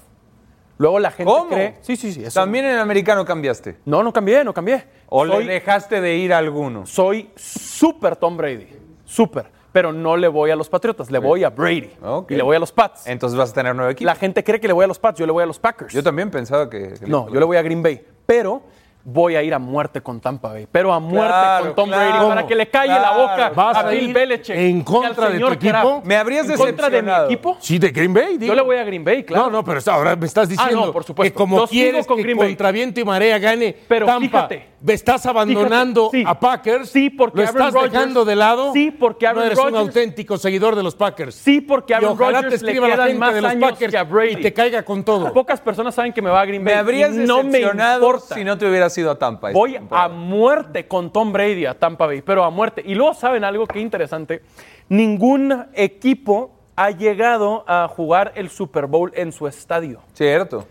[0.79, 1.49] Luego la gente ¿Cómo?
[1.49, 1.75] cree...
[1.81, 2.23] Sí, sí, sí.
[2.25, 3.79] eso- También en el americano cambiaste.
[3.87, 4.85] no, no cambié, no cambié.
[5.09, 6.87] ¿O soy, le dejaste de ir a alguno?
[6.87, 8.69] soy súper Tom Brady.
[9.05, 9.47] Súper.
[9.73, 11.91] Pero no le voy a los Patriotas, le voy a Brady.
[12.29, 13.09] Y le voy a los Pats.
[13.09, 14.07] Entonces vas a tener nueve equipos.
[14.07, 15.93] La gente cree que le voy a los Pats, yo le voy a los Packers.
[15.93, 16.95] Yo también pensaba que...
[17.01, 18.01] que no, yo le voy a Green Bay.
[18.27, 18.63] Pero
[19.07, 20.67] voy a ir a muerte con Tampa Bay.
[20.71, 22.11] Pero a muerte Claro, con Tom claro.
[22.11, 24.57] Brady para que le calle la boca ¿Vas a a Bill Belichick.
[24.57, 25.71] en contra de tu equipo?
[25.71, 26.05] Kraft.
[26.07, 27.57] Me habrías En contra de mi equipo.
[27.61, 28.53] Sí, de Green Bay, digo.
[28.53, 29.45] Yo le voy a Green Bay, claro.
[29.45, 31.33] No, no, pero ahora me estás diciendo Ah, no, por supuesto.
[31.33, 32.49] que como quieres con que Green Bay.
[32.49, 34.69] contra viento y marea gane Pero Tampa, fíjate.
[34.89, 36.25] estás abandonando Fíjate, sí.
[36.37, 38.73] a Packers, Sí, porque lo Aaron estás Rodgers- dejando de lado.
[38.73, 41.35] Sí, porque Aaron no eres un auténtico seguidor de los Packers.
[41.35, 43.93] Sí, porque Aaron Rodgers te le escriba la quedan gente más de los años Packers
[43.93, 44.33] que a Brady.
[44.33, 45.33] y te caiga con todo.
[45.33, 46.75] Pocas personas saben que me va a Green Bay.
[46.75, 49.51] Me habrías decepcionado si no te hubieras ido a Tampa.
[49.53, 50.05] Voy temporada.
[50.07, 52.83] a muerte con Tom Brady a Tampa Bay, pero a muerte.
[52.85, 54.43] Y luego saben algo que interesante.
[54.89, 60.01] Ningún equipo ha llegado a jugar el Super Bowl en su estadio.
[60.13, 60.67] Cierto.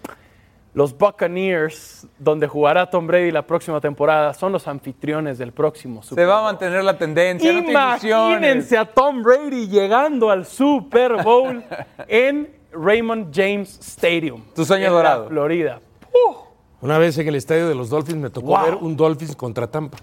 [0.75, 6.23] Los Buccaneers, donde jugará Tom Brady la próxima temporada, son los anfitriones del próximo Super
[6.23, 6.45] Se va a Bowl.
[6.51, 7.53] mantener la tendencia.
[7.53, 7.69] no.
[7.69, 11.63] Imagínense a Tom Brady llegando al Super Bowl
[12.07, 14.41] en Raymond James Stadium.
[14.55, 15.23] Tu sueño en dorado.
[15.25, 15.79] La Florida.
[16.83, 18.65] Una vez en el estadio de los Dolphins me tocó Wow.
[18.65, 19.97] ver un Dolphins contra Tampa.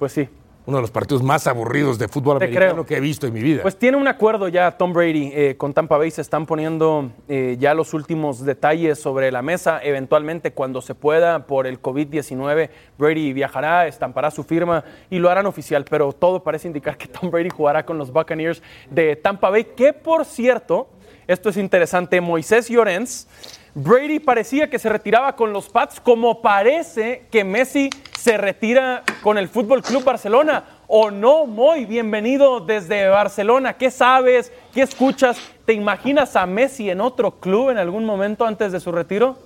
[0.00, 0.28] Pues sí.
[0.66, 2.86] Uno de los partidos más aburridos de fútbol Te americano creo.
[2.86, 3.62] que he visto en mi vida.
[3.62, 6.10] Pues tiene un acuerdo ya Tom Brady eh, con Tampa Bay.
[6.10, 9.78] Se están poniendo eh, ya los últimos detalles sobre la mesa.
[9.82, 15.46] Eventualmente, cuando se pueda, por el COVID-19, Brady viajará, estampará su firma y lo harán
[15.46, 15.84] oficial.
[15.88, 19.64] Pero todo parece indicar que Tom Brady jugará con los Buccaneers de Tampa Bay.
[19.76, 20.88] Que por cierto,
[21.28, 23.28] esto es interesante, Moisés Llorens.
[23.74, 29.36] Brady parecía que se retiraba con los Pats, como parece que Messi se retira con
[29.36, 30.64] el Fútbol Club Barcelona.
[30.86, 31.84] ¿O no, Moy?
[31.84, 33.72] Bienvenido desde Barcelona.
[33.72, 34.52] ¿Qué sabes?
[34.72, 35.38] ¿Qué escuchas?
[35.66, 39.36] ¿Te imaginas a Messi en otro club en algún momento antes de su retiro?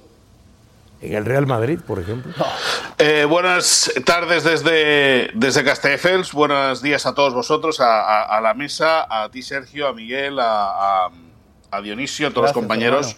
[1.00, 2.32] En el Real Madrid, por ejemplo.
[2.98, 8.52] Eh, buenas tardes desde, desde Castelldefels, buenos días a todos vosotros, a, a- a la
[8.52, 11.10] mesa, a ti Sergio, a Miguel, a, a-
[11.70, 13.16] a Dionisio, a todos Gracias, los compañeros.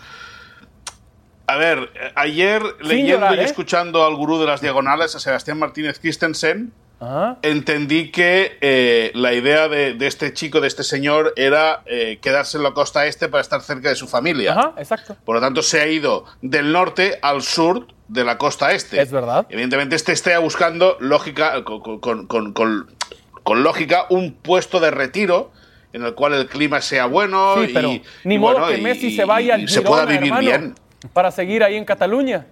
[1.52, 3.44] A ver, ayer leyendo llorar, y ¿eh?
[3.44, 6.72] escuchando al gurú de las diagonales, a Sebastián Martínez Christensen,
[7.02, 12.18] Ah, entendí que eh, la idea de, de este chico, de este señor, era eh,
[12.20, 14.52] quedarse en la costa este para estar cerca de su familia.
[14.52, 15.16] Ajá, exacto.
[15.24, 19.00] Por lo tanto, se ha ido del norte al sur de la costa este.
[19.00, 19.46] Es verdad.
[19.48, 25.52] Evidentemente, este está buscando lógica, con, con- con- con- lógica, un puesto de retiro
[25.94, 27.88] en el cual el clima sea bueno Sí, y, pero
[28.24, 30.24] ni y modo bueno, que y- Messi se vaya y al se Girona, pueda vivir
[30.34, 30.74] hermano, bien.
[31.12, 32.46] Para seguir ahí en Cataluña.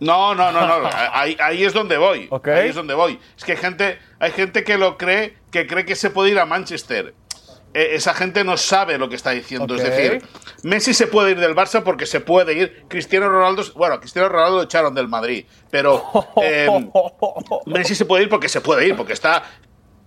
[0.00, 0.90] No, no, no, no.
[0.92, 2.26] ahí, ahí es donde voy.
[2.30, 2.48] Ok.
[2.48, 3.18] Ahí es donde voy.
[3.36, 6.38] Es que hay gente, hay gente que lo cree, que cree que se puede ir
[6.38, 7.14] a Manchester.
[7.74, 9.74] Eh, esa gente no sabe lo que está diciendo.
[9.74, 10.22] Es decir,
[10.62, 12.84] Messi se puede ir del Barça porque se puede ir.
[12.88, 16.04] Cristiano Ronaldo, bueno, Cristiano Ronaldo lo echaron del Madrid, pero
[16.42, 16.68] eh,
[17.66, 19.42] Messi se puede ir porque se puede ir, porque está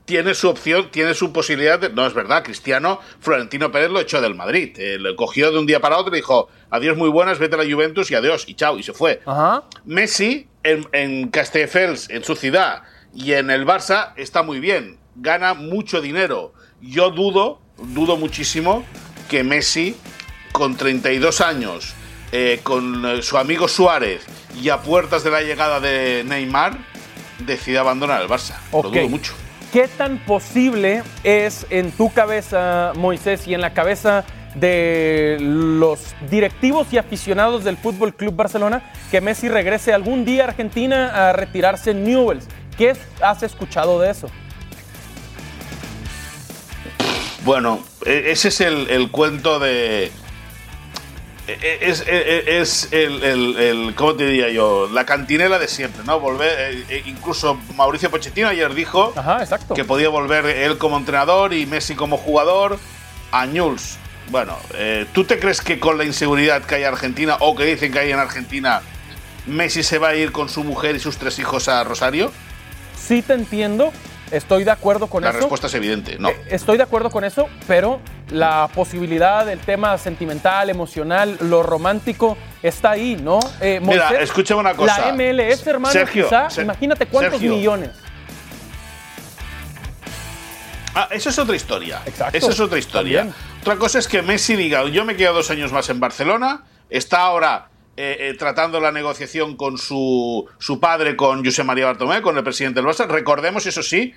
[0.07, 1.77] tiene su opción, tiene su posibilidad.
[1.77, 4.73] De, no es verdad, Cristiano, Florentino Pérez lo echó del Madrid.
[4.79, 7.57] Eh, lo cogió de un día para otro y dijo, adiós muy buenas, vete a
[7.57, 9.21] la Juventus y adiós, y chao, y se fue.
[9.25, 9.63] Ajá.
[9.83, 15.53] Messi en, en Castelldefels, en su ciudad, y en el Barça está muy bien, gana
[15.53, 16.53] mucho dinero.
[16.79, 18.85] Yo dudo, dudo muchísimo
[19.27, 19.97] que Messi,
[20.53, 21.95] con 32 años,
[22.31, 24.25] eh, con eh, su amigo Suárez
[24.61, 26.77] y a puertas de la llegada de Neymar,
[27.39, 28.55] decida abandonar el Barça.
[28.71, 29.33] Lo dudo mucho.
[29.71, 34.23] ¿Qué tan posible es en tu cabeza, Moisés, y en la cabeza
[34.55, 38.81] de los directivos y aficionados del Fútbol Club Barcelona
[39.11, 42.47] que Messi regrese algún día a Argentina a retirarse en Newells?
[42.77, 44.29] ¿Qué has escuchado de eso?
[47.43, 50.11] Bueno, e- ese es el, el cuento de.
[51.47, 54.89] E- e- Es, e- es el, el- el- ¿Cómo te diría yo?
[54.91, 56.19] La cantinela de siempre, ¿no?
[56.19, 56.73] Volver.
[56.75, 59.13] eh, eh, incluso Mauricio Pochettino ayer dijo
[59.75, 62.77] que podía volver él como entrenador y Messi como jugador
[63.31, 63.97] a Newell's.
[64.29, 67.63] Bueno, eh, ¿tú te crees que con la inseguridad que hay en Argentina o que
[67.63, 68.81] dicen que hay en Argentina,
[69.45, 72.33] Messi se va a ir con su mujer y sus tres hijos a Rosario?
[73.01, 73.93] Sí te entiendo,
[74.31, 75.39] estoy de acuerdo con La eso.
[75.39, 76.29] respuesta es evidente, no.
[76.49, 77.99] Estoy de acuerdo con eso, pero
[78.31, 83.39] la posibilidad del tema sentimental, emocional, lo romántico está ahí, ¿no?
[83.61, 84.99] Eh, Mira, Moisés, una cosa.
[84.99, 87.55] La MLS, hermano, Sergio, quizá, Ser- imagínate cuántos Sergio.
[87.55, 87.91] millones.
[90.95, 92.01] Ah, eso es otra historia.
[92.05, 92.37] Exacto.
[92.37, 93.19] Esa es otra historia.
[93.19, 93.35] También.
[93.61, 97.19] Otra cosa es que Messi diga, yo me quedo dos años más en Barcelona, está
[97.21, 97.67] ahora
[97.97, 102.43] eh, eh, tratando la negociación con su, su padre, con José María Bartomeu, con el
[102.43, 103.07] presidente del Barça.
[103.07, 104.13] Recordemos, eso sí,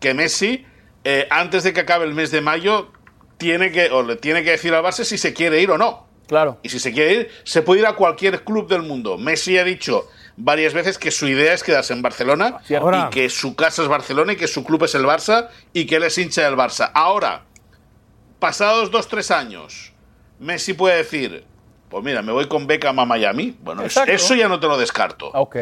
[0.00, 0.66] que Messi,
[1.04, 2.90] eh, antes de que acabe el mes de mayo,
[3.38, 6.06] tiene que, o le tiene que decir al Barça si se quiere ir o no.
[6.26, 6.58] Claro.
[6.62, 9.16] Y si se quiere ir, se puede ir a cualquier club del mundo.
[9.16, 13.28] Messi ha dicho varias veces que su idea es quedarse en Barcelona Ahora- y que
[13.30, 16.18] su casa es Barcelona y que su club es el Barça y que él es
[16.18, 16.90] hincha del Barça.
[16.94, 17.44] Ahora,
[18.38, 19.92] pasados dos, tres años,
[20.38, 21.44] Messi puede decir,
[21.90, 23.56] pues mira, me voy con Beckham a Miami.
[23.62, 24.12] Bueno, eso, Exacto.
[24.12, 25.30] eso ya no te lo descarto.
[25.34, 25.56] Ok.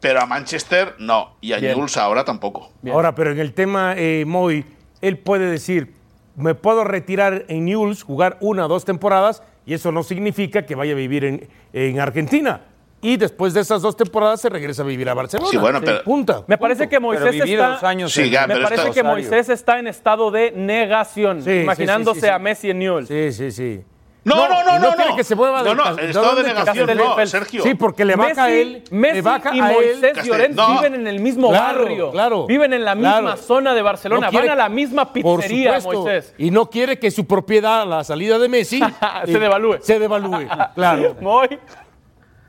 [0.00, 1.36] Pero a Manchester no.
[1.40, 1.72] Y a Bien.
[1.72, 2.70] Newell's ahora tampoco.
[2.90, 4.64] Ahora, pero en el tema eh, Moy,
[5.00, 5.92] él puede decir,
[6.36, 10.74] me puedo retirar en Newell's, jugar una o dos temporadas, y eso no significa que
[10.74, 12.60] vaya a vivir en, en Argentina.
[13.00, 15.50] Y después de esas dos temporadas se regresa a vivir a Barcelona.
[15.50, 16.42] Sí, bueno, pero- Punta.
[16.46, 17.78] Me parece que Moisés está,
[18.08, 22.26] Sí, ya, me parece está- que Moisés está en estado de negación, Sí, imaginándose sí,
[22.26, 22.32] sí, sí.
[22.32, 23.08] a Messi en Newell's.
[23.08, 23.82] Sí, sí, sí.
[24.24, 25.16] No, no, no, y no, quiere no.
[25.16, 27.62] que se mueva No, no, estado de negación, no, Sergio.
[27.62, 28.84] Sí, porque le baja a Messi, él.
[28.90, 29.98] Messi le baja y a él.
[30.00, 30.68] Moisés Llorens no.
[30.76, 33.36] viven en el mismo Claro, barrio, claro, viven en la misma claro.
[33.36, 36.34] zona de Barcelona, No quiere- van a la misma Por pizzería, supuesto, Moisés.
[36.38, 38.80] Y no quiere que su propiedad a la salida de Messi
[39.26, 39.78] Se eh, devalúe.
[39.82, 41.16] Se devalúe, claro.
[41.20, 41.48] Muy.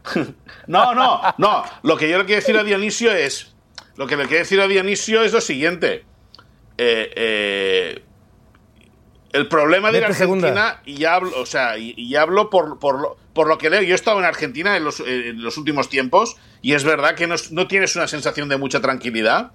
[0.68, 1.64] No, no, no.
[1.84, 3.53] Lo que yo le quiero decir a Dionisio es.
[3.97, 6.06] Lo que le quiero decir a Dionisio es lo siguiente.
[6.77, 8.05] Eh, eh,
[9.35, 10.81] el problema de ir a Argentina, segunda.
[10.85, 13.81] y ya hablo, o sea, y, y hablo por, por, lo, por lo que leo.
[13.81, 17.27] Yo he estado en Argentina en los, en los últimos tiempos, y es verdad que
[17.27, 19.51] no, no tienes una sensación de mucha tranquilidad.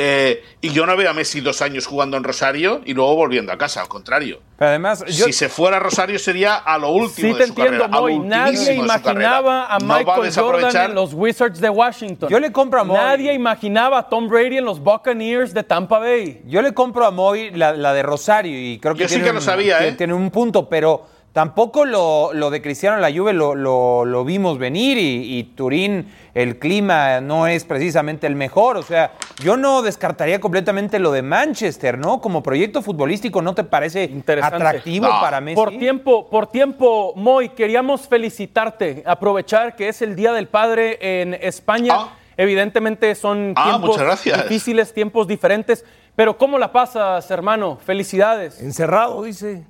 [0.00, 3.50] Eh, y yo no veo a Messi dos años jugando en Rosario y luego volviendo
[3.50, 4.38] a casa, al contrario.
[4.56, 7.42] Pero además, yo- si se fuera a Rosario sería a lo último Sí de te
[7.46, 8.18] su entiendo, carrera, lo Moy.
[8.20, 12.28] Nadie de imaginaba a No Michael Jordan en los Wizards de Washington.
[12.28, 12.96] Yo le compro a Moy.
[12.96, 16.42] Nadie imaginaba a Tom Brady en los Buccaneers de Tampa Bay.
[16.46, 19.32] Yo le compro a Moy la, la de Rosario y creo que, Yo sí que
[19.32, 19.96] lo un, sabía, tiene- ¿eh?
[19.96, 21.06] tiene un punto, pero
[21.38, 25.44] tampoco lo, lo de Cristiano en la Juve lo, lo- lo vimos venir y, y
[25.44, 28.76] Turín, el clima no es precisamente el mejor.
[28.76, 32.20] O sea, yo no descartaría completamente lo de Manchester, ¿no?
[32.20, 34.56] Como proyecto futbolístico, ¿no te parece Interesante.
[34.56, 35.20] atractivo No.
[35.20, 35.54] para Messi?
[35.54, 41.34] Por tiempo, por tiempo, Moy, queríamos felicitarte, aprovechar que es el Día del Padre en
[41.34, 41.92] España.
[41.96, 42.14] Ah.
[42.36, 44.42] Evidentemente son Ah, tiempos muchas gracias.
[44.42, 45.84] difíciles, tiempos diferentes.
[46.16, 47.78] Pero ¿cómo la pasas, hermano?
[47.84, 48.60] Felicidades.
[48.60, 49.64] Encerrado, dice.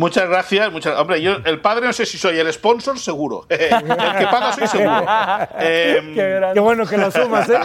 [0.00, 0.72] Muchas gracias.
[0.72, 3.44] Muchas, hombre, yo el padre no sé si soy el sponsor, seguro.
[3.50, 5.04] el que paga soy seguro.
[5.58, 7.58] Em, Qué bueno que lo sumas, ¿eh?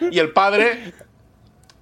[0.10, 0.94] y el padre,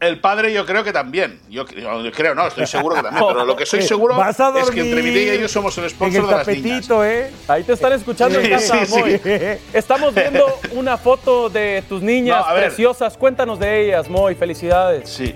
[0.00, 1.40] el padre yo creo que también.
[1.48, 3.24] Yo, yo creo, no, estoy seguro que también.
[3.28, 5.84] Pero lo que soy seguro Vas a es que entre mi y yo somos el
[5.84, 6.62] En sponsor el de las niñas.
[6.64, 7.30] tapetito, ¿eh?
[7.46, 9.20] Ahí te están escuchando en Sí, casa, sí, Moy.
[9.22, 9.30] sí.
[9.72, 13.16] Estamos viendo una foto de tus niñas No, preciosas.
[13.16, 14.34] Cuéntanos de ellas, Moy.
[14.34, 15.08] Felicidades.
[15.08, 15.32] Sí.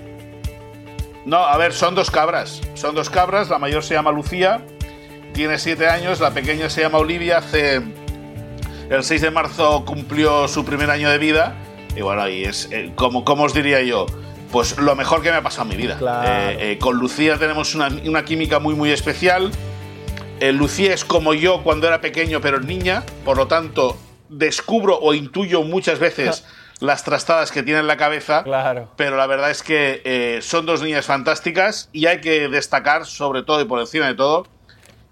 [1.28, 2.62] No, a ver, son dos cabras.
[2.72, 3.50] Son dos cabras.
[3.50, 4.64] La mayor se llama Lucía,
[5.34, 6.20] tiene siete años.
[6.20, 7.36] La pequeña se llama Olivia.
[7.36, 7.82] Hace
[8.88, 11.54] el 6 de marzo cumplió su primer año de vida.
[11.94, 14.06] Y bueno, y es, eh, como, como os diría yo,
[14.50, 15.98] pues lo mejor que me ha pasado en mi vida.
[15.98, 16.26] Claro.
[16.26, 19.50] Eh, eh, con Lucía tenemos una, una química muy, muy especial.
[20.40, 23.04] Lucía es como yo cuando era pequeño, pero niña.
[23.26, 23.98] Por lo tanto,
[24.30, 26.46] descubro o intuyo muchas veces
[26.80, 28.44] las trastadas que tiene en la cabeza.
[28.44, 28.90] Claro.
[28.96, 33.42] Pero la verdad es que eh, son dos niñas fantásticas y hay que destacar, sobre
[33.42, 34.46] todo y por encima de todo,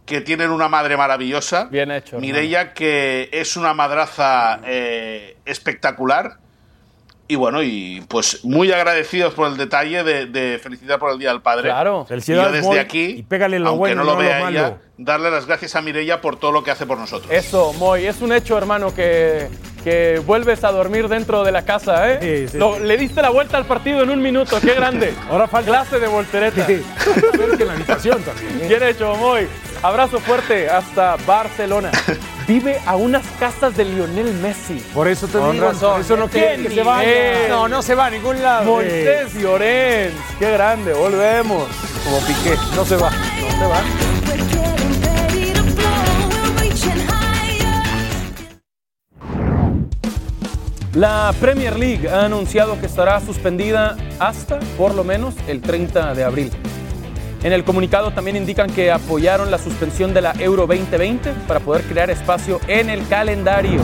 [0.05, 1.65] que tienen una madre maravillosa.
[1.65, 2.19] Bien hecho.
[2.19, 6.39] Mireia, que es una madraza eh, espectacular.
[7.29, 11.31] Y bueno, y pues muy agradecidos por el detalle de, de felicidad por el Día
[11.31, 11.65] del Padre.
[11.65, 12.03] Claro.
[12.05, 14.29] Y Felicidades, yo desde Moy, aquí, y pégale lo aunque bueno, no lo no lo
[14.29, 14.59] vea malo.
[14.59, 17.31] ella, darle las gracias a Mirella por todo lo que hace por nosotros.
[17.33, 19.49] Eso, Moy, es un hecho, hermano, que,
[19.83, 22.19] que vuelves a dormir dentro de la casa, ¿eh?
[22.47, 22.85] Sí, sí, Lo- sí.
[22.85, 25.13] Le diste la vuelta al partido en un minuto, qué grande.
[25.29, 26.65] Ahora falta- Clase de voltereta.
[26.67, 26.81] Sí.
[27.33, 28.61] Pero que en la habitación también.
[28.63, 28.69] ¿eh?
[28.69, 29.49] Bien hecho, Moy.
[29.83, 31.91] Abrazo fuerte hasta Barcelona.
[32.49, 34.75] Vive a unas casas de Lionel Messi.
[34.95, 35.93] Por eso te Con digo, razón.
[35.93, 37.49] por eso no ¿Qué quiere que se vaya.
[37.49, 38.65] No, no se va a ningún lado.
[38.65, 40.15] Moisés Llorens.
[40.39, 41.67] Qué grande, volvemos.
[42.05, 43.83] Como Piqué, no se va, no se va.
[50.95, 56.25] La Premier League ha anunciado que estará suspendida hasta por lo menos el 30 de
[56.25, 56.51] abril.
[57.47, 61.85] En el comunicado también indican que apoyaron la suspensión de la Euro 2020 para poder
[61.85, 63.83] crear espacio en el calendario,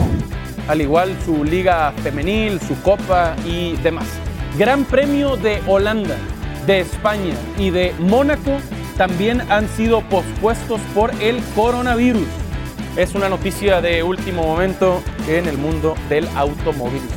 [0.67, 4.05] al igual su liga femenil, su copa y demás.
[4.57, 6.17] Gran Premio de Holanda,
[6.67, 8.57] de España y de Mónaco
[8.97, 12.27] también han sido pospuestos por el coronavirus.
[12.97, 17.15] Es una noticia de último momento en el mundo del automovilismo.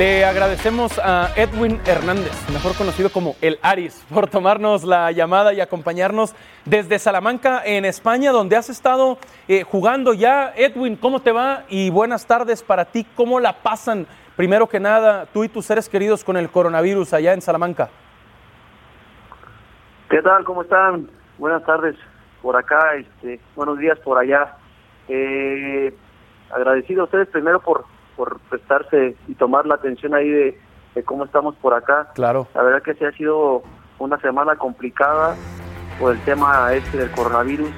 [0.00, 5.60] Le agradecemos a Edwin Hernández, mejor conocido como el Aris, por tomarnos la llamada y
[5.60, 10.54] acompañarnos desde Salamanca, en España, donde has estado eh, jugando ya.
[10.56, 11.64] Edwin, ¿cómo te va?
[11.68, 13.06] Y buenas tardes para ti.
[13.14, 14.06] ¿Cómo la pasan,
[14.36, 17.90] primero que nada, tú y tus seres queridos con el coronavirus allá en Salamanca?
[20.08, 20.44] ¿Qué tal?
[20.44, 21.10] ¿Cómo están?
[21.36, 21.94] Buenas tardes
[22.40, 24.56] por acá, este, buenos días por allá.
[25.08, 25.94] Eh,
[26.50, 27.84] agradecido a ustedes primero por,
[28.20, 30.60] por prestarse y tomar la atención ahí de,
[30.94, 32.10] de cómo estamos por acá.
[32.14, 32.46] Claro.
[32.54, 33.62] La verdad que sí ha sido
[33.98, 35.34] una semana complicada
[35.98, 37.70] por el tema este del coronavirus,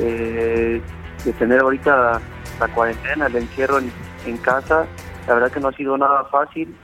[0.00, 0.82] eh,
[1.24, 2.20] de tener ahorita
[2.58, 3.92] la cuarentena, el encierro en,
[4.26, 4.86] en casa.
[5.28, 6.74] La verdad que no ha sido nada fácil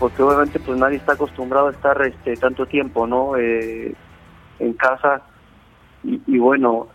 [0.00, 3.94] porque obviamente pues nadie está acostumbrado a estar este tanto tiempo no Eh,
[4.58, 5.22] en casa
[6.02, 6.88] y, y bueno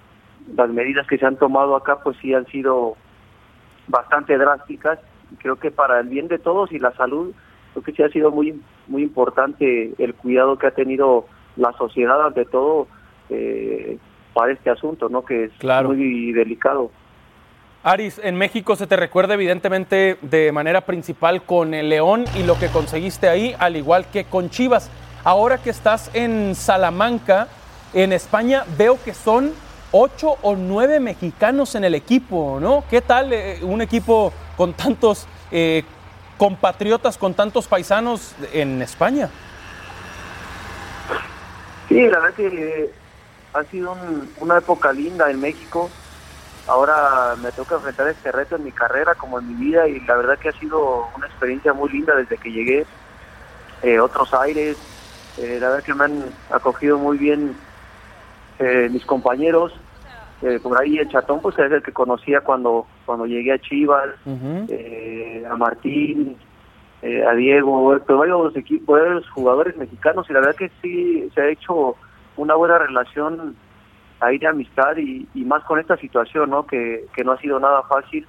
[0.53, 2.97] las medidas que se han tomado acá pues sí han sido
[3.87, 4.99] bastante drásticas
[5.39, 7.33] creo que para el bien de todos y la salud
[7.73, 12.25] creo que sí ha sido muy muy importante el cuidado que ha tenido la sociedad
[12.25, 12.87] ante todo
[13.29, 13.97] eh,
[14.33, 15.89] para este asunto no que es Claro.
[15.89, 16.91] muy delicado
[17.83, 22.57] Aris, en México se te recuerda evidentemente de manera principal con el León y lo
[22.59, 24.91] que conseguiste ahí, al igual que con Chivas.
[25.23, 27.47] Ahora que estás en Salamanca,
[27.93, 29.53] en España, veo que son
[29.91, 32.83] ocho o nueve mexicanos en el equipo, ¿no?
[32.89, 35.83] ¿Qué tal eh, un equipo con tantos eh,
[36.37, 39.29] compatriotas, con tantos paisanos en España?
[41.87, 42.91] Sí, la verdad que
[43.53, 45.89] ha sido un- una época linda en México.
[46.67, 50.15] Ahora me toca enfrentar este reto en mi carrera como en mi vida y la
[50.17, 52.85] verdad que ha sido una experiencia muy linda desde que llegué.
[53.83, 54.75] Eh, otros aires,
[55.37, 57.55] eh, la verdad que me han acogido muy bien
[58.59, 59.73] eh, mis compañeros.
[60.41, 64.09] Eh, por ahí el Chatón pues es el que conocía cuando, cuando llegué a Chivas,
[64.69, 66.37] eh, a Martín,
[67.01, 71.41] eh, a Diego, pero varios equipos, varios jugadores mexicanos y la verdad que sí se
[71.41, 71.95] ha hecho
[72.35, 73.55] una buena relación
[74.19, 76.67] ahí de amistad y, y más con esta situación, ¿no?
[76.67, 78.27] Que, que no ha sido nada fácil.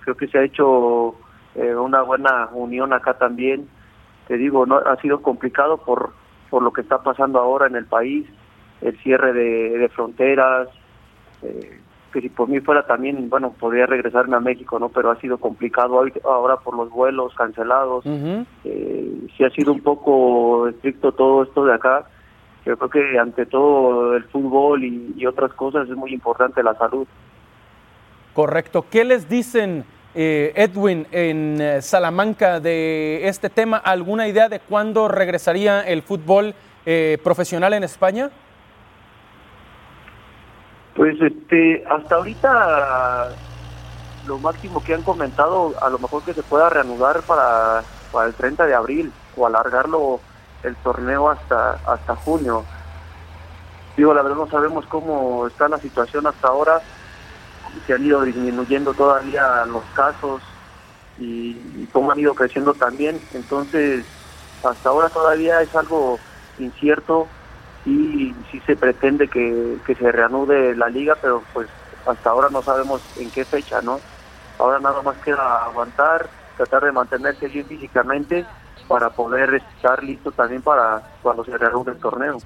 [0.00, 1.14] Creo que se ha hecho
[1.54, 3.68] eh, una buena unión acá también.
[4.26, 6.12] Te digo, no ha sido complicado por
[6.50, 8.26] por lo que está pasando ahora en el país,
[8.80, 10.68] el cierre de, de fronteras,
[11.42, 11.80] eh,
[12.12, 14.88] que si por mí fuera también, bueno, podría regresarme a México, ¿no?
[14.88, 18.04] Pero ha sido complicado ahora por los vuelos cancelados.
[18.64, 22.06] Eh, sí ha sido un poco estricto todo esto de acá.
[22.64, 26.74] Yo creo que ante todo el fútbol y, y otras cosas es muy importante la
[26.74, 27.06] salud.
[28.34, 28.84] Correcto.
[28.90, 29.84] ¿Qué les dicen,
[30.14, 33.78] eh, Edwin, en eh, Salamanca de este tema?
[33.78, 36.54] ¿Alguna idea de cuándo regresaría el fútbol
[36.86, 38.30] eh, profesional en España?
[40.98, 43.28] Pues este, hasta ahorita
[44.26, 48.34] lo máximo que han comentado, a lo mejor que se pueda reanudar para, para el
[48.34, 50.18] 30 de abril o alargarlo
[50.64, 52.64] el torneo hasta hasta junio.
[53.96, 56.80] Digo, la verdad no sabemos cómo está la situación hasta ahora,
[57.86, 60.42] se han ido disminuyendo todavía los casos
[61.20, 63.20] y, y cómo han ido creciendo también.
[63.34, 64.04] Entonces,
[64.64, 66.18] hasta ahora todavía es algo
[66.58, 67.28] incierto
[67.88, 71.68] y sí se pretende que, que se reanude la liga, pero pues
[72.06, 74.00] hasta ahora no sabemos en qué fecha, ¿no?
[74.58, 78.44] Ahora nada más queda aguantar, tratar de mantenerse bien físicamente
[78.88, 82.38] para poder estar listo también para cuando se reanude el torneo.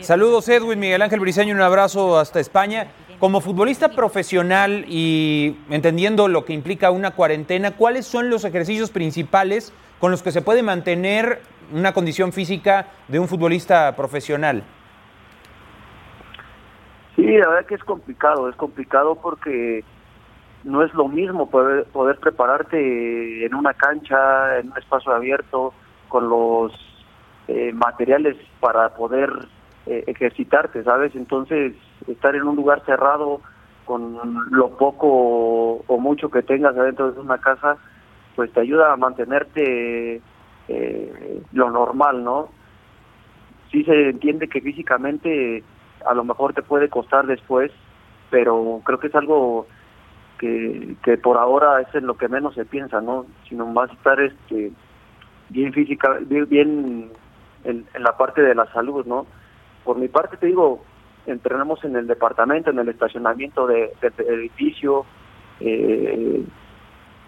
[0.00, 2.88] Saludos Edwin, Miguel Ángel Briseño, un abrazo hasta España.
[3.18, 9.72] Como futbolista profesional y entendiendo lo que implica una cuarentena, ¿cuáles son los ejercicios principales
[9.98, 14.64] con los que se puede mantener una condición física de un futbolista profesional?
[17.20, 19.84] Sí, la verdad que es complicado, es complicado porque
[20.64, 25.74] no es lo mismo poder, poder prepararte en una cancha, en un espacio abierto,
[26.08, 26.72] con los
[27.46, 29.30] eh, materiales para poder
[29.84, 31.14] eh, ejercitarte, ¿sabes?
[31.14, 31.74] Entonces,
[32.06, 33.42] estar en un lugar cerrado
[33.84, 34.16] con
[34.50, 37.76] lo poco o mucho que tengas adentro de una casa,
[38.34, 40.22] pues te ayuda a mantenerte
[40.68, 42.48] eh, lo normal, ¿no?
[43.70, 45.62] Sí se entiende que físicamente
[46.06, 47.70] a lo mejor te puede costar después,
[48.30, 49.66] pero creo que es algo
[50.38, 53.26] que, que por ahora es en lo que menos se piensa, ¿no?
[53.48, 54.72] Sino más estar este
[55.48, 57.10] bien física, bien, bien
[57.64, 59.26] en, en la parte de la salud, ¿no?
[59.84, 60.84] Por mi parte te digo,
[61.26, 65.04] entrenamos en el departamento, en el estacionamiento de- de- del edificio,
[65.60, 66.42] eh,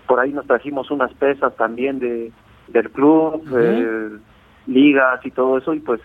[0.06, 2.32] por ahí nos trajimos unas pesas también de
[2.68, 4.10] del club, eh,
[4.66, 6.00] ligas y todo eso, y pues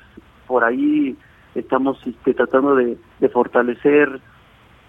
[0.47, 1.15] por ahí
[1.59, 4.19] estamos este, tratando de, de fortalecer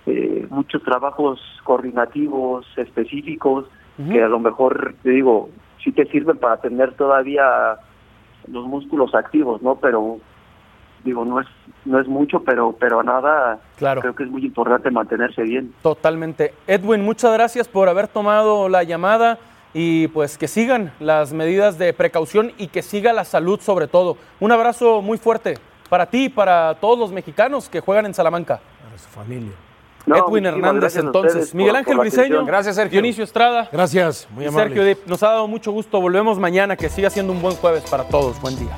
[0.07, 3.66] eh, muchos trabajos coordinativos específicos
[4.12, 5.51] que a lo mejor, te digo,
[5.82, 7.45] sí te sirven para tener todavía
[8.47, 9.74] los músculos activos, ¿no?
[9.74, 10.19] Pero
[11.03, 11.49] digo, no es
[11.85, 14.01] no es mucho, pero pero nada, Claro.
[14.01, 15.74] creo que es muy importante mantenerse bien.
[15.82, 16.55] Totalmente.
[16.69, 19.39] Edwin, muchas gracias por haber tomado la llamada
[19.74, 24.16] y pues que sigan las medidas de precaución y que siga la salud sobre todo.
[24.39, 25.57] Un abrazo muy fuerte
[25.89, 28.60] para ti y para todos los mexicanos que juegan en Salamanca.
[28.82, 29.52] Para su familia.
[30.06, 31.55] No, Edwin Hernández entonces.
[31.55, 32.44] Miguel Ángel Briseño.
[32.44, 32.93] Gracias, Sergio.
[32.93, 33.69] Dionisio Estrada.
[33.70, 34.69] Gracias, muy amable.
[34.69, 35.06] Sergio Dip.
[35.06, 36.01] Nos ha dado mucho gusto.
[36.01, 36.77] Volvemos mañana.
[36.77, 38.40] Que siga siendo un buen jueves para todos.
[38.40, 38.74] Buen día.